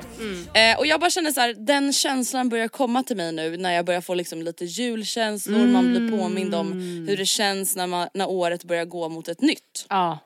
Eh, 0.53 0.79
och 0.79 0.85
jag 0.85 0.99
bara 0.99 1.09
känner 1.09 1.31
så 1.31 1.41
här, 1.41 1.53
den 1.53 1.93
känslan 1.93 2.49
börjar 2.49 2.67
komma 2.67 3.03
till 3.03 3.17
mig 3.17 3.31
nu 3.31 3.57
när 3.57 3.73
jag 3.73 3.85
börjar 3.85 4.01
få 4.01 4.13
liksom 4.13 4.41
lite 4.41 4.65
julkänslor, 4.65 5.67
man 5.67 5.91
blir 5.91 6.17
påmind 6.17 6.55
om 6.55 6.71
hur 7.09 7.17
det 7.17 7.25
känns 7.25 7.75
när, 7.75 7.87
man, 7.87 8.09
när 8.13 8.29
året 8.29 8.63
börjar 8.63 8.85
gå 8.85 9.09
mot 9.09 9.27
ett 9.27 9.41
nytt. 9.41 9.85
Ja. 9.89 10.19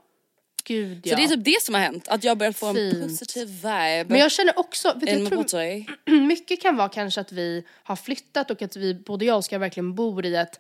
Gud 0.66 1.02
ja. 1.04 1.10
Så 1.10 1.16
det 1.16 1.24
är 1.24 1.28
typ 1.28 1.46
det 1.46 1.62
som 1.62 1.76
har 1.76 1.82
hänt, 1.82 2.08
att 2.08 2.24
jag 2.24 2.38
börjar 2.38 2.54
få 2.54 2.68
en 2.68 2.76
Fint. 2.76 3.04
positiv 3.04 3.48
vibe. 3.48 4.06
Men 4.08 4.20
jag 4.20 4.32
känner 4.32 4.60
också, 4.60 4.94
vet 4.96 5.20
jag 5.20 5.48
tror 5.48 6.20
mycket 6.28 6.62
kan 6.62 6.76
vara 6.76 6.90
kanske 6.90 7.22
att 7.22 7.32
vi 7.32 7.64
har 7.84 7.96
flyttat 7.96 8.52
och 8.52 8.62
att 8.62 8.76
vi, 8.76 8.94
både 8.94 9.26
jag 9.26 9.34
och 9.34 9.40
Oskar 9.40 9.60
verkligen 9.60 9.96
bor 9.96 10.26
i 10.26 10.36
ett 10.36 10.60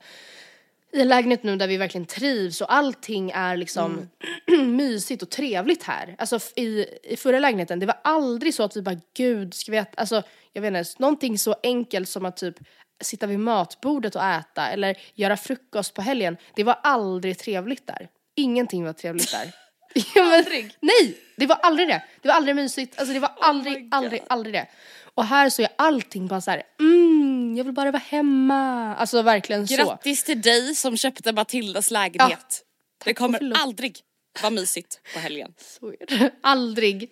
i 0.93 1.01
en 1.01 1.07
lägenhet 1.07 1.43
nu 1.43 1.55
där 1.55 1.67
vi 1.67 1.77
verkligen 1.77 2.05
trivs 2.05 2.61
och 2.61 2.73
allting 2.73 3.31
är 3.31 3.57
liksom 3.57 4.09
mysigt 4.65 5.23
och 5.23 5.29
trevligt 5.29 5.83
här. 5.83 6.15
Alltså 6.17 6.39
i, 6.55 6.85
i 7.03 7.17
förra 7.17 7.39
lägenheten, 7.39 7.79
det 7.79 7.85
var 7.85 7.99
aldrig 8.03 8.53
så 8.53 8.63
att 8.63 8.77
vi 8.77 8.81
bara 8.81 8.97
gud, 9.17 9.53
ska 9.53 9.71
vi 9.71 9.77
äta, 9.77 10.01
alltså 10.01 10.23
jag 10.53 10.61
vet 10.61 10.73
inte, 10.73 10.83
någonting 10.97 11.37
så 11.37 11.55
enkelt 11.63 12.09
som 12.09 12.25
att 12.25 12.37
typ 12.37 12.55
sitta 13.01 13.27
vid 13.27 13.39
matbordet 13.39 14.15
och 14.15 14.23
äta 14.23 14.67
eller 14.67 14.97
göra 15.13 15.37
frukost 15.37 15.93
på 15.93 16.01
helgen. 16.01 16.37
Det 16.55 16.63
var 16.63 16.79
aldrig 16.83 17.37
trevligt 17.37 17.87
där. 17.87 18.07
Ingenting 18.35 18.85
var 18.85 18.93
trevligt 18.93 19.31
där. 19.31 19.51
Ja, 20.15 20.23
men, 20.23 20.33
Aldrig? 20.33 20.77
Nej, 20.79 21.17
det 21.35 21.45
var 21.45 21.55
aldrig 21.55 21.87
det. 21.87 22.03
Det 22.21 22.27
var 22.27 22.35
aldrig 22.35 22.55
mysigt. 22.55 22.99
Alltså 22.99 23.13
det 23.13 23.19
var 23.19 23.31
aldrig, 23.39 23.89
aldrig, 23.91 24.23
aldrig 24.27 24.53
det. 24.53 24.67
Och 25.13 25.25
här 25.25 25.49
så 25.49 25.61
är 25.61 25.67
allting 25.75 26.27
bara 26.27 26.41
så 26.41 26.51
här, 26.51 26.63
mm, 26.79 27.12
jag 27.57 27.63
vill 27.63 27.73
bara 27.73 27.91
vara 27.91 28.03
hemma. 28.07 28.95
Alltså 28.95 29.21
verkligen 29.21 29.67
så. 29.67 29.75
Grattis 29.75 30.23
till 30.23 30.41
dig 30.41 30.75
som 30.75 30.97
köpte 30.97 31.31
Matildas 31.31 31.91
lägenhet. 31.91 32.63
det 33.05 33.13
kommer 33.13 33.53
aldrig 33.55 33.99
vara 34.41 34.49
mysigt 34.51 35.01
på 35.13 35.19
helgen. 35.19 35.53
Så 35.57 35.87
är 35.87 36.19
det. 36.19 36.31
Aldrig. 36.41 37.03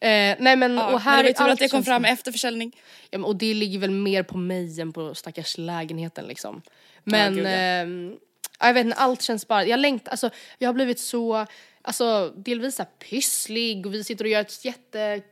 Eh, 0.00 0.36
nej 0.38 0.56
men 0.56 0.74
Ja, 0.74 0.92
och 0.92 1.00
här 1.00 1.16
men 1.16 1.24
det 1.24 1.30
är 1.30 1.44
tur 1.44 1.48
att 1.48 1.58
det 1.58 1.68
kom 1.68 1.84
fram 1.84 2.04
efter 2.04 2.32
försäljning. 2.32 2.76
Ja, 3.10 3.18
men, 3.18 3.24
och 3.24 3.36
det 3.36 3.54
ligger 3.54 3.78
väl 3.78 3.90
mer 3.90 4.22
på 4.22 4.38
mig 4.38 4.80
än 4.80 4.92
på 4.92 5.14
stackars 5.14 5.58
lägenheten 5.58 6.24
liksom. 6.24 6.62
Men 7.04 7.34
gud, 7.34 7.46
ja. 7.46 7.50
ehm, 7.50 8.16
ja, 8.58 8.66
jag 8.66 8.74
vet 8.74 8.86
inte, 8.86 8.96
allt 8.96 9.22
känns 9.22 9.48
bara, 9.48 9.64
jag 9.64 9.80
längtar, 9.80 10.10
alltså 10.10 10.30
jag 10.58 10.68
har 10.68 10.74
blivit 10.74 10.98
så, 11.00 11.46
alltså 11.88 12.32
delvis 12.36 12.76
så 12.76 12.84
pysslig 12.84 13.86
och 13.86 13.94
vi 13.94 14.04
sitter 14.04 14.24
och 14.24 14.30
gör 14.30 14.40
ett 14.40 14.64
jätte 14.64 15.22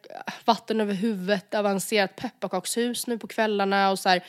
vatten 0.45 0.81
över 0.81 0.95
huvudet 0.95 1.55
avancerat 1.55 2.17
pepparkakshus 2.17 3.07
nu 3.07 3.19
på 3.19 3.27
kvällarna 3.27 3.91
och 3.91 3.99
så 3.99 4.09
här, 4.09 4.25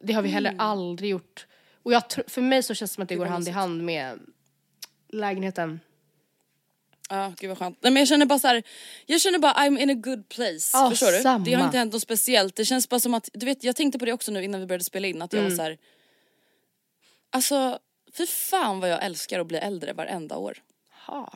det 0.00 0.12
har 0.12 0.22
vi 0.22 0.28
heller 0.28 0.50
Mm. 0.50 0.60
aldrig 0.60 1.10
gjort. 1.10 1.46
Och 1.82 1.92
jag 1.92 2.02
för 2.26 2.40
mig 2.42 2.62
så 2.62 2.74
känns 2.74 2.90
det 2.90 2.94
som 2.94 3.02
att 3.02 3.08
det 3.08 3.16
går 3.16 3.26
hand 3.26 3.48
i 3.48 3.50
hand 3.50 3.82
med 3.84 4.20
lägenheten. 5.08 5.80
Ja, 7.10 7.32
gud 7.38 7.48
vad 7.48 7.58
skönt. 7.58 7.78
Nej 7.82 7.92
men 7.92 8.00
jag 8.00 8.08
känner 8.08 8.26
bara 8.26 8.38
så 8.38 8.46
här, 8.48 8.62
jag 9.06 9.20
känner 9.20 9.38
bara 9.38 9.52
I'm 9.52 9.78
in 9.78 9.90
a 9.90 9.94
good 9.94 10.28
place. 10.28 10.70
Ja, 10.72 10.90
förstår 10.90 11.12
du? 11.38 11.44
Det 11.44 11.54
har 11.56 11.64
inte 11.64 11.78
hänt 11.78 11.92
något 11.92 12.02
speciellt. 12.02 12.56
Det 12.56 12.64
känns 12.64 12.88
bara 12.88 13.00
som 13.00 13.14
att, 13.14 13.28
du 13.32 13.46
vet 13.46 13.64
jag 13.64 13.76
tänkte 13.76 13.98
på 13.98 14.04
det 14.04 14.12
också 14.12 14.32
nu 14.32 14.44
innan 14.44 14.60
vi 14.60 14.66
började 14.66 14.84
spela 14.84 15.06
in 15.06 15.22
att 15.22 15.32
jag 15.32 15.40
Mm. 15.40 15.50
var 15.52 15.56
så 15.56 15.62
här. 15.62 15.78
Alltså, 17.30 17.78
för 18.12 18.26
fan 18.26 18.80
vad 18.80 18.90
jag 18.90 19.04
älskar 19.04 19.40
att 19.40 19.46
bli 19.46 19.58
äldre 19.58 19.92
varenda 19.92 20.36
år. 20.36 20.58
Ha. 21.06 21.32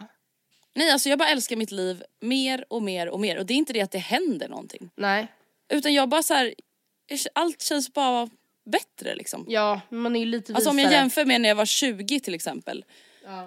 Nej 0.77 0.91
alltså 0.91 1.09
jag 1.09 1.19
bara 1.19 1.29
älskar 1.29 1.57
mitt 1.57 1.71
liv 1.71 2.03
mer 2.21 2.65
och 2.69 2.83
mer 2.83 3.09
och 3.09 3.21
mer 3.21 3.39
och 3.39 3.47
det 3.47 3.55
är 3.55 3.57
inte 3.57 3.73
det 3.73 3.81
att 3.81 3.91
det 3.91 3.99
händer 3.99 4.49
någonting. 4.49 4.91
Nej, 4.97 5.27
Utan 5.73 5.95
jag 5.95 6.09
bara 6.09 6.23
så 6.23 6.35
här, 6.35 6.55
allt 7.33 7.63
känns 7.63 7.93
bara 7.93 8.31
bättre 8.71 9.15
liksom. 9.15 9.45
ja 9.49 9.81
man 9.89 10.17
är 10.17 10.21
ju 10.21 10.27
lite 10.27 10.55
Alltså 10.55 10.71
om 10.71 10.79
jag 10.79 10.87
visare. 10.89 11.01
jämför 11.03 11.25
med 11.25 11.41
när 11.41 11.49
jag 11.49 11.57
var 11.57 11.67
20 11.67 12.21
till 12.21 12.35
exempel. 12.35 12.85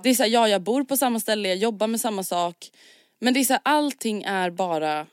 Det 0.03 0.09
är 0.09 0.13
så 0.13 0.23
här, 0.23 0.29
ja 0.29 0.47
jag 0.47 0.61
bor 0.61 0.83
på 0.83 0.97
samma 0.97 1.19
ställe, 1.19 1.49
jag 1.49 1.57
jobbar 1.57 1.87
med 1.87 2.01
samma 2.01 2.23
sak. 2.23 2.71
Men 3.19 3.33
det 3.33 3.39
är 3.39 3.43
så 3.43 3.53
här, 3.53 3.61
allting 3.63 4.23
är 4.23 4.49
bara 4.49 5.07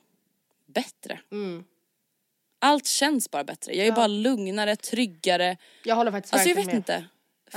bättre. 0.66 1.20
Mm. 1.32 1.64
Allt 2.58 2.86
känns 2.86 3.30
bara 3.30 3.44
bättre. 3.44 3.72
Jag 3.76 3.86
är 3.86 3.92
bara 3.92 4.06
lugnare, 4.06 4.76
tryggare. 4.76 5.56
Jag 5.84 5.96
håller 5.96 6.10
faktiskt 6.10 6.34
Alltså 6.34 6.48
jag 6.48 6.56
vet 6.56 6.66
med. 6.66 6.74
inte. 6.74 7.04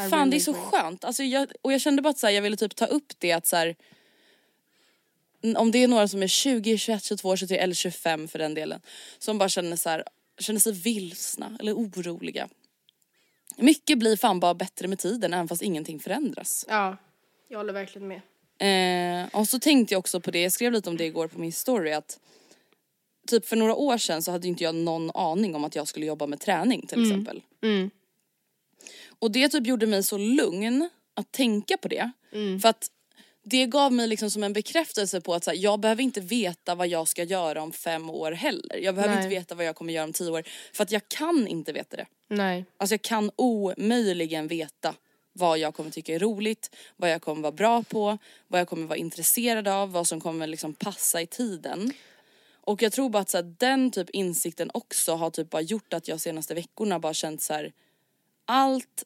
Fan 0.09 0.29
det 0.29 0.37
är 0.37 0.39
så 0.39 0.53
skönt. 0.53 1.03
Alltså 1.05 1.23
jag, 1.23 1.51
och 1.61 1.73
jag 1.73 1.81
kände 1.81 2.01
bara 2.01 2.09
att 2.09 2.17
så 2.17 2.27
här, 2.27 2.33
jag 2.33 2.41
ville 2.41 2.57
typ 2.57 2.75
ta 2.75 2.85
upp 2.85 3.13
det 3.17 3.31
att 3.31 3.45
så 3.47 3.55
här, 3.55 3.75
om 5.57 5.71
det 5.71 5.83
är 5.83 5.87
några 5.87 6.07
som 6.07 6.23
är 6.23 6.27
20, 6.27 6.77
21, 6.77 7.03
22, 7.03 7.35
23 7.35 7.57
eller 7.57 7.73
25 7.73 8.27
för 8.27 8.39
den 8.39 8.53
delen. 8.53 8.81
Som 9.19 9.37
bara 9.37 9.49
känner, 9.49 9.75
så 9.75 9.89
här, 9.89 10.03
känner 10.39 10.59
sig 10.59 10.73
vilsna 10.73 11.57
eller 11.59 11.73
oroliga. 11.73 12.49
Mycket 13.57 13.97
blir 13.99 14.17
fan 14.17 14.39
bara 14.39 14.53
bättre 14.53 14.87
med 14.87 14.99
tiden 14.99 15.33
även 15.33 15.47
fast 15.47 15.61
ingenting 15.61 15.99
förändras. 15.99 16.65
Ja, 16.69 16.97
jag 17.47 17.57
håller 17.57 17.73
verkligen 17.73 18.07
med. 18.07 18.21
Eh, 18.61 19.27
och 19.39 19.47
så 19.47 19.59
tänkte 19.59 19.93
jag 19.93 19.99
också 19.99 20.19
på 20.19 20.31
det, 20.31 20.41
jag 20.41 20.51
skrev 20.51 20.71
lite 20.71 20.89
om 20.89 20.97
det 20.97 21.05
igår 21.05 21.27
på 21.27 21.39
min 21.39 21.53
story 21.53 21.91
att 21.91 22.19
typ 23.27 23.45
för 23.45 23.55
några 23.55 23.75
år 23.75 23.97
sedan 23.97 24.23
så 24.23 24.31
hade 24.31 24.47
inte 24.47 24.63
jag 24.63 24.75
någon 24.75 25.11
aning 25.13 25.55
om 25.55 25.63
att 25.63 25.75
jag 25.75 25.87
skulle 25.87 26.05
jobba 26.05 26.27
med 26.27 26.39
träning 26.39 26.87
till 26.87 27.01
exempel. 27.01 27.41
Mm. 27.61 27.89
Och 29.19 29.31
det 29.31 29.49
typ 29.49 29.67
gjorde 29.67 29.87
mig 29.87 30.03
så 30.03 30.17
lugn 30.17 30.89
att 31.13 31.31
tänka 31.31 31.77
på 31.77 31.87
det. 31.87 32.11
Mm. 32.31 32.59
För 32.59 32.69
att 32.69 32.91
det 33.43 33.65
gav 33.65 33.93
mig 33.93 34.07
liksom 34.07 34.31
som 34.31 34.43
en 34.43 34.53
bekräftelse 34.53 35.21
på 35.21 35.33
att 35.33 35.45
här, 35.45 35.53
jag 35.53 35.79
behöver 35.79 36.03
inte 36.03 36.21
veta 36.21 36.75
vad 36.75 36.87
jag 36.87 37.07
ska 37.07 37.23
göra 37.23 37.61
om 37.61 37.71
fem 37.71 38.09
år 38.09 38.31
heller. 38.31 38.77
Jag 38.77 38.95
behöver 38.95 39.15
Nej. 39.15 39.23
inte 39.23 39.35
veta 39.35 39.55
vad 39.55 39.65
jag 39.65 39.75
kommer 39.75 39.93
göra 39.93 40.03
om 40.03 40.13
tio 40.13 40.31
år. 40.31 40.43
För 40.73 40.83
att 40.83 40.91
jag 40.91 41.01
kan 41.07 41.47
inte 41.47 41.71
veta 41.71 41.97
det. 41.97 42.05
Nej. 42.27 42.65
Alltså 42.77 42.93
jag 42.93 43.01
kan 43.01 43.31
omöjligen 43.35 44.47
veta 44.47 44.95
vad 45.33 45.57
jag 45.57 45.73
kommer 45.73 45.91
tycka 45.91 46.15
är 46.15 46.19
roligt, 46.19 46.75
vad 46.95 47.11
jag 47.11 47.21
kommer 47.21 47.41
vara 47.41 47.51
bra 47.51 47.83
på, 47.83 48.17
vad 48.47 48.59
jag 48.59 48.67
kommer 48.67 48.87
vara 48.87 48.97
intresserad 48.97 49.67
av, 49.67 49.91
vad 49.91 50.07
som 50.07 50.21
kommer 50.21 50.47
liksom 50.47 50.73
passa 50.73 51.21
i 51.21 51.27
tiden. 51.27 51.93
Och 52.61 52.81
jag 52.81 52.91
tror 52.91 53.09
bara 53.09 53.21
att 53.21 53.29
så 53.29 53.37
här, 53.37 53.55
den 53.57 53.91
typ 53.91 54.09
insikten 54.09 54.71
också 54.73 55.15
har 55.15 55.29
typ 55.29 55.49
bara 55.49 55.61
gjort 55.61 55.93
att 55.93 56.07
jag 56.07 56.21
senaste 56.21 56.53
veckorna 56.53 56.99
bara 56.99 57.13
känt 57.13 57.41
så 57.41 57.53
här. 57.53 57.73
allt 58.45 59.03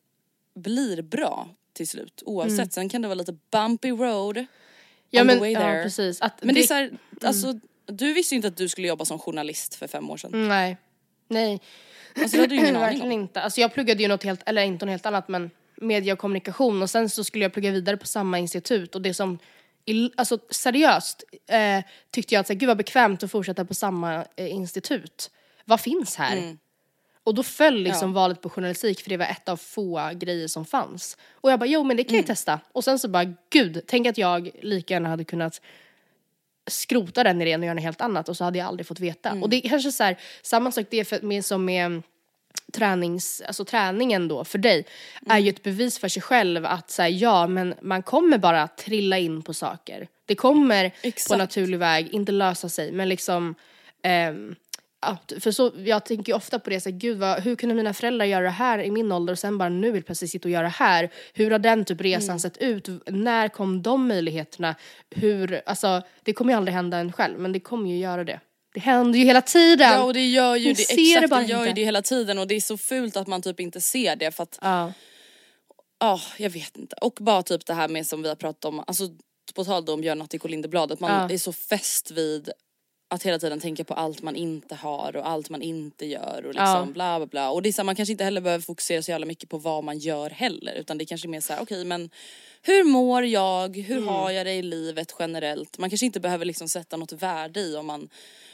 blir 0.55 1.01
bra 1.01 1.49
till 1.73 1.87
slut 1.87 2.23
oavsett. 2.25 2.73
Sen 2.73 2.89
kan 2.89 3.01
det 3.01 3.07
vara 3.07 3.15
lite 3.15 3.35
bumpy 3.51 3.91
road 3.91 4.37
Mm. 4.37 4.47
Ja 5.09 5.21
on 5.21 5.27
men 5.27 5.35
the 5.35 5.39
way 5.41 5.51
ja, 5.51 5.59
there. 5.59 5.83
precis. 5.83 6.21
Att 6.21 6.43
Men 6.43 6.55
det 6.55 6.61
är 6.61 6.67
så 6.67 6.73
här, 6.73 6.91
alltså 7.23 7.59
du 7.85 8.13
visste 8.13 8.35
ju 8.35 8.37
inte 8.37 8.47
att 8.47 8.57
du 8.57 8.69
skulle 8.69 8.87
jobba 8.87 9.05
som 9.05 9.19
journalist 9.19 9.75
för 9.75 9.87
fem 9.87 10.09
år 10.09 10.17
sedan. 10.17 10.47
Nej. 10.47 10.77
Nej. 11.27 11.61
Alltså 12.15 12.37
det 12.37 12.43
hade 12.43 12.55
du 12.55 12.59
ingen 12.61 12.67
aning 12.75 12.81
Verkligen 12.81 13.07
om. 13.07 13.11
inte. 13.11 13.41
Alltså 13.41 13.61
jag 13.61 13.73
pluggade 13.73 14.01
ju 14.03 14.07
något 14.09 14.23
helt, 14.23 14.41
eller 14.45 14.61
inte 14.63 14.85
något 14.85 14.91
helt 14.91 15.05
annat 15.05 15.27
men 15.27 15.51
media 15.75 16.13
och 16.13 16.19
kommunikation 16.19 16.81
och 16.81 16.89
sen 16.89 17.09
så 17.09 17.23
skulle 17.23 17.45
jag 17.45 17.53
plugga 17.53 17.71
vidare 17.71 17.97
på 17.97 18.07
samma 18.07 18.39
institut 18.39 18.95
och 18.95 19.01
det 19.01 19.13
som 19.13 19.39
alltså 20.15 20.39
seriöst 20.49 21.23
eh, 21.47 21.83
tyckte 22.11 22.35
jag 22.35 22.39
att 22.39 22.47
så 22.47 22.53
här, 22.53 22.59
gud 22.59 22.67
vad 22.67 22.77
bekvämt 22.77 23.23
att 23.23 23.31
fortsätta 23.31 23.65
på 23.65 23.73
samma 23.73 24.25
eh, 24.35 24.51
institut. 24.51 25.31
Vad 25.65 25.81
finns 25.81 26.15
här? 26.15 26.57
Och 27.23 27.35
då 27.35 27.43
föll 27.43 27.75
liksom 27.83 28.09
Ja. 28.09 28.13
valet 28.15 28.41
på 28.41 28.49
journalistik 28.49 29.01
för 29.01 29.09
det 29.09 29.17
var 29.17 29.25
ett 29.25 29.49
av 29.49 29.57
få 29.57 30.11
grejer 30.13 30.47
som 30.47 30.65
fanns. 30.65 31.17
Och 31.31 31.51
jag 31.51 31.59
bara, 31.59 31.65
jo 31.65 31.83
men 31.83 31.97
det 31.97 32.03
kan 32.03 32.15
jag 32.17 32.27
testa. 32.27 32.59
Och 32.71 32.83
sen 32.83 32.99
så 32.99 33.07
bara, 33.07 33.33
gud, 33.49 33.81
tänk 33.87 34.07
att 34.07 34.17
jag 34.17 34.49
lika 34.61 34.93
gärna 34.93 35.09
hade 35.09 35.23
kunnat 35.23 35.61
skrota 36.67 37.23
den 37.23 37.41
idén 37.41 37.59
och 37.61 37.65
göra 37.65 37.73
något 37.73 37.83
helt 37.83 38.01
annat 38.01 38.29
och 38.29 38.37
så 38.37 38.43
hade 38.43 38.57
jag 38.57 38.67
aldrig 38.67 38.87
fått 38.87 38.99
veta. 38.99 39.31
Och 39.41 39.49
det 39.49 39.65
är 39.65 39.69
kanske 39.69 39.91
så 39.91 40.03
här, 40.03 40.17
samma 40.41 40.71
sak 40.71 40.85
det 40.89 40.99
är 40.99 41.03
för, 41.03 41.21
med, 41.21 41.45
som 41.45 41.65
med 41.65 42.01
tränings, 42.73 43.41
alltså 43.47 43.65
träningen 43.65 44.27
då 44.27 44.45
för 44.45 44.57
dig 44.57 44.85
är 45.29 45.39
ju 45.39 45.49
ett 45.49 45.63
bevis 45.63 45.99
för 45.99 46.07
sig 46.07 46.21
själv 46.21 46.65
att 46.65 46.91
säga 46.91 47.09
ja 47.09 47.47
men 47.47 47.75
man 47.81 48.03
kommer 48.03 48.37
bara 48.37 48.67
trilla 48.67 49.17
in 49.17 49.41
på 49.41 49.53
saker. 49.53 50.07
Det 50.25 50.35
kommer 50.35 50.89
på 50.89 50.95
Exakt. 51.01 51.37
naturlig 51.37 51.79
väg 51.79 52.13
inte 52.13 52.31
lösa 52.31 52.69
sig 52.69 52.91
men 52.91 53.09
liksom 53.09 53.55
ehm, 54.01 54.55
för 55.39 55.51
så, 55.51 55.71
jag 55.77 56.05
tänker 56.05 56.31
ju 56.31 56.35
ofta 56.37 56.59
på 56.59 56.69
det, 56.69 56.79
så 56.81 56.89
här, 56.89 56.97
gud 56.97 57.17
vad, 57.17 57.39
hur 57.39 57.55
kunde 57.55 57.75
mina 57.75 57.93
föräldrar 57.93 58.25
göra 58.25 58.43
det 58.43 58.49
här 58.49 58.79
i 58.79 58.91
min 58.91 59.11
ålder 59.11 59.33
och 59.33 59.39
sen 59.39 59.57
bara 59.57 59.69
nu 59.69 59.91
vill 59.91 60.03
plötsligt 60.03 60.31
sitta 60.31 60.47
och 60.47 60.51
göra 60.51 60.63
det 60.63 60.69
här. 60.69 61.09
Hur 61.33 61.51
har 61.51 61.59
den 61.59 61.85
typ 61.85 62.01
resan 62.01 62.39
sett 62.39 62.57
ut? 62.57 62.87
När 63.07 63.47
kom 63.49 63.81
de 63.81 64.07
möjligheterna? 64.07 64.75
Hur, 65.09 65.61
alltså 65.65 66.01
det 66.23 66.33
kommer 66.33 66.53
ju 66.53 66.57
aldrig 66.57 66.75
hända 66.75 66.97
en 66.97 67.11
själv 67.13 67.39
men 67.39 67.51
det 67.51 67.59
kommer 67.59 67.89
ju 67.89 67.97
göra 67.97 68.23
det. 68.23 68.39
Det 68.73 68.79
händer 68.79 69.19
ju 69.19 69.25
hela 69.25 69.41
tiden. 69.41 69.91
Ja 69.91 70.03
och 70.03 70.13
det 70.13 70.25
gör 70.27 70.55
ju 70.55 70.67
Ni 70.67 70.73
det, 70.73 70.81
ser 70.83 70.95
det 70.95 71.11
exakt 71.13 71.29
bara 71.29 71.41
det 71.41 71.47
gör 71.47 71.65
ju 71.65 71.73
det 71.73 71.83
hela 71.83 72.01
tiden 72.01 72.39
och 72.39 72.47
det 72.47 72.55
är 72.55 72.61
så 72.61 72.77
fult 72.77 73.17
att 73.17 73.27
man 73.27 73.41
typ 73.41 73.59
inte 73.59 73.81
ser 73.81 74.15
det 74.15 74.31
för 74.31 74.43
att 74.43 74.59
Ja. 74.61 74.93
Ja, 75.99 76.21
jag 76.37 76.49
vet 76.49 76.77
inte. 76.77 76.95
Och 77.01 77.17
bara 77.19 77.43
typ 77.43 77.65
det 77.65 77.73
här 77.73 77.87
med 77.87 78.07
som 78.07 78.21
vi 78.21 78.29
har 78.29 78.35
pratat 78.35 78.65
om, 78.65 78.79
alltså 78.79 79.03
på 79.55 79.63
tal 79.63 79.85
då 79.85 79.93
om 79.93 80.01
Björn 80.01 80.19
Natthik 80.19 80.43
och 80.43 80.49
Lindeblad, 80.49 80.91
att 80.91 80.99
man 80.99 81.11
Ja. 81.11 81.33
är 81.33 81.37
så 81.37 81.53
fäst 81.53 82.11
vid 82.11 82.49
att 83.07 83.23
hela 83.23 83.39
tiden 83.39 83.59
tänka 83.59 83.83
på 83.83 83.93
allt 83.93 84.21
man 84.21 84.35
inte 84.35 84.75
har 84.75 85.15
och 85.15 85.27
allt 85.29 85.49
man 85.49 85.61
inte 85.61 86.05
gör 86.05 86.37
och 86.45 86.53
liksom 86.53 86.65
Ja. 86.65 86.85
bla 86.93 87.19
bla 87.19 87.25
bla. 87.27 87.51
Och 87.51 87.61
det 87.61 87.69
är 87.69 87.73
så 87.73 87.81
här, 87.81 87.85
man 87.85 87.95
kanske 87.95 88.11
inte 88.11 88.23
heller 88.23 88.41
behöver 88.41 88.61
fokusera 88.63 89.01
så 89.01 89.11
jävla 89.11 89.25
mycket 89.25 89.49
på 89.49 89.57
vad 89.57 89.83
man 89.83 89.97
gör 89.99 90.29
heller 90.29 90.73
utan 90.75 90.97
det 90.97 91.03
är 91.03 91.05
kanske 91.05 91.27
mer 91.27 91.41
så 91.41 91.53
här: 91.53 91.61
okej 91.61 91.85
men 91.85 92.09
hur 92.61 92.83
mår 92.83 93.25
jag, 93.25 93.77
hur 93.77 93.97
Mm. 93.97 94.07
har 94.09 94.31
jag 94.31 94.45
det 94.45 94.53
i 94.53 94.61
livet 94.61 95.15
generellt? 95.19 95.77
Man 95.77 95.89
kanske 95.89 96.05
inte 96.05 96.19
behöver 96.19 96.45
liksom 96.45 96.69
sätta 96.69 96.97
något 96.97 97.11
värde 97.11 97.59
i 97.59 97.75
om 97.75 97.85
man 97.85 98.09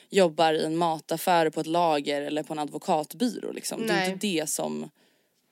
jobbar 0.09 0.53
i 0.53 0.65
en 0.65 0.77
mataffär 0.77 1.49
på 1.49 1.59
ett 1.59 1.67
lager 1.67 2.21
eller 2.21 2.43
på 2.43 2.53
en 2.53 2.59
advokatbyrå 2.59 3.51
liksom. 3.51 3.87
Det 3.87 3.93
är 3.93 4.09
inte 4.11 4.27
det 4.27 4.49
som 4.49 4.89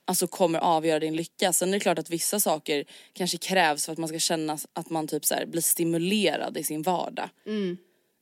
alltså 0.05 0.27
kommer 0.27 0.59
avgöra 0.59 0.99
din 0.99 1.15
lycka. 1.15 1.53
Sen 1.53 1.69
är 1.69 1.73
det 1.73 1.79
klart 1.79 1.99
att 1.99 2.09
vissa 2.09 2.39
saker 2.39 2.85
kanske 3.13 3.37
krävs 3.37 3.85
för 3.85 3.91
att 3.91 3.97
man 3.97 4.07
ska 4.09 4.19
känna 4.19 4.57
att 4.73 4.89
man 4.89 5.07
typ 5.07 5.25
så 5.25 5.35
här 5.35 5.45
blir 5.45 5.61
stimulerad 5.61 6.57
i 6.57 6.63
sin 6.63 6.81
vardag. 6.81 7.29
Mm. 7.45 7.77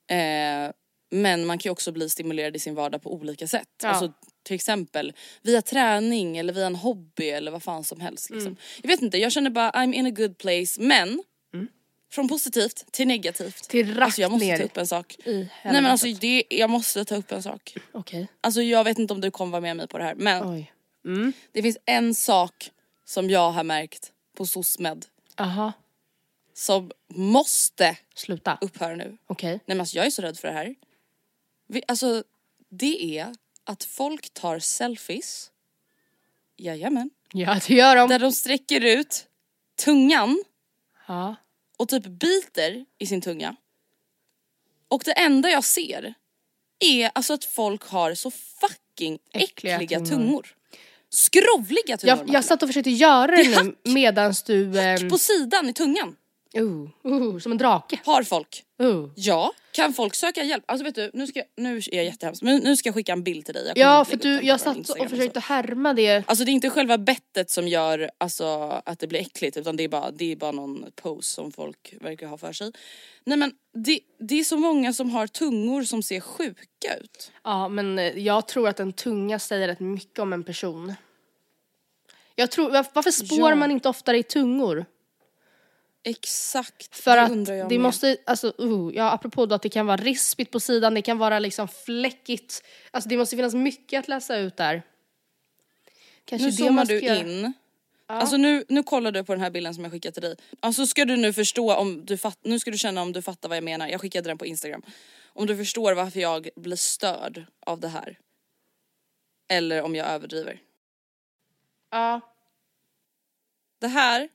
Eh, 0.08 0.72
men 1.12 1.46
man 1.46 1.58
kan 1.58 1.70
ju 1.70 1.72
också 1.72 1.92
bli 1.92 2.10
stimulerad 2.10 2.56
i 2.56 2.60
sin 2.60 2.76
vardag 2.76 3.02
på 3.02 3.14
olika 3.14 3.48
sätt. 3.48 3.70
Ja. 3.84 3.90
Alltså 3.90 4.14
till 4.44 4.56
exempel 4.56 5.14
via 5.42 5.62
träning 5.62 6.38
eller 6.38 6.54
via 6.54 6.66
en 6.66 6.76
hobby 6.76 7.30
eller 7.30 7.52
vad 7.52 7.64
fan 7.64 7.84
som 7.84 8.02
helst. 8.02 8.30
Liksom. 8.30 8.48
Mm. 8.48 8.58
Jag 8.82 8.90
vet 8.90 9.02
inte, 9.02 9.18
jag 9.18 9.32
känner 9.32 9.50
bara 9.50 9.72
I'm 9.72 9.94
in 9.94 10.06
a 10.06 10.10
good 10.10 10.38
place 10.38 10.82
men 10.82 11.24
från 12.12 12.28
positivt 12.28 12.92
till 12.92 13.08
negativt. 13.08 13.70
Till 13.70 14.02
alltså 14.02 14.22
jag 14.22 14.32
måste 14.32 14.46
ner 14.46 14.58
ta 14.58 14.64
upp 14.64 14.78
en 14.78 14.88
sak. 14.88 15.16
Nej 15.26 15.50
men 15.64 15.86
alltså 15.86 16.08
det, 16.08 16.44
jag 16.50 16.70
måste 16.70 17.06
ta 17.06 17.16
upp 17.16 17.32
en 17.32 17.44
sak. 17.44 17.78
Okej. 17.92 18.28
Alltså 18.42 18.62
jag 18.62 18.84
vet 18.84 19.00
inte 19.00 19.14
om 19.14 19.22
du 19.22 19.32
kommer 19.32 19.52
vara 19.52 19.62
med 19.62 19.78
mig 19.78 19.88
på 19.88 19.98
det 19.98 20.04
här 20.04 20.16
men 20.16 20.50
Oj. 20.50 20.72
det 21.52 21.62
finns 21.62 21.78
en 21.86 22.16
sak 22.16 22.72
som 23.06 23.30
jag 23.30 23.52
har 23.52 23.64
märkt 23.64 24.12
på 24.38 24.46
SOSMED 24.46 25.06
Aha. 25.36 25.74
Som 26.58 26.92
måste 27.14 27.98
Sluta. 28.16 28.58
upphöra 28.62 28.96
nu. 28.96 29.18
Okej. 29.28 29.50
Nej 29.52 29.62
men 29.66 29.80
alltså 29.80 29.98
jag 29.98 30.06
är 30.06 30.10
så 30.10 30.22
rädd 30.22 30.38
för 30.40 30.48
det 30.48 30.54
här. 30.54 30.76
Vi, 31.68 31.84
alltså 31.88 32.24
det 32.70 33.18
är 33.20 33.36
att 33.64 33.84
folk 33.84 34.34
tar 34.34 34.60
selfies, 34.60 35.52
jajamän, 36.58 37.10
Ja 37.34 37.60
det 37.68 37.74
gör 37.74 37.96
de. 37.96 38.10
där 38.10 38.20
de 38.20 38.32
sträcker 38.32 38.82
ut 38.82 39.28
tungan 39.84 40.44
Ja. 41.08 41.36
och 41.78 41.90
typ 41.90 42.06
biter 42.06 42.86
i 42.98 43.08
sin 43.08 43.22
tunga. 43.22 43.56
Och 44.88 45.02
det 45.06 45.12
enda 45.12 45.50
jag 45.50 45.64
ser 45.64 46.14
är 46.80 47.12
alltså 47.16 47.34
att 47.34 47.46
folk 47.46 47.84
har 47.84 48.14
så 48.16 48.32
fucking 48.32 49.20
Äckliga 49.34 49.76
äckliga, 49.82 50.00
tungor. 50.00 50.10
tungor. 50.18 50.56
Skrovliga 51.10 51.98
tungor. 51.98 52.10
Jag, 52.10 52.18
Matilda. 52.18 52.34
jag 52.38 52.46
satt 52.46 52.64
och 52.64 52.70
försökte 52.70 52.90
göra 52.90 53.36
det, 53.36 53.64
nu 53.64 53.76
medans 53.94 54.44
du... 54.44 54.80
ehm, 54.80 55.10
På 55.10 55.18
sidan 55.18 55.70
i 55.70 55.74
tungan 55.74 56.16
uh, 56.58 56.88
uh, 57.08 57.40
som 57.40 57.52
en 57.52 57.58
drake. 57.58 58.00
har 58.06 58.24
folk. 58.24 58.64
Uh. 58.84 59.10
Ja, 59.16 59.52
kan 59.72 59.94
folk 59.94 60.16
söka 60.16 60.44
hjälp? 60.44 60.64
Alltså 60.68 60.84
vet 60.84 60.96
du, 60.96 61.12
nu, 61.14 61.28
ska 61.28 61.40
jag, 61.40 61.48
nu 61.58 61.78
är 61.78 61.96
jag 61.96 62.06
jättehemskt 62.06 62.42
men 62.44 62.58
nu 62.58 62.78
ska 62.78 62.88
jag 62.90 62.96
skicka 62.96 63.14
en 63.14 63.24
bild 63.24 63.46
till 63.46 63.54
dig. 63.54 63.74
Ja 63.76 64.06
för 64.06 64.18
du, 64.18 64.42
jag 64.42 64.60
satt 64.60 64.90
och 64.90 65.10
försökte 65.10 65.40
härma 65.40 65.94
det. 65.94 66.24
Alltså 66.28 66.46
det 66.46 66.52
är 66.52 66.54
inte 66.54 66.70
själva 66.70 66.98
bettet 66.98 67.50
som 67.50 67.68
gör 67.68 68.10
alltså, 68.18 68.46
att 68.86 69.00
det 69.00 69.08
blir 69.08 69.20
äckligt 69.20 69.58
utan 69.58 69.76
det 69.78 69.84
är, 69.84 69.88
bara, 69.88 70.12
det 70.12 70.32
är 70.32 70.36
bara 70.36 70.52
någon 70.52 70.86
pose 70.96 71.30
som 71.34 71.52
folk 71.52 71.94
verkar 72.02 72.28
ha 72.28 72.38
för 72.38 72.54
sig. 72.54 72.72
Nej 73.24 73.38
men 73.38 73.52
det, 73.74 74.00
det 74.20 74.40
är 74.40 74.44
så 74.44 74.58
många 74.58 74.94
som 74.94 75.10
har 75.10 75.28
tungor 75.28 75.84
som 75.84 76.04
ser 76.04 76.20
sjuka 76.20 76.96
ut. 77.02 77.32
Ja 77.44 77.68
men 77.68 78.00
eh, 78.00 78.20
jag 78.20 78.48
tror 78.48 78.68
att 78.70 78.80
en 78.80 78.94
tunga 78.94 79.40
säger 79.40 79.68
rätt 79.68 79.80
mycket 79.80 80.20
om 80.20 80.34
en 80.34 80.44
person. 80.44 80.94
Jag 82.36 82.52
tror, 82.52 82.72
var- 82.72 82.86
varför 82.94 83.12
spår 83.12 83.50
Ja. 83.50 83.56
man 83.56 83.72
inte 83.72 83.90
oftare 83.90 84.18
i 84.18 84.24
tungor? 84.24 84.86
Exakt, 86.08 86.96
För 86.96 87.16
det 87.16 87.22
att 87.22 87.32
undrar 87.32 87.56
jag 87.56 87.70
det 87.70 87.76
med. 87.76 87.82
måste, 87.84 88.18
alltså 88.26 88.54
uh, 88.60 88.96
ja 88.96 89.12
apropå 89.12 89.46
då 89.46 89.56
att 89.56 89.62
det 89.62 89.70
kan 89.70 89.86
vara 89.86 89.98
rispigt 89.98 90.52
på 90.52 90.60
sidan, 90.60 90.94
det 90.94 91.02
kan 91.02 91.18
vara 91.18 91.40
liksom 91.40 91.68
fläckigt. 91.68 92.64
Alltså 92.92 93.10
det 93.10 93.18
måste 93.18 93.36
finnas 93.36 93.54
mycket 93.54 94.00
att 94.00 94.08
läsa 94.08 94.38
ut 94.38 94.58
där. 94.58 94.84
Kanske 96.26 96.46
Nu 96.46 96.52
zoomar 96.52 96.86
du 96.86 97.00
göra. 97.02 97.18
in. 97.20 97.54
Alltså 98.08 98.38
nu, 98.38 98.66
nu 98.70 98.84
kollar 98.84 99.12
du 99.12 99.24
på 99.24 99.34
den 99.34 99.42
här 99.42 99.50
bilden 99.50 99.74
som 99.76 99.84
jag 99.84 99.94
skickade 99.94 100.14
till 100.14 100.22
dig. 100.24 100.36
Alltså 100.60 100.88
ska 100.88 101.06
du 101.06 101.18
nu 101.18 101.34
förstå 101.34 101.76
om 101.76 102.06
du 102.06 102.18
fatt, 102.18 102.40
nu 102.42 102.60
ska 102.60 102.72
du 102.72 102.78
känna 102.78 103.02
om 103.02 103.12
du 103.14 103.22
fattar 103.22 103.50
vad 103.50 103.58
jag 103.58 103.64
menar. 103.64 103.88
Jag 103.88 104.02
skickade 104.02 104.30
den 104.30 104.38
på 104.38 104.46
Instagram. 104.46 104.82
Om 105.26 105.46
du 105.48 105.58
förstår 105.58 105.94
varför 105.94 106.20
jag 106.20 106.50
blir 106.56 106.76
störd 106.76 107.46
av 107.60 107.80
det 107.80 107.88
här. 107.88 108.20
Eller 109.48 109.82
om 109.82 109.96
jag 109.96 110.08
överdriver. 110.08 110.60
Ja, 111.92 112.22
Det 113.80 113.88
här, 113.88 114.30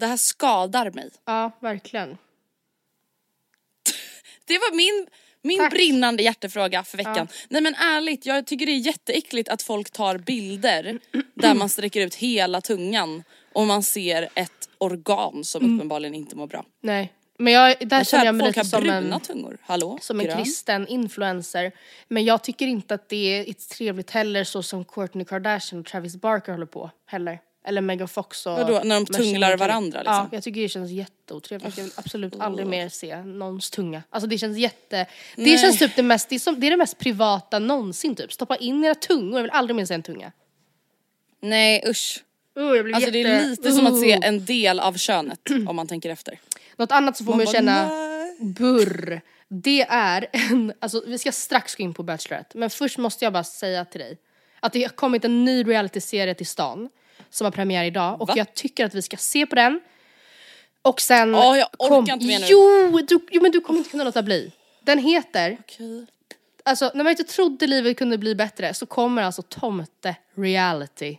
det 0.00 0.06
här 0.06 0.16
skadar 0.16 0.90
mig. 0.90 1.10
ja 1.24 1.50
verkligen. 1.60 2.08
Det 4.44 4.58
var 4.58 4.76
min, 4.76 5.06
min 5.42 5.58
Tack. 5.58 5.70
brinnande 5.72 6.22
hjärtefråga 6.22 6.84
för 6.84 6.96
veckan. 6.98 7.28
Nej 7.48 7.62
men 7.62 7.74
ärligt, 7.74 8.26
jag 8.26 8.46
tycker 8.46 8.66
det 8.66 8.72
är 8.72 8.76
jätteäckligt 8.86 9.48
att 9.48 9.62
folk 9.62 9.90
tar 9.90 10.18
bilder 10.18 10.98
där 11.34 11.54
man 11.54 11.68
sträcker 11.68 12.00
ut 12.00 12.14
hela 12.14 12.60
tungan 12.60 13.24
och 13.52 13.66
man 13.66 13.82
ser 13.82 14.28
ett 14.34 14.68
organ 14.78 15.44
som 15.44 15.62
Mm. 15.64 15.76
uppenbarligen 15.76 16.14
inte 16.14 16.36
mår 16.36 16.46
bra. 16.46 16.64
Nej. 16.80 17.12
Men 17.38 17.52
jag, 17.52 17.76
där 17.80 17.86
Men 17.96 18.04
känner 18.04 18.24
jag 18.24 18.34
mig 18.34 18.46
lite 18.46 18.64
som 18.64 18.88
en, 18.90 19.20
tungor, 19.20 19.58
hallå? 19.62 19.98
som 20.00 20.20
en 20.20 20.26
Grön. 20.26 20.36
kristen 20.44 20.88
influencer. 20.88 21.72
Men 22.08 22.24
jag 22.24 22.42
tycker 22.44 22.66
inte 22.66 22.94
att 22.94 23.08
det 23.08 23.16
är 23.48 23.52
trevligt 23.52 24.10
heller 24.10 24.44
så 24.44 24.62
som 24.62 24.84
Kourtney 24.84 25.24
Kardashian 25.24 25.80
och 25.80 25.86
Travis 25.86 26.16
Barker 26.16 26.52
håller 26.52 26.66
på 26.66 26.90
heller. 27.06 27.38
Eller 27.64 27.80
Megan 27.80 28.08
Fox 28.08 28.46
och 28.46 28.52
Vadå, 28.52 28.80
när 28.84 28.94
de 28.94 29.06
tunglar 29.06 29.56
varandra, 29.56 29.98
liksom? 29.98 30.14
Ja, 30.14 30.28
jag 30.32 30.42
tycker 30.42 30.60
det 30.60 30.68
känns 30.68 30.90
jätteotrevligt. 30.90 31.76
Jag 31.78 31.84
vill 31.84 31.92
absolut 31.96 32.40
aldrig 32.40 32.66
mer 32.66 32.88
se 32.88 33.22
någons 33.22 33.70
tunga. 33.70 34.02
Alltså 34.10 34.28
det 34.28 34.38
känns 34.38 34.58
jätte... 34.58 35.06
Det 35.36 35.58
känns 35.58 35.78
typ 35.78 35.96
det 35.96 36.02
mest, 36.02 36.28
det 36.28 36.34
är, 36.34 36.38
som, 36.38 36.60
det 36.60 36.66
är 36.66 36.70
det 36.70 36.76
mest 36.76 36.98
privata 36.98 37.58
någonsin 37.58 38.16
typ. 38.16 38.32
Stoppa 38.32 38.56
in 38.56 38.84
era 38.84 38.94
tungor, 38.94 39.38
jag 39.38 39.42
vill 39.42 39.50
aldrig 39.50 39.76
mer 39.76 39.84
se 39.84 39.94
en 39.94 40.02
tunga. 40.02 40.32
Nej 41.40 41.84
usch. 41.86 42.24
Uh, 42.58 42.76
jag 42.76 42.84
blir 42.84 42.94
Alltså 42.94 43.10
det 43.10 43.18
jätte... 43.18 43.30
är 43.30 43.48
lite 43.48 43.72
som 43.72 43.86
att 43.86 44.00
se 44.00 44.16
Uh. 44.16 44.28
en 44.28 44.44
del 44.44 44.80
av 44.80 44.94
könet 44.94 45.40
om 45.68 45.76
man 45.76 45.86
tänker 45.86 46.10
efter. 46.10 46.40
Något 46.76 46.92
annat 46.92 47.16
som 47.16 47.26
får 47.26 47.34
mig 47.34 47.46
att 47.46 47.52
känna 47.52 47.88
nej. 47.88 48.36
burr. 48.40 49.20
Det 49.48 49.82
är 49.82 50.26
en, 50.32 50.72
alltså 50.80 51.02
vi 51.06 51.18
ska 51.18 51.32
strax 51.32 51.74
gå 51.74 51.82
in 51.82 51.94
på 51.94 52.02
Bachelorette, 52.02 52.58
men 52.58 52.70
först 52.70 52.98
måste 52.98 53.24
jag 53.24 53.32
bara 53.32 53.44
säga 53.44 53.84
till 53.84 54.00
dig 54.00 54.18
att 54.60 54.72
det 54.72 54.82
har 54.82 54.88
kommit 54.88 55.24
en 55.24 55.44
ny 55.44 55.64
realityserie 55.64 56.34
till 56.34 56.46
stan 56.46 56.88
som 57.30 57.44
har 57.44 57.52
premiär 57.52 57.84
idag 57.84 58.20
och 58.20 58.28
Va? 58.28 58.34
jag 58.36 58.54
tycker 58.54 58.84
att 58.84 58.94
vi 58.94 59.02
ska 59.02 59.16
se 59.16 59.46
på 59.46 59.54
den. 59.54 59.80
Och 60.82 61.00
sen... 61.00 61.34
Åh, 61.34 61.58
jag 61.58 61.68
orkar 61.78 61.88
kom, 61.88 62.10
inte 62.10 62.26
mer 62.26 62.40
nu. 62.40 62.46
Jo, 62.48 63.00
du, 63.08 63.26
jo, 63.30 63.42
men 63.42 63.50
du 63.52 63.60
kommer 63.60 63.78
inte 63.78 63.90
kunna 63.90 64.04
låta 64.04 64.22
bli. 64.22 64.52
Den 64.80 64.98
heter, 64.98 65.56
Okej. 65.60 66.06
alltså 66.64 66.90
när 66.94 67.04
man 67.04 67.10
inte 67.10 67.24
trodde 67.24 67.66
livet 67.66 67.96
kunde 67.98 68.18
bli 68.18 68.34
bättre 68.34 68.74
så 68.74 68.86
kommer 68.86 69.22
alltså 69.22 69.42
Tomte 69.42 70.16
reality. 70.34 71.18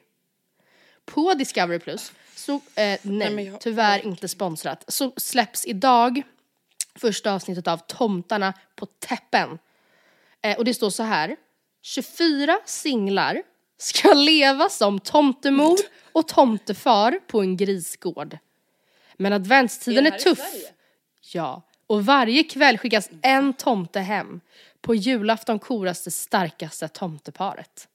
På 1.05 1.33
Discovery 1.33 1.79
Plus, 1.79 2.11
så, 2.35 2.53
eh, 2.53 2.59
nej, 2.75 2.99
men 3.31 3.45
jag- 3.45 3.61
tyvärr 3.61 4.05
inte 4.05 4.27
sponsrat, 4.27 4.83
så 4.87 5.13
släpps 5.17 5.65
idag 5.65 6.21
första 6.95 7.33
avsnittet 7.33 7.67
av 7.67 7.77
Tomtarna 7.77 8.53
på 8.75 8.85
täppen. 8.85 9.59
Eh, 10.43 10.57
och 10.57 10.65
det 10.65 10.73
står 10.73 10.89
så 10.89 11.03
här. 11.03 11.35
24 11.83 12.57
singlar 12.65 13.41
ska 13.81 14.13
leva 14.13 14.69
som 14.69 14.99
tomtemor 14.99 15.77
och 16.11 16.27
tomtefar 16.27 17.19
på 17.27 17.41
en 17.41 17.57
grisgård. 17.57 18.37
Men 19.17 19.33
adventstiden 19.33 20.05
Är 20.07 20.11
är, 20.11 20.17
i 20.17 20.19
tuff. 20.19 20.39
Ja. 21.33 21.61
Och 21.87 22.05
varje 22.05 22.43
kväll 22.43 22.77
skickas 22.77 23.09
en 23.21 23.53
tomte 23.53 23.99
hem. 23.99 24.41
På 24.81 24.95
julafton 24.95 25.59
koras 25.59 26.03
det 26.03 26.11
starkaste 26.11 26.87
tomteparet. 26.87 27.87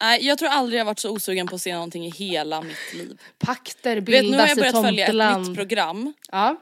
Nej, 0.00 0.26
jag 0.26 0.38
tror 0.38 0.48
aldrig 0.48 0.80
jag 0.80 0.84
varit 0.84 0.98
så 0.98 1.10
osugen 1.10 1.46
på 1.46 1.54
att 1.54 1.62
se 1.62 1.74
någonting 1.74 2.06
i 2.06 2.10
hela 2.10 2.62
mitt 2.62 2.94
liv. 2.94 3.20
Pakter 3.38 4.00
Du 4.00 4.12
vet, 4.12 4.24
nu 4.24 4.38
har 4.38 4.46
bildas 4.46 4.48
jag 4.48 4.58
i 4.58 4.60
börjat 4.60 4.84
följa 4.84 5.04
ett 5.04 5.10
tomteland. 5.10 5.48
nytt 5.48 5.56
program. 5.56 6.14
Ja. 6.32 6.56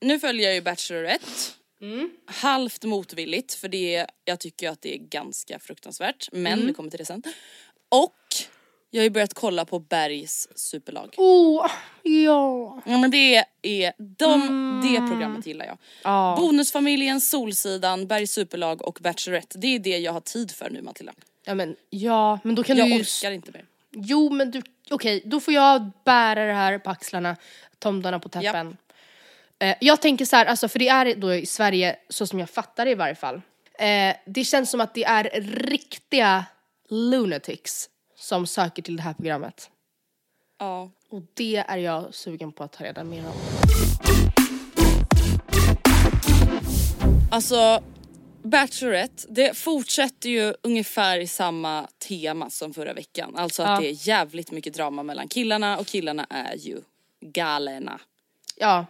Nu 0.00 0.20
följer 0.20 0.46
jag 0.46 0.54
ju 0.54 0.60
Bachelorette. 0.60 1.30
Mm. 1.80 2.10
Halvt 2.26 2.84
motvilligt 2.84 3.54
för 3.54 3.68
det, 3.68 4.06
jag 4.24 4.40
tycker 4.40 4.68
att 4.70 4.82
det 4.82 4.94
är 4.94 4.98
ganska 4.98 5.58
fruktansvärt. 5.58 6.28
Men 6.32 6.52
Mm. 6.52 6.66
vi 6.66 6.72
kommer 6.74 6.90
till 6.90 6.98
det 6.98 7.04
sen. 7.04 7.22
Och 7.88 8.12
jag 8.90 9.00
har 9.00 9.04
ju 9.04 9.10
börjat 9.10 9.34
kolla 9.34 9.64
på 9.64 9.78
Bergs 9.78 10.48
superlag. 10.58 11.14
Oh, 11.16 11.66
ja. 12.02 12.82
Ja 12.86 12.98
men 12.98 13.10
det 13.10 13.44
är, 13.62 13.92
de, 14.18 14.42
Mm. 14.42 14.80
det 14.92 15.10
programmet 15.10 15.46
gillar 15.46 15.66
jag. 15.66 15.78
Ja. 16.04 16.36
Bonusfamiljen, 16.40 17.20
Solsidan, 17.20 18.06
Bergs 18.06 18.32
superlag 18.32 18.82
och 18.82 18.98
Bachelorette. 19.02 19.58
Det 19.58 19.66
är 19.66 19.78
det 19.78 19.98
jag 19.98 20.12
har 20.12 20.20
tid 20.20 20.50
för 20.50 20.70
nu 20.70 20.82
Matilda. 20.82 21.12
Ja 21.44 21.54
men, 21.54 21.76
ja, 21.90 22.38
men 22.44 22.54
då 22.54 22.62
kan 22.62 22.76
Jag 22.76 22.86
du 22.86 22.92
ju... 22.94 23.00
orkar 23.00 23.30
inte 23.30 23.52
mer. 23.52 23.64
Jo 23.92 24.30
men 24.30 24.50
du, 24.50 24.62
okej 24.90 25.22
då 25.24 25.40
får 25.40 25.54
jag 25.54 25.90
bära 26.04 26.44
det 26.46 26.52
här 26.52 26.78
på 26.78 26.90
axlarna, 26.90 27.36
tomtarna 27.78 28.18
på 28.18 28.28
täppen. 28.28 28.66
Eh, 28.66 28.72
jag 29.80 30.00
tänker 30.02 30.24
så 30.24 30.36
här, 30.36 30.46
alltså 30.46 30.68
för 30.68 30.78
det 30.78 30.88
är 30.88 31.14
då 31.14 31.34
i 31.34 31.46
Sverige, 31.46 31.96
så 32.08 32.26
som 32.26 32.38
jag 32.38 32.50
fattar 32.50 32.84
det 32.84 32.90
i 32.90 32.94
varje 32.94 33.14
fall. 33.14 33.40
Eh, 33.78 34.16
det 34.26 34.44
känns 34.44 34.70
som 34.70 34.80
att 34.80 34.94
det 34.94 35.04
är 35.04 35.40
riktiga 35.70 36.44
lunatics 36.88 37.88
som 38.18 38.46
söker 38.46 38.82
till 38.82 38.96
det 38.96 39.02
här 39.02 39.14
programmet. 39.14 39.70
Ja. 40.58 40.90
Och 41.10 41.22
det 41.34 41.56
är 41.56 41.76
jag 41.76 42.14
sugen 42.14 42.52
på 42.52 42.64
att 42.64 42.72
ta 42.72 42.84
reda 42.84 43.04
mer 43.04 43.24
om. 43.26 43.32
Alltså 47.30 47.82
Bachelorette, 48.42 49.26
det 49.28 49.56
fortsätter 49.56 50.28
ju 50.30 50.54
ungefär 50.62 51.18
i 51.18 51.26
samma 51.26 51.88
tema 52.08 52.50
som 52.50 52.74
förra 52.74 52.92
veckan. 52.92 53.36
Alltså 53.36 53.62
att 53.62 53.68
Ja. 53.68 53.80
det 53.80 53.86
är 53.88 54.08
jävligt 54.08 54.50
mycket 54.50 54.74
drama 54.74 55.02
mellan 55.02 55.28
killarna 55.28 55.78
och 55.78 55.86
killarna 55.86 56.26
är 56.30 56.54
ju 56.56 56.80
galna. 57.20 58.00
Ja, 58.56 58.86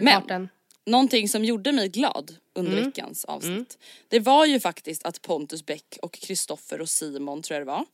merparten. 0.00 0.48
Någonting 0.86 1.28
som 1.28 1.44
gjorde 1.44 1.72
mig 1.72 1.88
glad 1.88 2.36
under 2.54 2.70
veckans 2.84 3.24
avsnitt. 3.24 3.78
Det 4.08 4.20
var 4.20 4.46
ju 4.46 4.60
faktiskt 4.60 5.04
att 5.06 5.22
Pontus 5.22 5.66
Beck 5.66 5.98
och 6.02 6.12
Kristoffer 6.12 6.80
och 6.80 6.88
Simon 6.88 7.42
tror 7.42 7.58
jag 7.58 7.66
det 7.66 7.70
var. 7.70 7.84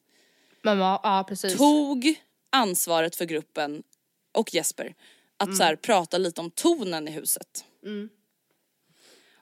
Men 0.62 0.78
ja, 0.78 1.24
precis. 1.28 1.56
Tog 1.56 2.14
ansvaret 2.50 3.16
för 3.16 3.24
gruppen 3.24 3.82
och 4.32 4.54
Jesper. 4.54 4.94
Att 5.36 5.56
så 5.56 5.62
här, 5.62 5.76
prata 5.76 6.18
lite 6.18 6.40
om 6.40 6.50
tonen 6.50 7.08
i 7.08 7.10
huset. 7.10 7.64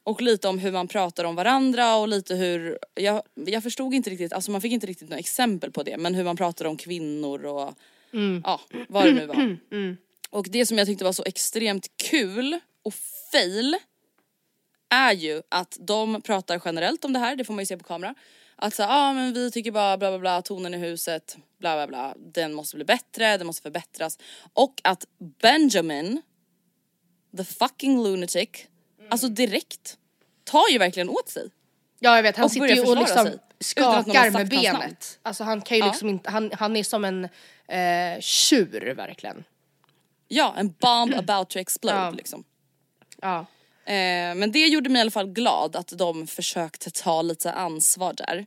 Och 0.03 0.23
lite 0.23 0.49
om 0.49 0.59
hur 0.59 0.73
man 0.73 0.89
pratar 0.89 1.25
om 1.25 1.35
varandra 1.35 1.97
och 1.97 2.09
lite 2.09 2.35
hur, 2.35 2.79
jag, 2.95 3.23
jag 3.35 3.63
förstod 3.63 3.95
inte 3.95 4.11
riktigt, 4.11 4.33
alltså 4.33 4.51
man 4.51 4.61
fick 4.61 4.73
inte 4.73 4.87
riktigt 4.87 5.09
några 5.09 5.19
exempel 5.19 5.71
på 5.71 5.83
det 5.83 5.97
men 5.99 6.15
hur 6.15 6.25
man 6.25 6.37
pratar 6.37 6.65
om 6.65 6.77
kvinnor 6.77 7.45
och 7.45 7.75
ja, 8.45 8.61
vad 8.89 9.05
det 9.05 9.13
nu 9.13 9.27
var. 9.27 9.57
Och 10.35 10.47
det 10.51 10.67
som 10.67 10.79
jag 10.79 10.87
tyckte 10.87 11.05
var 11.05 11.13
så 11.13 11.25
extremt 11.25 11.97
kul 11.97 12.59
och 12.83 12.95
fail 13.33 13.77
är 14.91 15.13
ju 15.13 15.43
att 15.49 15.77
de 15.81 16.23
pratar 16.23 16.63
generellt 16.65 17.05
om 17.05 17.13
det 17.13 17.19
här, 17.19 17.37
det 17.37 17.45
får 17.45 17.55
man 17.55 17.63
ju 17.63 17.67
se 17.67 17.77
på 17.77 17.85
kamera. 17.85 18.15
Att 18.57 18.75
säga, 18.75 18.89
ah, 18.89 19.13
men 19.13 19.33
vi 19.33 19.51
tycker 19.51 19.71
bara 19.71 19.97
bla 19.97 20.11
bla 20.11 20.19
bla, 20.19 20.43
tonen 20.43 20.75
i 20.75 20.79
huset, 20.79 21.37
bla 21.59 21.77
bla 21.77 21.87
bla, 21.87 22.15
den 22.33 22.55
måste 22.55 22.77
bli 22.77 22.85
bättre, 22.85 23.37
den 23.37 23.47
måste 23.47 23.63
förbättras. 23.63 24.19
Och 24.53 24.81
att 24.85 25.07
Benjamin, 25.19 26.23
the 27.37 27.45
fucking 27.45 28.03
lunatic, 28.03 28.49
alltså 29.11 29.29
direkt 29.29 29.99
tar 30.45 30.69
ju 30.71 30.79
verkligen 30.79 31.09
åt 31.09 31.29
sig. 31.29 31.51
Ja 31.99 32.17
jag 32.17 32.23
vet, 32.23 32.37
han 32.37 32.45
Och 32.45 32.53
sitter 32.53 32.69
ju 32.69 32.83
och 32.83 32.97
liksom 32.97 33.27
sig, 33.27 33.39
skakar 33.61 34.31
med 34.31 34.49
benet. 34.49 35.19
Alltså 35.23 35.45
han 35.45 35.63
kan 35.63 35.77
ju 35.77 35.85
Ja. 35.85 35.91
liksom 35.91 36.09
inte, 36.09 36.31
han, 36.31 36.51
han 36.53 36.77
är 36.77 36.85
som 36.85 37.05
en 37.05 37.25
eh, 37.69 38.21
tjur 38.21 38.95
verkligen. 38.95 39.45
Ja, 40.29 40.55
en 40.57 40.75
bomb 40.81 41.15
about 41.15 41.51
to 41.51 41.59
explode 41.59 41.97
Ja. 41.97 42.11
liksom. 42.11 42.45
Ja. 43.23 43.39
Eh, 43.87 44.35
men 44.35 44.53
det 44.53 44.67
gjorde 44.67 44.91
mig 44.91 44.99
i 44.99 45.01
alla 45.01 45.11
fall 45.11 45.27
glad 45.33 45.77
att 45.77 45.89
de 45.99 46.27
försökte 46.27 46.91
ta 46.91 47.23
lite 47.23 47.53
ansvar 47.53 48.13
där. 48.17 48.47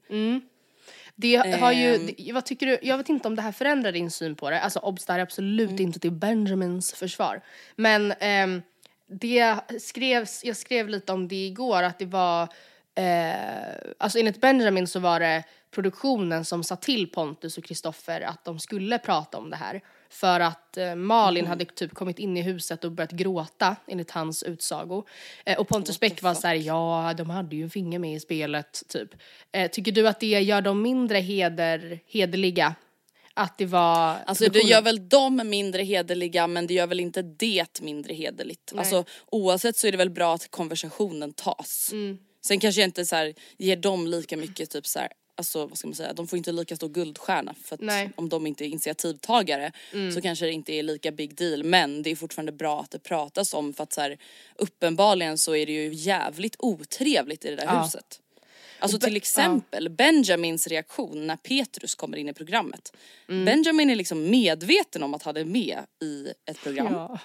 Det 1.16 1.36
har 1.36 1.72
ju, 1.72 1.96
Ehm. 1.96 2.34
vad 2.34 2.46
tycker 2.46 2.66
du, 2.66 2.80
jag 2.82 2.98
vet 2.98 3.10
inte 3.10 3.28
om 3.28 3.36
det 3.36 3.42
här 3.42 3.52
förändrar 3.52 3.92
din 3.92 4.12
syn 4.12 4.36
på 4.36 4.50
det, 4.50 4.62
alltså 4.62 4.80
obs 4.80 5.06
det 5.06 5.14
här 5.14 5.20
är 5.20 5.24
absolut 5.24 5.70
Mm. 5.70 5.82
inte 5.82 6.00
till 6.00 6.12
Benjamins 6.12 6.94
försvar. 6.94 7.42
Men 7.76 8.12
ehm, 8.20 8.62
det 9.10 9.56
skrevs, 9.82 10.44
jag 10.46 10.58
skrev 10.58 10.90
lite 10.90 11.12
om 11.14 11.28
det 11.28 11.46
igår 11.46 11.84
att 11.84 12.00
det 12.00 12.06
var, 12.06 12.48
eh, 12.96 13.76
alltså 13.98 14.20
enligt 14.20 14.42
Benjamin 14.42 14.88
så 14.88 15.00
var 15.00 15.20
det 15.20 15.44
produktionen 15.72 16.46
som 16.46 16.64
sa 16.64 16.76
till 16.76 17.12
Pontus 17.12 17.58
och 17.58 17.64
Kristoffer 17.64 18.22
att 18.22 18.46
de 18.46 18.60
skulle 18.60 18.98
prata 19.00 19.38
om 19.38 19.50
det 19.50 19.56
här. 19.56 19.82
För 20.10 20.40
att 20.40 20.78
eh, 20.78 20.96
Malin 20.96 21.46
Mm. 21.46 21.50
hade 21.50 21.66
typ 21.66 21.94
kommit 21.94 22.20
in 22.20 22.38
i 22.38 22.42
huset 22.42 22.84
och 22.84 22.92
börjat 22.92 23.12
gråta 23.12 23.76
enligt 23.88 24.12
hans 24.12 24.44
utsago. 24.44 25.04
Eh, 25.46 25.60
och 25.60 25.68
Pontus 25.68 26.00
Beck 26.00 26.22
var 26.22 26.34
såhär, 26.34 26.56
ja 26.56 27.14
de 27.18 27.30
hade 27.30 27.56
ju 27.56 27.64
en 27.64 27.70
finger 27.70 28.00
med 28.00 28.16
i 28.16 28.20
spelet 28.20 28.84
typ. 28.88 29.10
Eh, 29.52 29.72
tycker 29.72 29.92
du 29.92 30.08
att 30.08 30.20
det 30.20 30.28
gör 30.28 30.62
dem 30.62 30.82
mindre 30.82 31.18
heder, 31.18 32.00
hederliga? 32.08 32.76
Att 33.34 33.58
det 33.58 33.66
var 33.66 34.16
Alltså 34.26 34.50
det 34.50 34.60
gör 34.60 34.82
väl 34.82 35.10
dem 35.10 35.42
mindre 35.46 35.84
hederliga 35.84 36.48
men 36.48 36.68
det 36.68 36.74
gör 36.74 36.88
väl 36.88 37.00
inte 37.00 37.22
det 37.22 37.82
mindre 37.82 38.14
hederligt. 38.14 38.74
Alltså 38.78 39.04
oavsett 39.32 39.78
så 39.78 39.88
är 39.88 39.92
det 39.92 39.98
väl 39.98 40.10
bra 40.10 40.34
att 40.34 40.52
konversationen 40.52 41.34
tas. 41.34 41.90
Mm. 41.92 42.18
Sen 42.46 42.60
kanske 42.60 42.82
jag 42.82 42.88
inte 42.88 43.06
så 43.06 43.16
här, 43.16 43.34
ger 43.58 43.76
dem 43.76 44.08
lika 44.08 44.38
mycket 44.38 44.70
typ 44.70 44.88
så 44.88 45.00
här, 45.00 45.10
alltså 45.38 45.66
vad 45.66 45.78
ska 45.78 45.88
man 45.88 45.96
säga, 45.96 46.14
de 46.14 46.28
får 46.28 46.38
inte 46.38 46.52
lika 46.52 46.76
stor 46.76 46.90
guldstjärna 46.90 47.56
för 47.64 47.76
att 47.76 47.82
Nej. 47.82 48.02
Mm. 48.02 48.14
om 48.16 48.30
de 48.30 48.48
inte 48.48 48.66
är 48.66 48.68
initiativtagare 48.68 49.72
så 50.14 50.22
kanske 50.22 50.46
det 50.46 50.52
inte 50.52 50.74
är 50.74 50.84
lika 50.84 51.12
big 51.12 51.36
deal 51.36 51.64
men 51.64 52.04
det 52.04 52.10
är 52.10 52.16
fortfarande 52.16 52.52
bra 52.52 52.82
att 52.82 52.92
det 52.92 53.00
pratas 53.00 53.54
om 53.54 53.74
för 53.74 53.84
att 53.84 53.94
så 53.94 54.02
här, 54.02 54.18
uppenbarligen 54.56 55.38
så 55.38 55.56
är 55.56 55.66
det 55.66 55.72
ju 55.72 55.94
jävligt 55.94 56.56
otrevligt 56.60 57.46
i 57.46 57.50
det 57.50 57.56
där 57.56 57.66
Ja. 57.66 57.84
huset. 57.84 58.22
Alltså 58.80 59.00
till 59.00 59.16
exempel 59.16 59.90
Benjamins 59.90 60.68
reaktion 60.68 61.28
när 61.28 61.36
Petrus 61.36 61.96
kommer 61.96 62.18
in 62.18 62.30
i 62.30 62.34
programmet. 62.34 62.96
Mm. 63.30 63.46
Benjamin 63.46 63.90
är 63.90 63.96
liksom 63.96 64.30
medveten 64.30 65.04
om 65.04 65.14
att 65.14 65.24
han 65.24 65.38
är 65.38 65.46
med 65.46 65.80
i 66.02 66.28
ett 66.46 66.62
program. 66.64 66.94
Ja. 66.94 67.20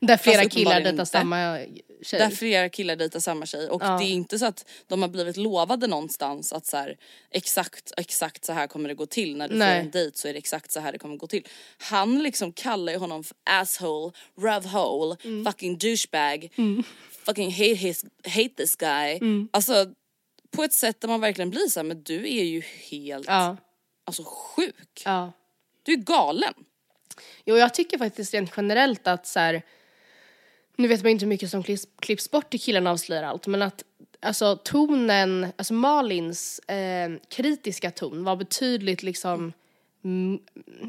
Där 0.00 0.16
flera 0.16 0.42
Fast 0.42 0.50
killar 0.52 0.74
dejtar 0.74 0.90
inte. 0.90 1.06
samma 1.06 1.58
tjej. 2.02 2.18
Där 2.20 2.30
flera 2.30 2.68
killar 2.68 2.96
dejtar 2.96 3.20
samma 3.20 3.46
tjej 3.46 3.68
och 3.68 3.82
Ja. 3.84 3.98
det 3.98 4.04
är 4.04 4.10
inte 4.10 4.38
så 4.38 4.46
att 4.46 4.66
de 4.86 5.02
har 5.02 5.08
blivit 5.08 5.36
lovade 5.36 5.86
någonstans 5.86 6.52
att 6.52 6.66
så 6.66 6.76
här, 6.76 6.96
exakt, 7.30 7.92
exakt 7.96 8.44
så 8.44 8.52
här 8.52 8.66
kommer 8.66 8.88
det 8.88 8.94
gå 8.94 9.06
till 9.06 9.36
när 9.36 9.48
du 9.48 9.54
Nej. 9.54 9.78
får 9.80 9.84
en 9.84 9.90
dejt 9.90 10.18
så 10.18 10.28
är 10.28 10.32
det 10.32 10.38
exakt 10.38 10.70
så 10.72 10.80
här 10.80 10.92
det 10.92 10.98
kommer 10.98 11.16
gå 11.16 11.26
till. 11.26 11.46
Han 11.78 12.22
liksom 12.22 12.52
kallar 12.52 12.92
ju 12.92 12.98
honom 12.98 13.24
för 13.24 13.36
asshole, 13.50 14.12
rövhole, 14.40 15.16
Mm. 15.24 15.44
fucking 15.52 15.78
douchebag, 15.78 16.48
fucking 17.26 17.52
hate, 17.52 17.74
his, 17.74 18.04
hate 18.24 18.48
this 18.56 18.76
guy. 18.76 19.16
Mm. 19.16 19.48
Alltså 19.52 19.86
på 20.50 20.62
ett 20.64 20.72
sätt 20.72 21.00
där 21.00 21.08
man 21.08 21.20
verkligen 21.20 21.50
blir 21.50 21.66
så 21.68 21.80
här, 21.80 21.84
men 21.84 22.02
du 22.02 22.16
är 22.38 22.44
ju 22.44 22.62
helt 22.90 23.26
Ja. 23.26 23.56
alltså 24.06 24.22
sjuk. 24.26 25.02
ja. 25.04 25.32
Du 25.82 25.92
är 25.92 25.96
galen. 25.96 26.54
Jo, 27.44 27.56
jag 27.56 27.74
tycker 27.74 27.98
faktiskt 27.98 28.34
rent 28.34 28.52
generellt 28.56 29.06
att 29.06 29.26
så 29.26 29.40
här, 29.40 29.62
nu 30.76 30.88
vet 30.88 31.02
man 31.02 31.10
inte 31.10 31.24
hur 31.24 31.28
mycket 31.30 31.50
som 31.50 31.62
klipps, 31.62 31.86
klipps 32.00 32.30
bort 32.30 32.54
i 32.54 32.58
killarna 32.58 32.90
avslöjar 32.90 33.22
allt, 33.22 33.46
men 33.46 33.62
att 33.62 33.84
alltså 34.20 34.56
tonen, 34.56 35.52
alltså 35.56 35.74
Malins 35.74 36.58
eh, 36.58 37.10
kritiska 37.28 37.90
ton 37.90 38.24
var 38.24 38.36
betydligt 38.36 39.02
liksom 39.02 39.52
mm, 40.04 40.38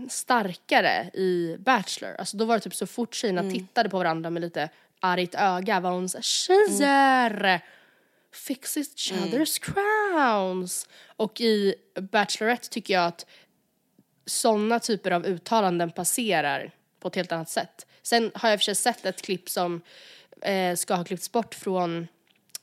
starkare 0.09 1.09
i 1.13 1.57
Bachelor. 1.59 2.15
Alltså 2.19 2.37
då 2.37 2.45
var 2.45 2.55
det 2.55 2.61
typ 2.61 2.75
så 2.75 2.87
fort 2.87 3.15
tjejerna 3.15 3.51
tittade 3.51 3.89
på 3.89 3.97
varandra 3.97 4.29
med 4.29 4.41
lite 4.41 4.69
argt 4.99 5.35
öga 5.35 5.79
var 5.79 5.91
hon 5.91 6.09
såhär 6.09 6.23
tjejer! 6.23 7.61
Fix 8.33 8.77
each 8.77 9.11
other's 9.13 9.59
crowns! 9.61 10.87
Och 11.15 11.41
i 11.41 11.75
Bachelorette 12.11 12.69
tycker 12.69 12.93
jag 12.93 13.05
att 13.05 13.25
sådana 14.25 14.79
typer 14.79 15.11
av 15.11 15.25
uttalanden 15.25 15.91
passerar 15.91 16.71
på 16.99 17.07
ett 17.07 17.15
helt 17.15 17.31
annat 17.31 17.49
sätt. 17.49 17.85
Sen 18.01 18.31
har 18.35 18.49
jag 18.49 18.59
för 18.59 18.63
sig 18.63 18.75
sett 18.75 19.05
ett 19.05 19.21
klipp 19.21 19.49
som 19.49 19.81
eh, 20.41 20.75
ska 20.75 20.95
ha 20.95 21.03
klippts 21.03 21.31
bort 21.31 21.55
från 21.55 22.07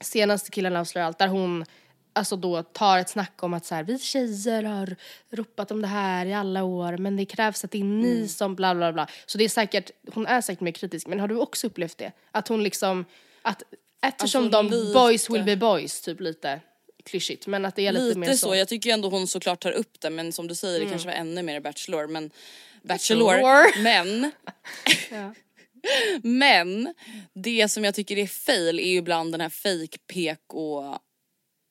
senaste 0.00 0.50
killen 0.50 0.76
avslöjar 0.76 1.06
allt 1.06 1.18
där 1.18 1.28
hon 1.28 1.64
alltså 2.12 2.36
då 2.36 2.62
tar 2.62 2.98
ett 2.98 3.08
snack 3.08 3.42
om 3.42 3.54
att 3.54 3.64
så 3.64 3.74
här, 3.74 3.82
vi 3.82 3.98
tjejer 3.98 4.62
har 4.62 4.96
ropat 5.30 5.70
om 5.70 5.82
det 5.82 5.88
här 5.88 6.26
i 6.26 6.34
alla 6.34 6.64
år 6.64 6.96
men 6.96 7.16
det 7.16 7.24
krävs 7.24 7.64
att 7.64 7.70
det 7.70 7.80
är 7.80 7.84
ni 7.84 8.28
som 8.28 8.54
bla 8.54 8.74
bla 8.74 8.92
bla. 8.92 9.08
Så 9.26 9.38
det 9.38 9.44
är 9.44 9.48
säkert, 9.48 9.90
hon 10.14 10.26
är 10.26 10.40
säkert 10.40 10.60
mer 10.60 10.72
kritisk 10.72 11.06
men 11.06 11.20
har 11.20 11.28
du 11.28 11.36
också 11.36 11.66
upplevt 11.66 11.98
det? 11.98 12.12
Att 12.30 12.48
hon 12.48 12.62
liksom, 12.62 13.04
att 13.42 13.62
eftersom 14.02 14.44
Alltså, 14.44 14.62
de 14.62 14.70
lite. 14.70 14.94
boys 14.94 15.30
will 15.30 15.44
be 15.44 15.56
boys 15.56 16.00
typ 16.00 16.20
lite 16.20 16.60
klyschigt 17.04 17.46
men 17.46 17.64
att 17.64 17.76
det 17.76 17.86
är 17.86 17.92
lite, 17.92 18.04
Lite, 18.04 18.18
mer 18.18 18.32
så. 18.32 18.36
så. 18.36 18.46
Mm. 18.46 18.58
jag 18.58 18.68
tycker 18.68 18.90
ju 18.90 18.94
ändå 18.94 19.08
hon 19.08 19.26
såklart 19.26 19.60
tar 19.62 19.72
upp 19.72 20.00
det 20.00 20.10
men 20.10 20.32
som 20.32 20.48
du 20.48 20.54
säger 20.54 20.80
det 20.80 20.86
kanske 20.86 21.08
var 21.08 21.14
ännu 21.14 21.42
mer 21.42 21.60
Bachelor 21.60 22.06
men 22.06 22.30
Bachelor, 22.82 23.24
Bachelor. 23.42 23.82
men 23.82 24.30
Men 26.22 26.94
det 27.34 27.68
som 27.68 27.84
jag 27.84 27.94
tycker 27.94 28.18
är 28.18 28.26
fail 28.26 28.78
är 28.78 28.88
ju 28.88 28.96
ibland 28.96 29.32
den 29.34 29.40
här 29.40 29.48
fake 29.48 29.98
PK 30.06 30.84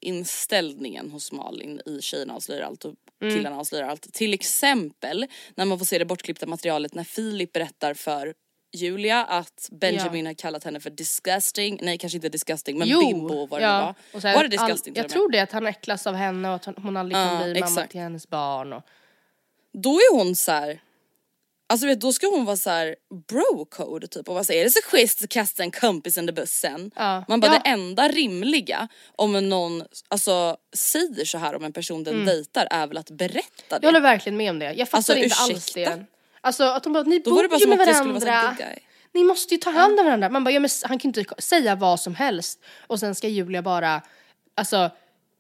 inställningen 0.02 1.12
hos 1.12 1.32
Malin 1.32 1.82
i 1.86 2.02
Tjejerna 2.02 2.34
avslöjar 2.34 2.62
allt 2.62 2.86
och 2.86 2.96
Mm. 3.22 3.36
killarna 3.36 3.58
avslöjar 3.60 3.88
allt. 3.88 4.14
Till 4.14 4.34
exempel 4.34 5.26
när 5.56 5.66
man 5.66 5.80
får 5.80 5.86
se 5.86 5.98
det 5.98 6.06
bortklippta 6.06 6.46
materialet 6.46 6.94
när 6.94 7.04
Filip 7.04 7.54
berättar 7.54 7.94
för 7.94 8.34
Julia 8.74 9.24
att 9.26 9.70
Benjamin 9.72 10.26
har 10.26 10.34
kallat 10.34 10.64
henne 10.64 10.80
för 10.80 10.90
disgusting, 10.90 11.80
nej 11.82 11.98
kanske 11.98 12.18
inte 12.18 12.30
disgusting 12.30 12.78
men 12.78 12.88
bimbo 12.88 13.46
vad 13.46 13.62
det 13.62 13.68
nu 13.68 13.74
var. 13.74 13.96
Och 14.14 14.24
här, 14.24 14.36
var 14.36 14.44
det 14.44 14.50
disgusting 14.50 14.94
all, 14.94 14.98
Jag 15.04 15.10
tror 15.10 15.32
det, 15.32 15.40
att 15.40 15.52
han 15.52 15.68
äcklas 15.68 16.08
av 16.08 16.16
henne 16.16 16.50
och 16.50 16.56
att 16.56 16.66
hon- 16.66 16.98
aldrig 16.98 17.16
kan 17.16 17.38
Ja, 17.38 17.44
bli 17.44 17.54
mamma 17.60 17.72
exakt. 17.72 17.92
till 17.92 18.02
hennes 18.02 18.28
barn. 18.30 18.74
Och, 18.74 18.84
Då 19.74 19.90
är 19.96 20.16
hon 20.18 20.36
så 20.36 20.52
här. 20.52 20.82
Alltså 21.70 21.88
vet, 21.88 22.02
då 22.02 22.14
ska 22.14 22.28
hon 22.28 22.46
vara 22.46 22.58
så 22.58 22.70
här 22.70 22.96
bro 23.28 23.66
code 23.66 24.08
typ 24.08 24.30
och 24.30 24.36
här, 24.36 24.52
är 24.52 24.64
det 24.64 24.70
så 24.70 24.80
schysst 24.84 25.24
att 25.24 25.30
kasta 25.30 25.64
en 25.64 25.72
kompis 25.72 26.18
under 26.18 26.34
bussen? 26.34 26.92
Ja. 26.96 27.24
Man 27.28 27.40
bara 27.40 27.54
Ja. 27.54 27.62
det 27.64 27.70
enda 27.70 28.08
rimliga 28.08 28.88
om 29.16 29.50
någon 29.50 29.84
alltså, 30.08 30.58
säger 30.74 31.26
så 31.26 31.38
här 31.38 31.56
om 31.56 31.64
en 31.64 31.74
person 31.74 32.04
den 32.04 32.26
dejtar 32.26 32.68
är 32.72 32.88
väl 32.88 32.98
att 32.98 33.10
berätta 33.12 33.42
det. 33.70 33.78
jag 33.82 33.88
håller 33.88 34.00
verkligen 34.02 34.38
med 34.38 34.50
om 34.50 34.60
det. 34.60 34.74
Jag 34.74 34.88
fattar 34.90 34.98
Alltså, 34.98 35.16
inte 35.16 35.36
alls 35.36 35.52
ursäkta? 35.70 35.96
det. 35.96 36.06
Alltså 36.42 36.64
att 36.64 36.84
de 36.84 36.94
bara, 36.94 37.04
ni 37.04 37.20
Då 37.20 37.30
bor 37.30 37.60
ju 37.60 37.68
med 37.68 37.78
varandra. 37.78 38.56
Ni 39.14 39.24
måste 39.24 39.54
ju 39.54 39.58
ta 39.58 39.70
hand 39.70 40.00
om 40.00 40.06
varandra. 40.06 40.30
Man 40.30 40.44
bara, 40.44 40.52
ja, 40.52 40.60
men 40.60 40.70
han 40.84 41.00
kan 41.00 41.12
ju 41.12 41.20
inte 41.20 41.42
säga 41.42 41.76
vad 41.76 42.00
som 42.00 42.16
helst. 42.16 42.64
Och 42.88 43.00
sen 43.00 43.16
ska 43.16 43.28
Julia 43.28 43.62
bara, 43.62 44.02
alltså 44.56 44.90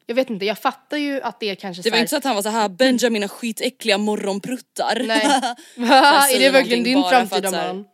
jag 0.06 0.16
vet 0.16 0.30
inte, 0.30 0.46
jag 0.46 0.58
fattar 0.58 0.98
ju 0.98 1.22
att 1.22 1.40
det 1.40 1.56
kanske 1.56 1.84
Det 1.84 1.90
var 1.90 1.92
så 1.92 1.96
här, 1.96 2.02
inte 2.02 2.10
så 2.10 2.18
att 2.18 2.24
han 2.24 2.36
var 2.36 2.42
så 2.42 2.50
här 2.50 2.70
Benjamin 2.70 3.22
har 3.22 3.30
skitäckliga 3.30 3.98
morgonpruttar. 3.98 5.04
Nej. 5.06 5.26
Han 5.76 6.30
är 6.30 6.40
det 6.40 6.50
verkligen 6.50 6.84
din 6.84 7.04
framtida 7.04 7.52
här- 7.52 7.74
man? 7.74 7.86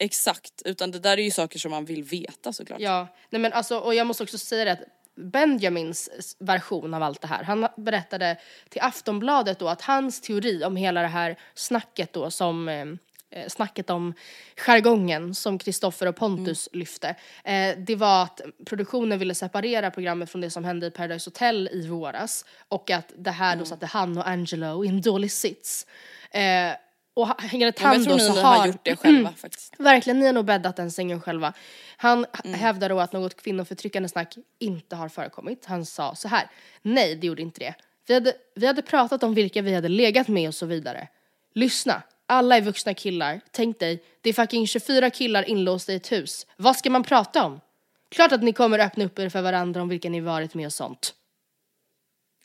Exakt, 0.00 0.62
utan 0.64 0.90
det 0.90 0.98
där 0.98 1.18
är 1.18 1.22
ju 1.22 1.30
saker 1.30 1.58
som 1.58 1.70
man 1.70 1.84
vill 1.84 2.02
veta 2.02 2.52
såklart. 2.52 2.80
Ja, 2.80 3.08
nej 3.30 3.40
men 3.40 3.52
alltså, 3.52 3.78
och 3.78 3.94
jag 3.94 4.06
måste 4.06 4.22
också 4.22 4.38
säga 4.38 4.64
det 4.64 4.72
att 4.72 4.80
Benjamins 5.18 6.36
version 6.38 6.94
av 6.94 7.02
allt 7.02 7.20
det 7.20 7.28
här, 7.28 7.42
han 7.42 7.68
berättade 7.76 8.36
till 8.68 8.82
Aftonbladet 8.82 9.58
då 9.58 9.68
att 9.68 9.82
hans 9.82 10.20
teori 10.20 10.64
om 10.64 10.76
hela 10.76 11.02
det 11.02 11.08
här 11.08 11.36
snacket 11.54 12.12
då 12.12 12.30
som 12.30 12.68
eh, 12.68 12.86
eh, 13.30 13.48
snacket 13.48 13.90
om 13.90 14.14
jargongen 14.56 15.34
som 15.34 15.58
Kristoffer 15.58 16.06
och 16.06 16.16
Pontus 16.16 16.68
lyfte. 16.72 17.08
Eh, 17.44 17.76
det 17.78 17.96
var 17.96 18.22
att 18.22 18.40
produktionen 18.66 19.18
ville 19.18 19.34
separera 19.34 19.90
programmet 19.90 20.30
från 20.30 20.40
det 20.40 20.50
som 20.50 20.64
hände 20.64 20.86
i 20.86 20.90
Paradise 20.90 21.30
Hotel 21.30 21.68
i 21.72 21.88
våras 21.88 22.44
och 22.68 22.90
att 22.90 23.12
det 23.16 23.30
här 23.30 23.56
då 23.56 23.64
satte 23.64 23.86
han 23.86 24.18
och 24.18 24.28
Angelo 24.28 24.84
i 24.84 24.88
en 24.88 25.00
dålig 25.00 25.32
sits. 25.32 25.86
Eh, 26.30 26.72
och 27.18 27.26
han 27.26 27.60
jag 27.60 27.76
tror 27.76 28.04
då 28.08 28.18
så 28.18 28.32
har 28.40 28.66
gjort 28.66 28.84
det 28.84 28.96
själva 28.96 29.32
faktiskt. 29.32 29.74
Verkligen, 29.78 30.18
ni 30.18 30.26
har 30.26 30.32
nog 30.32 30.44
bäddat 30.44 30.76
den 30.76 30.90
sängen 30.90 31.20
själva. 31.20 31.52
Han 31.96 32.26
Mm. 32.44 32.60
hävdar 32.60 32.88
då 32.88 33.00
att 33.00 33.12
något 33.12 33.42
kvinnoförtryckande 33.42 34.08
snack 34.08 34.34
inte 34.58 34.96
har 34.96 35.08
förekommit. 35.08 35.64
Han 35.64 35.86
sa 35.86 36.14
så 36.14 36.28
här, 36.28 36.50
nej 36.82 37.14
det 37.14 37.26
gjorde 37.26 37.42
inte 37.42 37.60
det. 37.60 37.74
Vi 38.06 38.14
hade, 38.14 38.32
vi 38.54 38.66
hade 38.66 38.82
pratat 38.82 39.22
om 39.22 39.34
vilka 39.34 39.62
vi 39.62 39.74
hade 39.74 39.88
legat 39.88 40.28
med 40.28 40.48
och 40.48 40.54
så 40.54 40.66
vidare. 40.66 41.08
Lyssna, 41.54 42.02
alla 42.26 42.56
är 42.56 42.60
vuxna 42.60 42.94
killar. 42.94 43.40
Tänk 43.50 43.78
dig, 43.78 44.02
det 44.20 44.28
är 44.28 44.34
fucking 44.34 44.66
24 44.66 45.10
killar 45.10 45.48
inlåsta 45.48 45.92
i 45.92 45.96
ett 45.96 46.12
hus. 46.12 46.46
Vad 46.56 46.76
ska 46.76 46.90
man 46.90 47.02
prata 47.02 47.44
om? 47.44 47.60
Klart 48.08 48.32
att 48.32 48.42
ni 48.42 48.52
kommer 48.52 48.78
öppna 48.78 49.04
upp 49.04 49.18
er 49.18 49.28
för 49.28 49.42
varandra 49.42 49.82
om 49.82 49.88
vilka 49.88 50.10
ni 50.10 50.20
varit 50.20 50.54
med 50.54 50.66
och 50.66 50.72
sånt. 50.72 51.14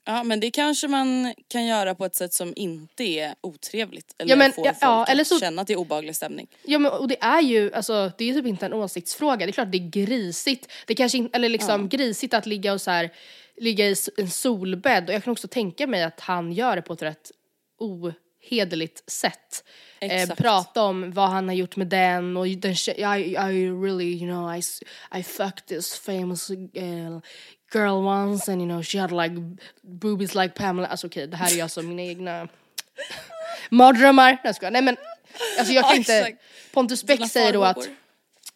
Ja 0.06 0.24
men 0.24 0.40
det 0.40 0.52
kanske 0.52 0.88
man 0.88 1.34
kan 1.48 1.66
göra 1.66 1.96
på 1.96 2.06
ett 2.06 2.16
sätt 2.16 2.34
som 2.34 2.54
inte 2.56 3.04
är 3.04 3.36
otrevligt. 3.42 4.16
Eller 4.18 4.30
Ja, 4.30 4.36
men- 4.36 4.52
får 4.52 4.66
ja, 4.66 4.72
folk 4.72 4.84
ja, 4.84 5.04
att 5.04 5.10
eller 5.10 5.24
så- 5.24 5.40
känna 5.40 5.62
att 5.62 5.68
det 5.68 5.74
är 5.74 5.78
obehaglig 5.78 6.16
stämning. 6.16 6.48
Ja 6.64 6.80
men 6.80 6.92
och 6.92 7.08
det 7.08 7.18
är 7.22 7.42
ju, 7.42 7.74
alltså 7.74 8.12
det 8.18 8.24
är 8.24 8.28
ju 8.28 8.34
typ 8.34 8.46
inte 8.46 8.66
en 8.66 8.74
åsiktsfråga, 8.74 9.46
det 9.46 9.50
är 9.50 9.54
klart 9.54 9.72
det 9.72 9.78
är 9.78 9.90
grisigt. 9.90 10.72
Det 10.88 10.96
kanske 10.96 11.18
inte, 11.18 11.36
eller 11.36 11.50
liksom 11.50 11.90
grisigt 11.90 12.34
att 12.34 12.46
ligga 12.46 12.74
och 12.74 12.82
så 12.82 12.92
här, 12.92 13.10
ligga 13.58 13.86
i 13.88 13.96
en 14.18 14.30
solbädd 14.30 15.10
och 15.10 15.16
jag 15.16 15.24
kan 15.24 15.32
också 15.32 15.48
tänka 15.48 15.88
mig 15.88 16.04
att 16.04 16.20
han 16.20 16.54
gör 16.54 16.76
det 16.76 16.82
på 16.82 16.94
ett 16.94 17.02
rätt 17.02 17.32
ohederligt 17.80 19.12
sätt. 19.12 19.64
Eh, 20.00 20.30
prata 20.36 20.84
om 20.84 21.12
vad 21.12 21.30
han 21.30 21.48
har 21.48 21.56
gjort 21.56 21.76
med 21.76 21.88
den 21.88 22.38
och 22.38 22.48
den 22.48 22.72
I, 22.74 23.02
I 23.32 23.70
really, 23.70 24.06
you 24.18 24.20
know, 24.32 24.56
I, 24.56 24.62
I 25.20 25.24
fucked 25.24 25.66
this 25.68 25.96
famous 26.00 26.50
uh, 26.52 27.20
girl 27.74 28.06
once 28.08 28.52
and 28.52 28.62
you 28.62 28.70
know 28.70 28.84
she 28.84 29.00
had 29.00 29.12
like 29.12 29.36
boobies 29.82 30.36
like 30.36 30.54
Pamela. 30.54 30.88
Alltså 30.88 31.08
okej, 31.08 31.28
det 31.28 31.38
här 31.38 31.58
är 31.58 31.64
alltså 31.64 31.82
mina 31.82 32.02
egna 32.02 32.48
mardrömmar. 33.70 34.38
Nej 34.44 34.54
jag. 34.62 34.74
Nej 34.74 34.82
men 34.82 34.98
alltså 35.58 35.74
jag 35.74 35.86
kan 35.86 35.98
inte. 35.98 36.38
Pontus 36.74 37.04
Beck 37.04 37.32
säger 37.32 37.54
då 37.54 37.64
att 37.64 37.88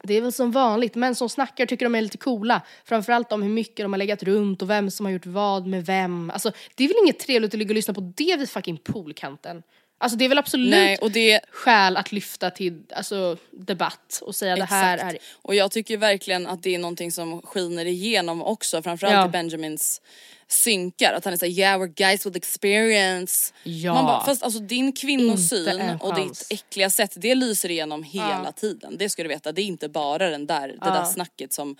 det 0.03 0.13
är 0.13 0.21
väl 0.21 0.31
som 0.31 0.51
vanligt, 0.51 0.95
män 0.95 1.15
som 1.15 1.29
snackar 1.29 1.65
tycker 1.65 1.85
de 1.85 1.95
är 1.95 2.01
lite 2.01 2.17
coola. 2.17 2.61
Framförallt 2.85 3.31
om 3.31 3.41
hur 3.41 3.49
mycket 3.49 3.77
de 3.77 3.93
har 3.93 3.97
legat 3.97 4.23
runt 4.23 4.61
och 4.61 4.69
vem 4.69 4.91
som 4.91 5.05
har 5.05 5.13
gjort 5.13 5.25
vad 5.25 5.67
med 5.67 5.85
vem. 5.85 6.29
Alltså 6.29 6.51
det 6.75 6.83
är 6.83 6.87
väl 6.87 6.97
inget 7.03 7.19
trevligt 7.19 7.53
att 7.53 7.57
ligga 7.59 7.71
och 7.71 7.75
lyssna 7.75 7.93
på 7.93 8.13
det 8.15 8.35
vid 8.37 8.49
fucking 8.49 8.77
poolkanten. 8.77 9.63
Alltså 9.99 10.17
det 10.17 10.25
är 10.25 10.29
väl 10.29 10.37
absolut 10.37 10.69
Nej 10.69 10.97
och 10.97 11.11
det 11.11 11.39
skäl 11.51 11.97
att 11.97 12.11
lyfta 12.11 12.51
till 12.51 12.83
alltså, 12.95 13.37
debatt 13.51 14.19
och 14.21 14.35
säga 14.35 14.55
det 14.55 14.63
här 14.65 14.97
är... 14.97 15.05
Exakt. 15.07 15.23
Och 15.41 15.55
jag 15.55 15.71
tycker 15.71 15.97
verkligen 15.97 16.47
att 16.47 16.63
det 16.63 16.75
är 16.75 16.79
någonting 16.79 17.11
som 17.11 17.41
skiner 17.41 17.85
igenom 17.85 18.41
också, 18.41 18.81
framförallt 18.81 19.13
Ja. 19.13 19.25
i 19.25 19.29
Benjamins 19.29 20.01
synkar. 20.47 21.13
Att 21.13 21.25
han 21.25 21.33
är 21.33 21.37
såhär 21.37 21.51
yeah 21.51 21.81
we're 21.81 21.93
guys 21.93 22.25
with 22.25 22.37
experience. 22.37 23.53
Ja. 23.63 23.93
Man 23.93 24.05
bara, 24.05 24.25
fast 24.25 24.43
alltså 24.43 24.59
din 24.59 24.91
kvinnosyn 24.93 25.97
och 26.01 26.15
ditt 26.15 26.47
äckliga 26.49 26.89
sätt 26.89 27.13
det 27.15 27.35
lyser 27.35 27.71
igenom 27.71 28.03
hela 28.03 28.41
Ja. 28.45 28.51
tiden. 28.51 28.97
Det 28.97 29.09
ska 29.09 29.23
du 29.23 29.29
veta, 29.29 29.51
det 29.51 29.61
är 29.61 29.65
inte 29.65 29.89
bara 29.89 30.29
den 30.29 30.47
där, 30.47 30.67
det 30.67 30.75
där 30.79 31.05
snacket 31.05 31.53
som 31.53 31.75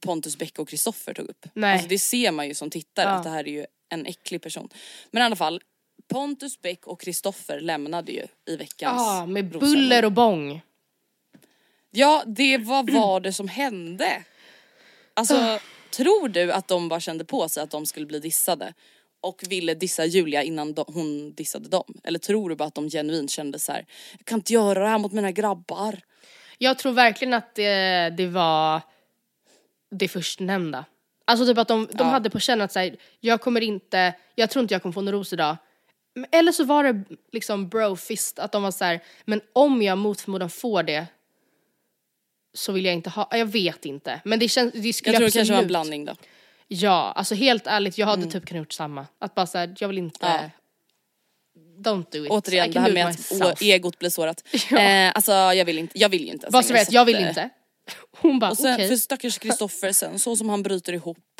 Pontus 0.00 0.38
Beck 0.38 0.58
och 0.58 0.68
Kristoffer 0.68 1.14
tog 1.14 1.28
upp. 1.28 1.46
Nej. 1.54 1.72
Alltså 1.72 1.88
det 1.88 1.98
ser 1.98 2.30
man 2.32 2.48
ju 2.48 2.54
som 2.54 2.70
tittare 2.70 3.08
att 3.08 3.24
det 3.24 3.30
här 3.30 3.48
är 3.48 3.52
ju 3.52 3.66
en 3.88 4.06
äcklig 4.06 4.42
person. 4.42 4.68
Men 5.10 5.22
i 5.22 5.26
alla 5.26 5.36
fall, 5.36 5.60
Pontus 6.08 6.60
Beck 6.62 6.86
och 6.86 7.00
Kristoffer 7.00 7.60
lämnade 7.60 8.12
ju 8.12 8.22
i 8.46 8.56
veckans 8.56 9.00
Ja, 9.02 9.26
med 9.26 9.52
provsändning. 9.52 9.80
buller 9.82 10.04
och 10.04 10.12
bång. 10.12 10.60
Ja, 11.90 12.22
det 12.26 12.58
vad 12.58 12.90
var 12.90 13.20
det 13.20 13.32
som 13.32 13.48
hände? 13.48 14.24
Alltså, 15.14 15.58
tror 15.90 16.28
du 16.28 16.52
att 16.52 16.68
de 16.68 16.88
bara 16.88 17.00
kände 17.00 17.24
på 17.24 17.48
sig 17.48 17.62
att 17.62 17.70
de 17.70 17.86
skulle 17.86 18.06
bli 18.06 18.18
dissade? 18.18 18.74
Och 19.20 19.42
ville 19.48 19.74
dissa 19.74 20.04
Julia 20.04 20.42
innan 20.42 20.74
de, 20.74 20.84
hon 20.88 21.32
dissade 21.34 21.68
dem? 21.68 21.94
Eller 22.04 22.18
tror 22.18 22.50
du 22.50 22.56
bara 22.56 22.64
att 22.68 22.74
de 22.74 22.88
genuint 22.90 23.30
kände 23.30 23.58
så 23.58 23.72
här: 23.72 23.86
jag 24.18 24.24
kan 24.26 24.38
inte 24.38 24.52
göra 24.52 24.80
det 24.80 24.88
här 24.88 24.98
mot 24.98 25.12
mina 25.12 25.32
grabbar? 25.32 26.00
Jag 26.58 26.78
tror 26.78 26.92
verkligen 26.92 27.34
att 27.34 27.54
det, 27.54 28.10
det 28.16 28.26
var 28.26 28.80
det 29.90 30.08
förstnämnda. 30.08 30.84
Alltså 31.24 31.46
typ 31.46 31.58
att 31.58 31.68
de, 31.68 31.86
de 31.86 31.96
Ja. 31.98 32.04
hade 32.04 32.30
på 32.30 32.40
känn 32.40 32.60
att 32.60 32.72
säga, 32.72 32.94
jag 33.20 33.40
kommer 33.40 33.60
inte, 33.60 34.14
jag 34.34 34.50
tror 34.50 34.62
inte 34.62 34.74
jag 34.74 34.82
kommer 34.82 34.92
få 34.92 35.00
en 35.00 35.12
ros 35.12 35.32
idag. 35.32 35.56
Eller 36.32 36.52
så 36.52 36.64
var 36.64 36.84
det 36.84 37.04
liksom 37.32 37.68
brofist, 37.68 38.38
att 38.38 38.52
de 38.52 38.62
var 38.62 38.70
så 38.70 38.84
här, 38.84 39.00
men 39.24 39.40
om 39.52 39.82
jag 39.82 39.98
mot 39.98 40.20
förmodan 40.20 40.50
får 40.50 40.82
det 40.82 41.06
så 42.54 42.72
vill 42.72 42.84
jag 42.84 42.94
inte 42.94 43.10
ha, 43.10 43.28
jag 43.32 43.46
vet 43.46 43.84
inte. 43.84 44.20
Men 44.24 44.38
det 44.38 44.48
känns, 44.48 44.72
det 44.72 44.92
skulle 44.92 45.12
Jag 45.12 45.18
tror 45.18 45.20
det 45.20 45.26
absolut, 45.26 45.32
kanske 45.34 45.54
var 45.54 45.60
en 45.62 45.66
blandning 45.68 46.04
då. 46.04 46.14
Ja, 46.68 47.12
alltså 47.16 47.34
helt 47.34 47.66
ärligt, 47.66 47.98
jag 47.98 48.06
hade 48.06 48.22
typ 48.30 48.46
kunnat 48.46 48.60
gjort 48.60 48.72
samma. 48.72 49.06
Att 49.18 49.34
bara 49.34 49.46
såhär, 49.46 49.74
jag 49.78 49.88
vill 49.88 49.98
inte, 49.98 50.26
Ja. 50.26 50.50
don't 51.78 52.04
do 52.12 52.24
it. 52.24 52.30
Återigen 52.30 52.70
det 52.72 52.80
här 52.80 52.92
med 52.92 53.06
att 53.06 53.18
myself. 53.18 53.62
å- 53.62 53.64
egot 53.64 53.98
blir 53.98 54.10
sårat. 54.10 54.44
Ja. 54.70 54.78
Eh, 54.78 55.12
alltså 55.14 55.32
jag 55.32 55.64
vill 55.64 55.78
inte, 55.78 55.98
jag 55.98 56.08
vill 56.08 56.24
ju 56.26 56.32
inte 56.32 56.48
Bara 56.50 56.62
så 56.62 56.72
vet, 56.72 56.92
jag 56.92 57.04
vill 57.04 57.16
att, 57.16 57.28
inte. 57.28 57.50
Hon 58.20 58.38
bara 58.38 58.50
Och 58.50 58.56
sen 58.56 58.74
okej. 58.74 58.88
för 58.88 58.96
stackars 58.96 59.38
Kristoffer 59.38 59.92
sen, 59.92 60.18
så 60.18 60.36
som 60.36 60.48
han 60.48 60.62
bryter 60.62 60.92
ihop. 60.92 61.35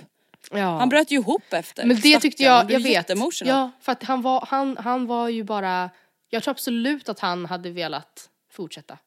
Ja. 0.50 0.78
Han 0.78 0.88
bröt 0.88 1.10
ju 1.10 1.16
ihop 1.16 1.52
efter. 1.52 1.84
Men 1.84 1.96
det 1.96 2.20
tyckte 2.20 2.42
Stackarn, 2.42 2.52
han 2.56 2.68
jag, 2.68 2.80
jag 2.80 2.84
vet. 2.84 3.40
Ja, 3.44 3.70
för 3.80 3.92
att 3.92 4.02
han 4.02 4.22
var, 4.22 4.46
han, 4.46 4.76
han 4.76 5.06
var 5.06 5.28
ju 5.28 5.44
bara, 5.44 5.90
jag 6.30 6.42
tror 6.42 6.52
absolut 6.52 7.08
att 7.08 7.18
han 7.20 7.46
hade 7.46 7.70
velat 7.70 8.30
fortsätta. 8.50 8.98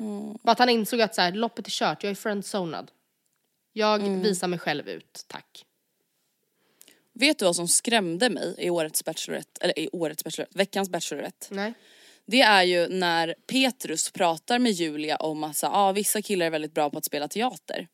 Mm. 0.00 0.38
Bara 0.42 0.52
att 0.52 0.58
han 0.58 0.68
insåg 0.68 1.00
att 1.00 1.14
så 1.14 1.20
här, 1.22 1.32
loppet 1.32 1.66
är 1.66 1.70
kört, 1.70 2.02
jag 2.02 2.10
är 2.10 2.14
friendzonad. 2.14 2.90
Jag 3.72 4.00
Mm. 4.00 4.22
visar 4.22 4.48
mig 4.48 4.58
själv 4.58 4.88
ut, 4.88 5.24
tack. 5.26 5.64
Vet 7.12 7.38
du 7.38 7.44
vad 7.44 7.56
som 7.56 7.68
skrämde 7.68 8.30
mig 8.30 8.54
i 8.58 8.70
årets 8.70 9.04
Bachelorette, 9.04 9.60
eller 9.60 9.78
i 9.78 9.88
årets 9.92 10.24
Bachelorette, 10.24 10.58
veckans 10.58 10.88
Bachelorette? 10.90 11.46
Nej. 11.50 11.74
Det 12.26 12.40
är 12.40 12.62
ju 12.62 12.88
när 12.88 13.34
Petrus 13.46 14.10
pratar 14.10 14.58
med 14.58 14.72
Julia 14.72 15.16
om 15.16 15.44
att 15.44 15.56
så, 15.56 15.66
ah, 15.66 15.92
vissa 15.92 16.22
killar 16.22 16.46
är 16.46 16.50
väldigt 16.50 16.74
bra 16.74 16.90
på 16.90 16.98
att 16.98 17.04
spela 17.04 17.28
teater. 17.28 17.88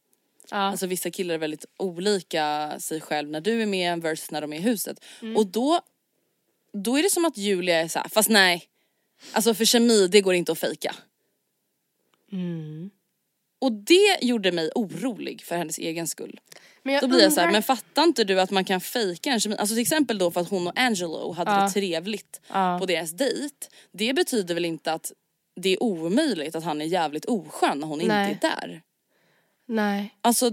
Ja. 0.50 0.56
Alltså 0.56 0.86
vissa 0.86 1.10
killar 1.10 1.34
är 1.34 1.38
väldigt 1.38 1.64
olika 1.78 2.74
sig 2.80 3.00
själv 3.00 3.30
när 3.30 3.40
du 3.40 3.62
är 3.62 3.66
med 3.66 4.02
versus 4.02 4.30
när 4.30 4.40
de 4.40 4.52
är 4.52 4.56
i 4.56 4.60
huset. 4.60 5.04
Mm. 5.22 5.36
Och 5.36 5.46
då, 5.46 5.80
då 6.72 6.96
är 6.98 7.02
det 7.02 7.10
som 7.10 7.24
att 7.24 7.36
Julia 7.36 7.80
är 7.80 7.88
så 7.88 7.98
här, 7.98 8.08
fast 8.08 8.28
nej. 8.28 8.64
Alltså 9.32 9.54
för 9.54 9.64
kemi 9.64 10.06
det 10.08 10.20
går 10.20 10.34
inte 10.34 10.52
att 10.52 10.58
fejka. 10.58 10.94
Mm. 12.32 12.90
Och 13.58 13.72
det 13.72 14.18
gjorde 14.22 14.52
mig 14.52 14.70
orolig 14.74 15.42
för 15.44 15.56
hennes 15.56 15.78
egen 15.78 16.06
skull. 16.06 16.40
Men 16.82 17.00
Då 17.00 17.08
blir 17.08 17.22
jag 17.22 17.32
så 17.32 17.40
här, 17.40 17.46
undrar- 17.46 17.52
men 17.52 17.62
fattar 17.62 18.02
inte 18.04 18.24
du 18.24 18.40
att 18.40 18.50
man 18.50 18.64
kan 18.64 18.80
fejka 18.80 19.30
en 19.30 19.40
kemi? 19.40 19.56
Alltså 19.58 19.74
till 19.74 19.82
exempel 19.82 20.18
då 20.18 20.30
för 20.30 20.40
att 20.40 20.48
hon 20.48 20.66
och 20.66 20.78
Angelo 20.78 21.32
hade 21.32 21.50
Ja. 21.50 21.60
det 21.64 21.70
trevligt 21.70 22.40
Ja. 22.48 22.76
på 22.80 22.86
deras 22.86 23.10
dejt. 23.10 23.54
Det 23.92 24.14
betyder 24.14 24.54
väl 24.54 24.64
inte 24.64 24.92
att 24.92 25.12
det 25.56 25.68
är 25.68 25.82
omöjligt 25.82 26.54
att 26.54 26.64
han 26.64 26.80
är 26.80 26.84
jävligt 26.86 27.24
oskön 27.24 27.78
när 27.78 27.86
hon 27.86 27.98
Nej. 27.98 28.32
inte 28.32 28.46
är 28.46 28.50
där. 28.68 28.82
Nej. 29.68 30.14
Alltså 30.22 30.50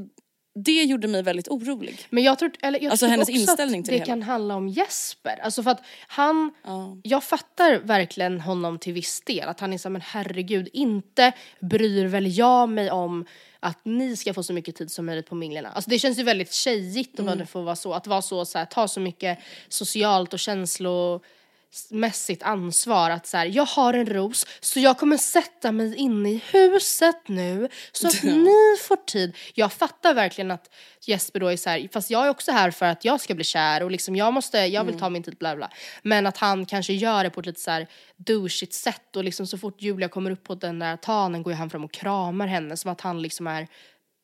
det 0.66 0.84
gjorde 0.84 1.08
mig 1.08 1.24
väldigt 1.24 1.48
orolig. 1.48 2.00
Men 2.10 2.24
jag 2.24 2.40
tror, 2.40 2.52
eller 2.62 2.80
jag 2.84 2.92
Alltså, 2.92 3.06
tror 3.06 3.12
hennes 3.12 3.30
också 3.30 3.40
inställning 3.42 3.80
att 3.80 3.86
till 3.86 3.92
det, 3.94 3.98
det 4.00 4.04
hela. 4.04 4.12
kan 4.12 4.22
handla 4.24 4.56
om 4.56 4.68
Jesper. 4.70 5.40
Alltså 5.44 5.64
för 5.64 5.72
att 5.72 5.82
han, 6.08 6.52
Ja. 6.64 6.98
jag 7.04 7.24
fattar 7.24 7.80
verkligen 7.80 8.42
honom 8.42 8.80
till 8.80 8.94
viss 8.94 9.22
del. 9.22 9.50
Att 9.50 9.60
han 9.60 9.74
är 9.74 9.78
så 9.78 9.88
här, 9.90 9.92
men 9.92 10.02
herregud, 10.02 10.70
inte 10.74 11.32
bryr 11.60 12.06
väl 12.06 12.38
jag 12.38 12.70
mig 12.70 12.92
om 12.92 13.26
att 13.60 13.80
ni 13.86 14.18
ska 14.18 14.34
få 14.34 14.44
så 14.44 14.54
mycket 14.54 14.76
tid 14.76 14.92
som 14.92 15.06
möjligt 15.06 15.30
på 15.30 15.36
minglerna. 15.36 15.70
Alltså 15.70 15.90
det 15.90 16.00
känns 16.00 16.20
ju 16.20 16.24
väldigt 16.24 16.54
tjejigt 16.54 17.20
om 17.20 17.28
Mm. 17.28 17.40
det 17.40 17.46
får 17.46 17.62
vara 17.64 17.76
så. 17.76 17.94
Att 17.94 18.08
vara 18.08 18.22
så, 18.22 18.46
så 18.46 18.58
här, 18.58 18.66
ta 18.66 18.88
så 18.88 19.00
mycket 19.00 19.40
socialt 19.70 20.34
och 20.34 20.40
känslomässigt 21.72 22.44
ansvar. 22.44 23.10
Att 23.10 23.28
så 23.28 23.38
här, 23.38 23.46
jag 23.46 23.66
har 23.66 23.94
en 23.94 24.06
ros 24.06 24.46
så 24.60 24.80
jag 24.80 24.98
kommer 24.98 25.18
sätta 25.18 25.72
mig 25.72 25.96
inne 25.96 26.30
i 26.30 26.42
huset 26.52 27.28
nu 27.28 27.70
så 27.92 28.08
att 28.08 28.24
ni 28.24 28.78
får 28.88 28.96
tid. 29.06 29.36
Jag 29.54 29.74
fattar 29.74 30.14
verkligen 30.14 30.52
att 30.52 30.70
Jesper 31.02 31.40
då 31.40 31.48
är 31.48 31.58
så 31.58 31.70
här, 31.70 31.90
fast 31.94 32.10
jag 32.10 32.26
är 32.26 32.30
också 32.30 32.52
här 32.52 32.72
för 32.72 32.86
att 32.86 33.06
jag 33.06 33.22
ska 33.22 33.36
bli 33.36 33.44
kär 33.44 33.84
och 33.84 33.92
liksom 33.92 34.16
jag 34.16 34.34
måste, 34.34 34.58
jag 34.58 34.84
vill 34.84 35.00
ta 35.00 35.10
min 35.10 35.24
tid 35.24 35.36
bla 35.38 35.56
bla. 35.56 35.72
Men 36.04 36.28
att 36.28 36.38
han 36.38 36.66
kanske 36.66 36.94
gör 36.94 37.24
det 37.24 37.30
på 37.30 37.40
ett 37.40 37.46
lite 37.46 37.60
så 37.62 37.72
här 37.72 37.88
douchigt 38.18 38.74
sätt 38.74 39.16
och 39.16 39.24
liksom 39.24 39.48
så 39.48 39.58
fort 39.58 39.82
Julia 39.82 40.10
kommer 40.10 40.32
upp 40.32 40.44
på 40.44 40.56
den 40.56 40.80
där 40.80 40.98
tanen 40.98 41.44
går 41.44 41.52
han 41.52 41.70
fram 41.70 41.84
och 41.84 41.92
kramar 41.94 42.48
henne 42.48 42.78
som 42.78 42.92
att 42.92 43.02
han 43.02 43.22
liksom 43.22 43.48
är 43.48 43.68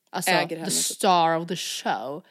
alltså, 0.10 0.32
Äger 0.32 0.58
the 0.58 0.66
typ. 0.66 0.74
star 0.74 1.38
of 1.38 1.48
the 1.48 1.56
show. 1.56 2.24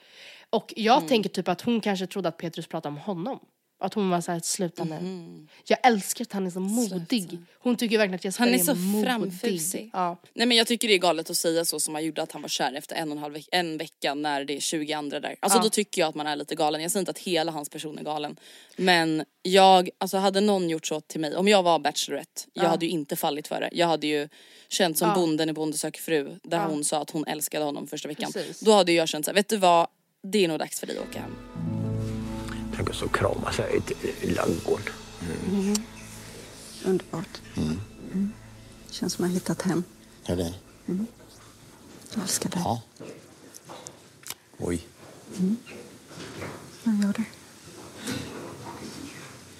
Och 0.51 0.73
jag 0.77 0.97
Mm. 0.97 1.09
tänker 1.09 1.31
typ 1.31 1.49
att 1.49 1.61
hon 1.61 1.81
kanske 1.81 2.07
trodde 2.07 2.29
att 2.29 2.37
Petrus 2.39 2.67
pratade 2.67 2.89
om 2.93 2.99
honom. 2.99 3.41
Att 3.79 3.95
hon 3.95 4.11
var 4.11 4.21
såhär, 4.21 4.41
sluta 4.41 4.85
nu. 4.85 5.47
Jag 5.65 5.79
älskar 5.83 6.25
att 6.25 6.33
han 6.33 6.47
är 6.47 6.51
så 6.51 6.61
modig. 6.61 7.39
Hon 7.59 7.77
tycker 7.77 7.99
verkligen 7.99 8.15
att 8.15 8.25
Jesper 8.25 8.45
Han 8.45 8.55
är 8.55 8.59
är 8.59 8.65
så 8.65 8.75
modig. 8.75 9.07
framfusig. 9.07 9.91
Ja. 9.93 10.17
Nej 10.35 10.47
men 10.47 10.57
jag 10.57 10.67
tycker 10.67 10.89
det 10.89 10.95
är 10.95 10.99
galet 10.99 11.31
att 11.31 11.37
säga 11.37 11.65
så 11.65 11.81
som 11.81 11.95
han 11.95 12.05
gjorde 12.05 12.23
att 12.23 12.33
han 12.33 12.43
var 12.43 12.49
kär 12.49 12.73
efter 12.73 12.97
en 12.97 13.09
och 13.11 13.17
en 13.17 13.23
halv 13.23 13.35
veck- 13.35 13.49
en 13.53 13.79
vecka 13.79 14.15
när 14.15 14.45
det 14.45 14.57
är 14.57 14.61
20 14.61 14.93
andra 14.93 15.21
där. 15.21 15.37
Alltså 15.41 15.59
Ja. 15.59 15.63
då 15.63 15.71
tycker 15.71 16.01
jag 16.03 16.09
att 16.09 16.15
man 16.15 16.27
är 16.27 16.37
lite 16.37 16.55
galen. 16.55 16.83
Jag 16.83 16.91
säger 16.91 17.01
inte 17.01 17.11
att 17.11 17.19
hela 17.19 17.53
hans 17.53 17.69
person 17.71 17.99
är 17.99 18.03
galen. 18.03 18.37
Men 18.77 19.25
jag, 19.43 19.91
alltså 19.99 20.17
hade 20.17 20.41
någon 20.41 20.71
gjort 20.71 20.87
så 20.87 21.01
till 21.01 21.21
mig, 21.21 21.37
om 21.37 21.49
jag 21.49 21.63
var 21.63 21.79
Bachelorette, 21.79 22.43
jag 22.53 22.65
hade 22.65 22.87
ju 22.87 22.93
inte 22.93 23.17
fallit 23.17 23.49
för 23.49 23.61
det. 23.61 23.69
Jag 23.73 23.87
hade 23.87 24.07
ju 24.07 24.29
känt 24.69 24.99
som 24.99 25.09
Ja. 25.09 25.15
bonden 25.15 25.49
i 25.49 25.53
Bonde 25.53 25.79
söker 25.79 26.01
fru 26.01 26.39
där 26.43 26.59
hon 26.67 26.85
sa 26.85 26.99
att 27.03 27.11
hon 27.11 27.27
älskade 27.27 27.65
honom 27.65 27.87
första 27.87 28.09
veckan. 28.09 28.33
Precis. 28.33 28.61
Då 28.61 28.73
hade 28.73 28.93
jag 28.93 29.09
känt 29.09 29.25
såhär, 29.25 29.35
vet 29.35 29.49
du 29.49 29.57
vad? 29.57 29.87
Det 30.33 30.45
är 30.45 30.49
nog 30.49 30.59
dags 30.59 30.81
för 30.81 30.87
dig 30.87 30.99
att 30.99 31.09
åka 31.09 31.21
hem. 31.21 31.56
Tänk 32.77 32.91
oss 32.91 33.03
att 33.03 33.13
krama 33.13 33.53
sig 33.53 33.75
i 33.75 33.77
ett- 33.77 34.23
i 34.25 34.31
ladugården. 34.35 34.93
Underbart. 36.85 37.41
Mm. 37.57 38.33
Känns 38.91 39.13
som 39.13 39.25
att 39.25 39.31
jag 39.31 39.35
hittat 39.35 39.63
hem. 39.63 39.85
Ja, 40.27 40.35
det. 40.37 40.55
Jag 42.15 42.23
älskar 42.23 42.51
dig. 42.51 42.61
Ja. 42.65 42.83
Oj. 44.59 44.87
Jag 46.85 46.95
gör 47.03 47.13
det. 47.13 47.25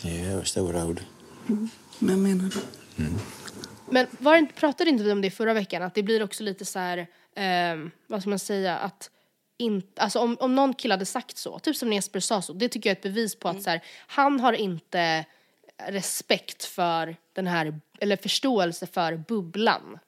Det 0.03 0.21
är 0.21 0.45
stora 0.45 0.85
ord. 0.87 1.01
Men 1.99 2.11
jag 2.11 2.19
menar 2.19 2.45
det. 2.51 3.13
Men 3.91 4.07
var 4.19 4.41
det, 4.41 4.47
pratade 4.55 4.91
inte 4.91 5.05
vi 5.05 5.13
om 5.13 5.21
det 5.23 5.31
förra 5.31 5.55
veckan? 5.55 5.83
Att 5.83 5.95
det 5.95 6.03
blir 6.03 6.23
också 6.23 6.43
lite 6.43 6.65
så 6.65 6.79
här, 6.79 7.07
ehm, 7.37 7.91
vad 8.07 8.21
ska 8.21 8.31
man 8.31 8.39
säga, 8.39 8.79
att 8.79 9.11
inte, 9.59 10.03
alltså 10.03 10.19
om, 10.19 10.37
om 10.41 10.55
någon 10.55 10.75
kille 10.75 10.95
hade 10.95 11.07
sagt 11.07 11.37
så, 11.37 11.59
typ 11.59 11.77
som 11.77 11.93
Jesper 11.93 12.21
sa 12.21 12.43
så, 12.43 12.53
det 12.53 12.69
tycker 12.69 12.91
jag 12.91 12.93
är 12.93 12.97
ett 12.97 13.03
bevis 13.03 13.37
på 13.39 13.49
att 13.49 13.63
så 13.63 13.71
här, 13.71 13.81
han 14.07 14.41
har 14.41 14.53
inte 14.53 15.25
respekt 15.77 16.65
för 16.65 17.17
den 17.33 17.47
här, 17.47 17.81
eller 18.01 18.17
förståelse 18.17 18.87
för 18.87 19.17
bubblan. 19.17 19.99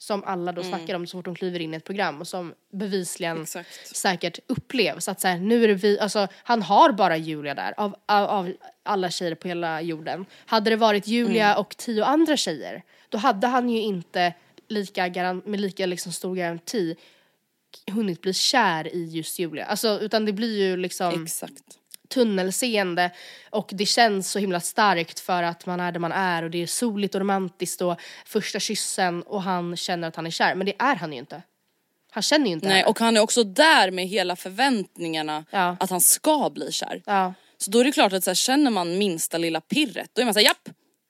Som 0.00 0.24
alla 0.24 0.52
då 0.52 0.62
snackar 0.62 0.94
om 0.94 1.06
så 1.06 1.18
fort 1.18 1.24
de 1.24 1.34
kliver 1.34 1.60
in 1.60 1.74
i 1.74 1.76
ett 1.76 1.84
program 1.84 2.20
och 2.20 2.28
som 2.28 2.54
bevisligen 2.72 3.42
Exakt. 3.42 3.96
säkert 3.96 4.38
upplevs. 4.46 5.08
Att 5.08 5.20
så 5.20 5.28
här, 5.28 5.38
nu 5.38 5.64
är 5.64 5.68
det 5.68 5.74
vi, 5.74 6.00
alltså 6.00 6.28
han 6.34 6.62
har 6.62 6.92
bara 6.92 7.16
Julia 7.16 7.54
där 7.54 7.74
av, 7.76 7.96
av, 8.06 8.24
av 8.24 8.52
alla 8.82 9.10
tjejer 9.10 9.34
på 9.34 9.48
hela 9.48 9.82
jorden. 9.82 10.26
Hade 10.46 10.70
det 10.70 10.76
varit 10.76 11.06
Julia 11.06 11.56
och 11.56 11.76
tio 11.76 12.04
andra 12.04 12.36
tjejer 12.36 12.82
då 13.08 13.18
hade 13.18 13.46
han 13.46 13.68
ju 13.68 13.80
inte 13.80 14.34
lika 14.68 15.32
med 15.44 15.60
lika 15.60 15.86
liksom 15.86 16.12
stor 16.12 16.34
garanti 16.36 16.96
hunnit 17.92 18.20
bli 18.22 18.34
kär 18.34 18.94
i 18.94 19.04
just 19.04 19.38
Julia. 19.38 19.64
Alltså 19.64 20.00
utan 20.00 20.24
det 20.24 20.32
blir 20.32 20.58
ju 20.58 20.76
liksom 20.76 21.24
Exakt. 21.24 21.62
tunnelseende 22.08 23.10
och 23.50 23.70
det 23.72 23.86
känns 23.86 24.30
så 24.30 24.38
himla 24.38 24.60
starkt 24.60 25.20
för 25.20 25.42
att 25.42 25.66
man 25.66 25.80
är 25.80 25.92
där 25.92 26.00
man 26.00 26.12
är 26.12 26.42
och 26.42 26.50
det 26.50 26.62
är 26.62 26.66
soligt 26.66 27.14
och 27.14 27.20
romantiskt 27.20 27.80
och 27.82 28.00
första 28.26 28.60
kyssen 28.60 29.22
och 29.22 29.42
han 29.42 29.76
känner 29.76 30.08
att 30.08 30.16
han 30.16 30.26
är 30.26 30.30
kär 30.30 30.54
men 30.54 30.66
det 30.66 30.74
är 30.78 30.96
han 30.96 31.12
ju 31.12 31.18
inte. 31.18 31.42
Han 32.10 32.22
känner 32.22 32.46
ju 32.46 32.52
inte 32.52 32.66
Nej 32.68 32.76
henne. 32.76 32.88
och 32.88 32.98
han 33.00 33.16
är 33.16 33.20
också 33.20 33.44
där 33.44 33.90
med 33.90 34.06
hela 34.08 34.36
förväntningarna 34.36 35.44
Ja. 35.50 35.76
att 35.80 35.90
han 35.90 36.00
ska 36.00 36.50
bli 36.50 36.72
kär. 36.72 37.02
Ja. 37.06 37.34
Så 37.58 37.70
då 37.70 37.78
är 37.78 37.84
det 37.84 37.92
klart 37.92 38.12
att 38.12 38.24
så 38.24 38.30
här, 38.30 38.34
känner 38.34 38.70
man 38.70 38.98
minsta 38.98 39.38
lilla 39.38 39.60
pirret 39.60 40.10
då 40.12 40.20
är 40.20 40.24
man 40.24 40.34
såhär 40.34 40.44
japp, 40.46 40.68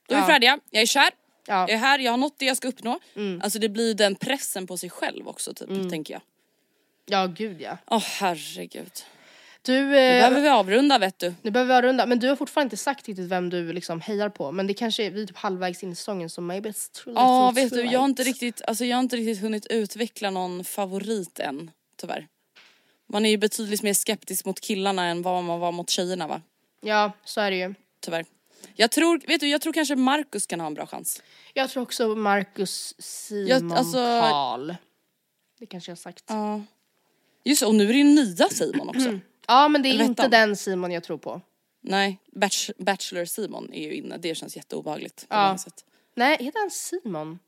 då 0.08 0.14
är 0.14 0.16
vi 0.18 0.22
Ja. 0.22 0.26
färdiga, 0.26 0.58
jag 0.70 0.82
är 0.82 0.86
kär, 0.86 1.10
Ja. 1.46 1.54
jag 1.60 1.70
är 1.70 1.76
här, 1.76 1.98
jag 1.98 2.12
har 2.12 2.16
nått 2.18 2.38
det 2.38 2.44
jag 2.46 2.56
ska 2.56 2.68
uppnå. 2.68 2.98
Mm. 3.16 3.40
Alltså 3.44 3.58
det 3.58 3.68
blir 3.68 3.94
den 3.94 4.14
pressen 4.14 4.66
på 4.66 4.76
sig 4.76 4.90
själv 4.90 5.28
också 5.28 5.54
typ, 5.54 5.68
tänker 5.90 6.14
jag. 6.14 6.22
Ja 7.08 7.26
gud 7.26 7.60
ja. 7.60 7.78
Åh 7.86 8.02
herregud. 8.20 8.90
Du, 9.62 9.72
Nu 9.72 9.96
eh, 9.98 10.20
behöver 10.20 10.40
vi 10.40 10.48
avrunda 10.48 10.98
vet 10.98 11.18
du. 11.18 11.34
nu 11.42 11.50
behöver 11.50 11.74
vi 11.74 11.78
avrunda 11.78 12.06
men 12.06 12.18
du 12.18 12.28
har 12.28 12.36
fortfarande 12.36 12.66
inte 12.66 12.76
sagt 12.76 13.08
riktigt 13.08 13.28
vem 13.28 13.50
du 13.50 13.72
liksom 13.72 14.00
hejar 14.00 14.28
på 14.28 14.52
men 14.52 14.66
det 14.66 14.74
kanske 14.74 15.04
är 15.04 15.10
vi 15.10 15.22
är 15.22 15.26
typ 15.26 15.36
halvvägs 15.36 15.82
in 15.82 15.92
i 15.92 15.94
säsongen 15.94 16.30
så 16.30 16.40
maybe 16.40 16.68
it's 16.70 17.06
little 17.06 17.12
Ja 17.22 17.52
vet 17.54 17.70
du, 17.72 17.82
jag 17.84 17.98
har 17.98 18.04
inte 18.04 18.22
riktigt, 18.22 18.62
alltså 18.66 18.84
jag 18.84 18.96
har 18.96 19.02
inte 19.02 19.16
riktigt 19.16 19.40
hunnit 19.42 19.66
utveckla 19.66 20.30
någon 20.30 20.64
favorit 20.64 21.38
än, 21.38 21.70
tyvärr. 21.96 22.26
Man 23.08 23.26
är 23.26 23.30
ju 23.30 23.36
betydligt 23.36 23.82
mer 23.82 23.94
skeptisk 23.94 24.44
mot 24.44 24.60
killarna 24.60 25.04
än 25.04 25.22
vad 25.22 25.44
man 25.44 25.60
var 25.60 25.72
mot 25.72 25.90
tjejerna 25.90 26.26
va? 26.26 26.42
Ja 26.80 27.12
så 27.24 27.40
är 27.40 27.50
det 27.50 27.56
ju. 27.56 27.74
Tyvärr. 28.00 28.24
Jag 28.74 28.90
tror, 28.90 29.20
vet 29.26 29.40
du, 29.40 29.48
jag 29.48 29.60
tror 29.60 29.72
kanske 29.72 29.96
Marcus 29.96 30.46
kan 30.46 30.60
ha 30.60 30.66
en 30.66 30.74
bra 30.74 30.86
chans. 30.86 31.22
Jag 31.54 31.70
tror 31.70 31.82
också 31.82 32.08
Marcus 32.08 32.94
Simon 32.98 33.48
Jag- 33.48 33.78
alltså- 33.78 34.20
Karl. 34.20 34.74
Det 35.58 35.66
kanske 35.66 35.90
jag 35.90 35.96
har 35.96 36.00
sagt. 36.00 36.24
Ja. 36.28 36.60
Just 37.44 37.62
och 37.62 37.74
nu 37.74 37.84
är 37.84 37.92
det 37.92 37.98
ju 37.98 38.04
nya 38.04 38.48
Simon 38.48 38.88
också. 38.88 39.18
Ja 39.46 39.68
men 39.68 39.82
det 39.82 39.88
är 39.88 40.02
inte 40.02 40.28
den 40.28 40.56
Simon 40.56 40.90
jag 40.92 41.04
tror 41.04 41.18
på. 41.18 41.40
Nej, 41.80 42.18
Bach- 42.36 42.72
Bachelor 42.78 43.24
Simon 43.24 43.72
är 43.72 43.82
ju 43.82 43.94
inne, 43.94 44.16
det 44.16 44.34
känns 44.34 44.56
jätteobehagligt. 44.56 45.26
Ja. 45.30 45.58
Nej 46.16 46.36
heter 46.40 46.60
han 46.60 46.70
Simon? 46.70 47.38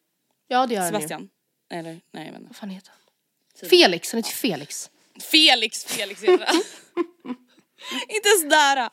Ja 0.49 0.66
det 0.66 0.74
gör 0.74 0.80
han 0.80 0.93
ju. 0.93 0.97
Sebastian? 0.99 1.28
Eller 1.70 2.01
nej 2.11 2.26
jag 2.26 2.32
vet 2.32 2.34
inte. 2.34 2.47
Vad 2.49 2.57
fan 2.57 2.70
heter 2.70 2.91
han? 2.91 3.68
Felix, 3.70 4.12
han 4.12 4.18
heter 4.18 4.30
Felix. 4.30 4.91
Felix, 5.20 5.84
Felix 5.84 6.22
heter 6.22 6.47
han. 6.47 6.57
Inte 8.09 8.28
sådär. 8.43 8.91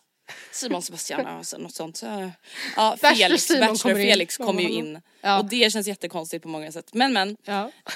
Simon 0.52 0.82
Sebastian, 0.82 1.26
alltså, 1.26 1.58
något 1.58 1.76
sånt. 1.76 2.02
Ja, 2.76 2.98
Bachelor 3.02 3.16
Felix, 3.28 3.44
Simon 3.44 3.60
Bachelor 3.62 3.78
kommer. 3.94 4.06
Felix 4.06 4.38
kommer 4.38 4.62
ju 4.62 4.70
in. 4.70 5.02
Ja. 5.22 5.40
Och 5.40 5.46
det 5.46 5.72
känns 5.74 5.88
jättekonstigt 5.88 6.44
på 6.44 6.50
många 6.50 6.72
sätt. 6.72 6.90
Men 6.94 7.14
men. 7.14 7.38
Ja. 7.46 7.72
Eh, 7.88 7.94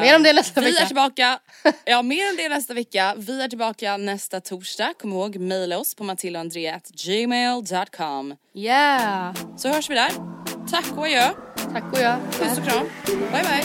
Mer 0.00 0.16
om 0.16 0.22
det 0.22 0.32
nästa 0.32 0.60
vi 0.60 0.66
vecka. 0.70 0.82
är 0.82 0.86
tillbaka. 0.86 1.38
Ja 1.84 2.02
mer 2.02 2.30
om 2.30 2.36
det 2.36 2.48
nästa 2.48 2.74
vecka. 2.74 3.14
Vi 3.18 3.42
är 3.42 3.48
tillbaka 3.48 3.96
nästa 3.96 4.40
torsdag. 4.40 4.94
Kom 5.00 5.12
ihåg, 5.12 5.36
mejla 5.36 5.78
oss 5.78 5.94
på 5.94 6.04
matildaandrea.gmail.com. 6.04 8.36
Yeah. 8.54 9.34
Så 9.56 9.68
hörs 9.68 9.90
vi 9.90 9.94
där. 9.94 10.10
Tack 10.70 10.92
och 10.96 11.04
adjö. 11.04 11.30
Tack 11.72 11.92
och 11.92 12.00
jag. 12.00 12.18
Puss 12.32 12.58
och 12.58 12.64
kram. 12.64 12.86
Bye 13.06 13.42
bye. 13.42 13.64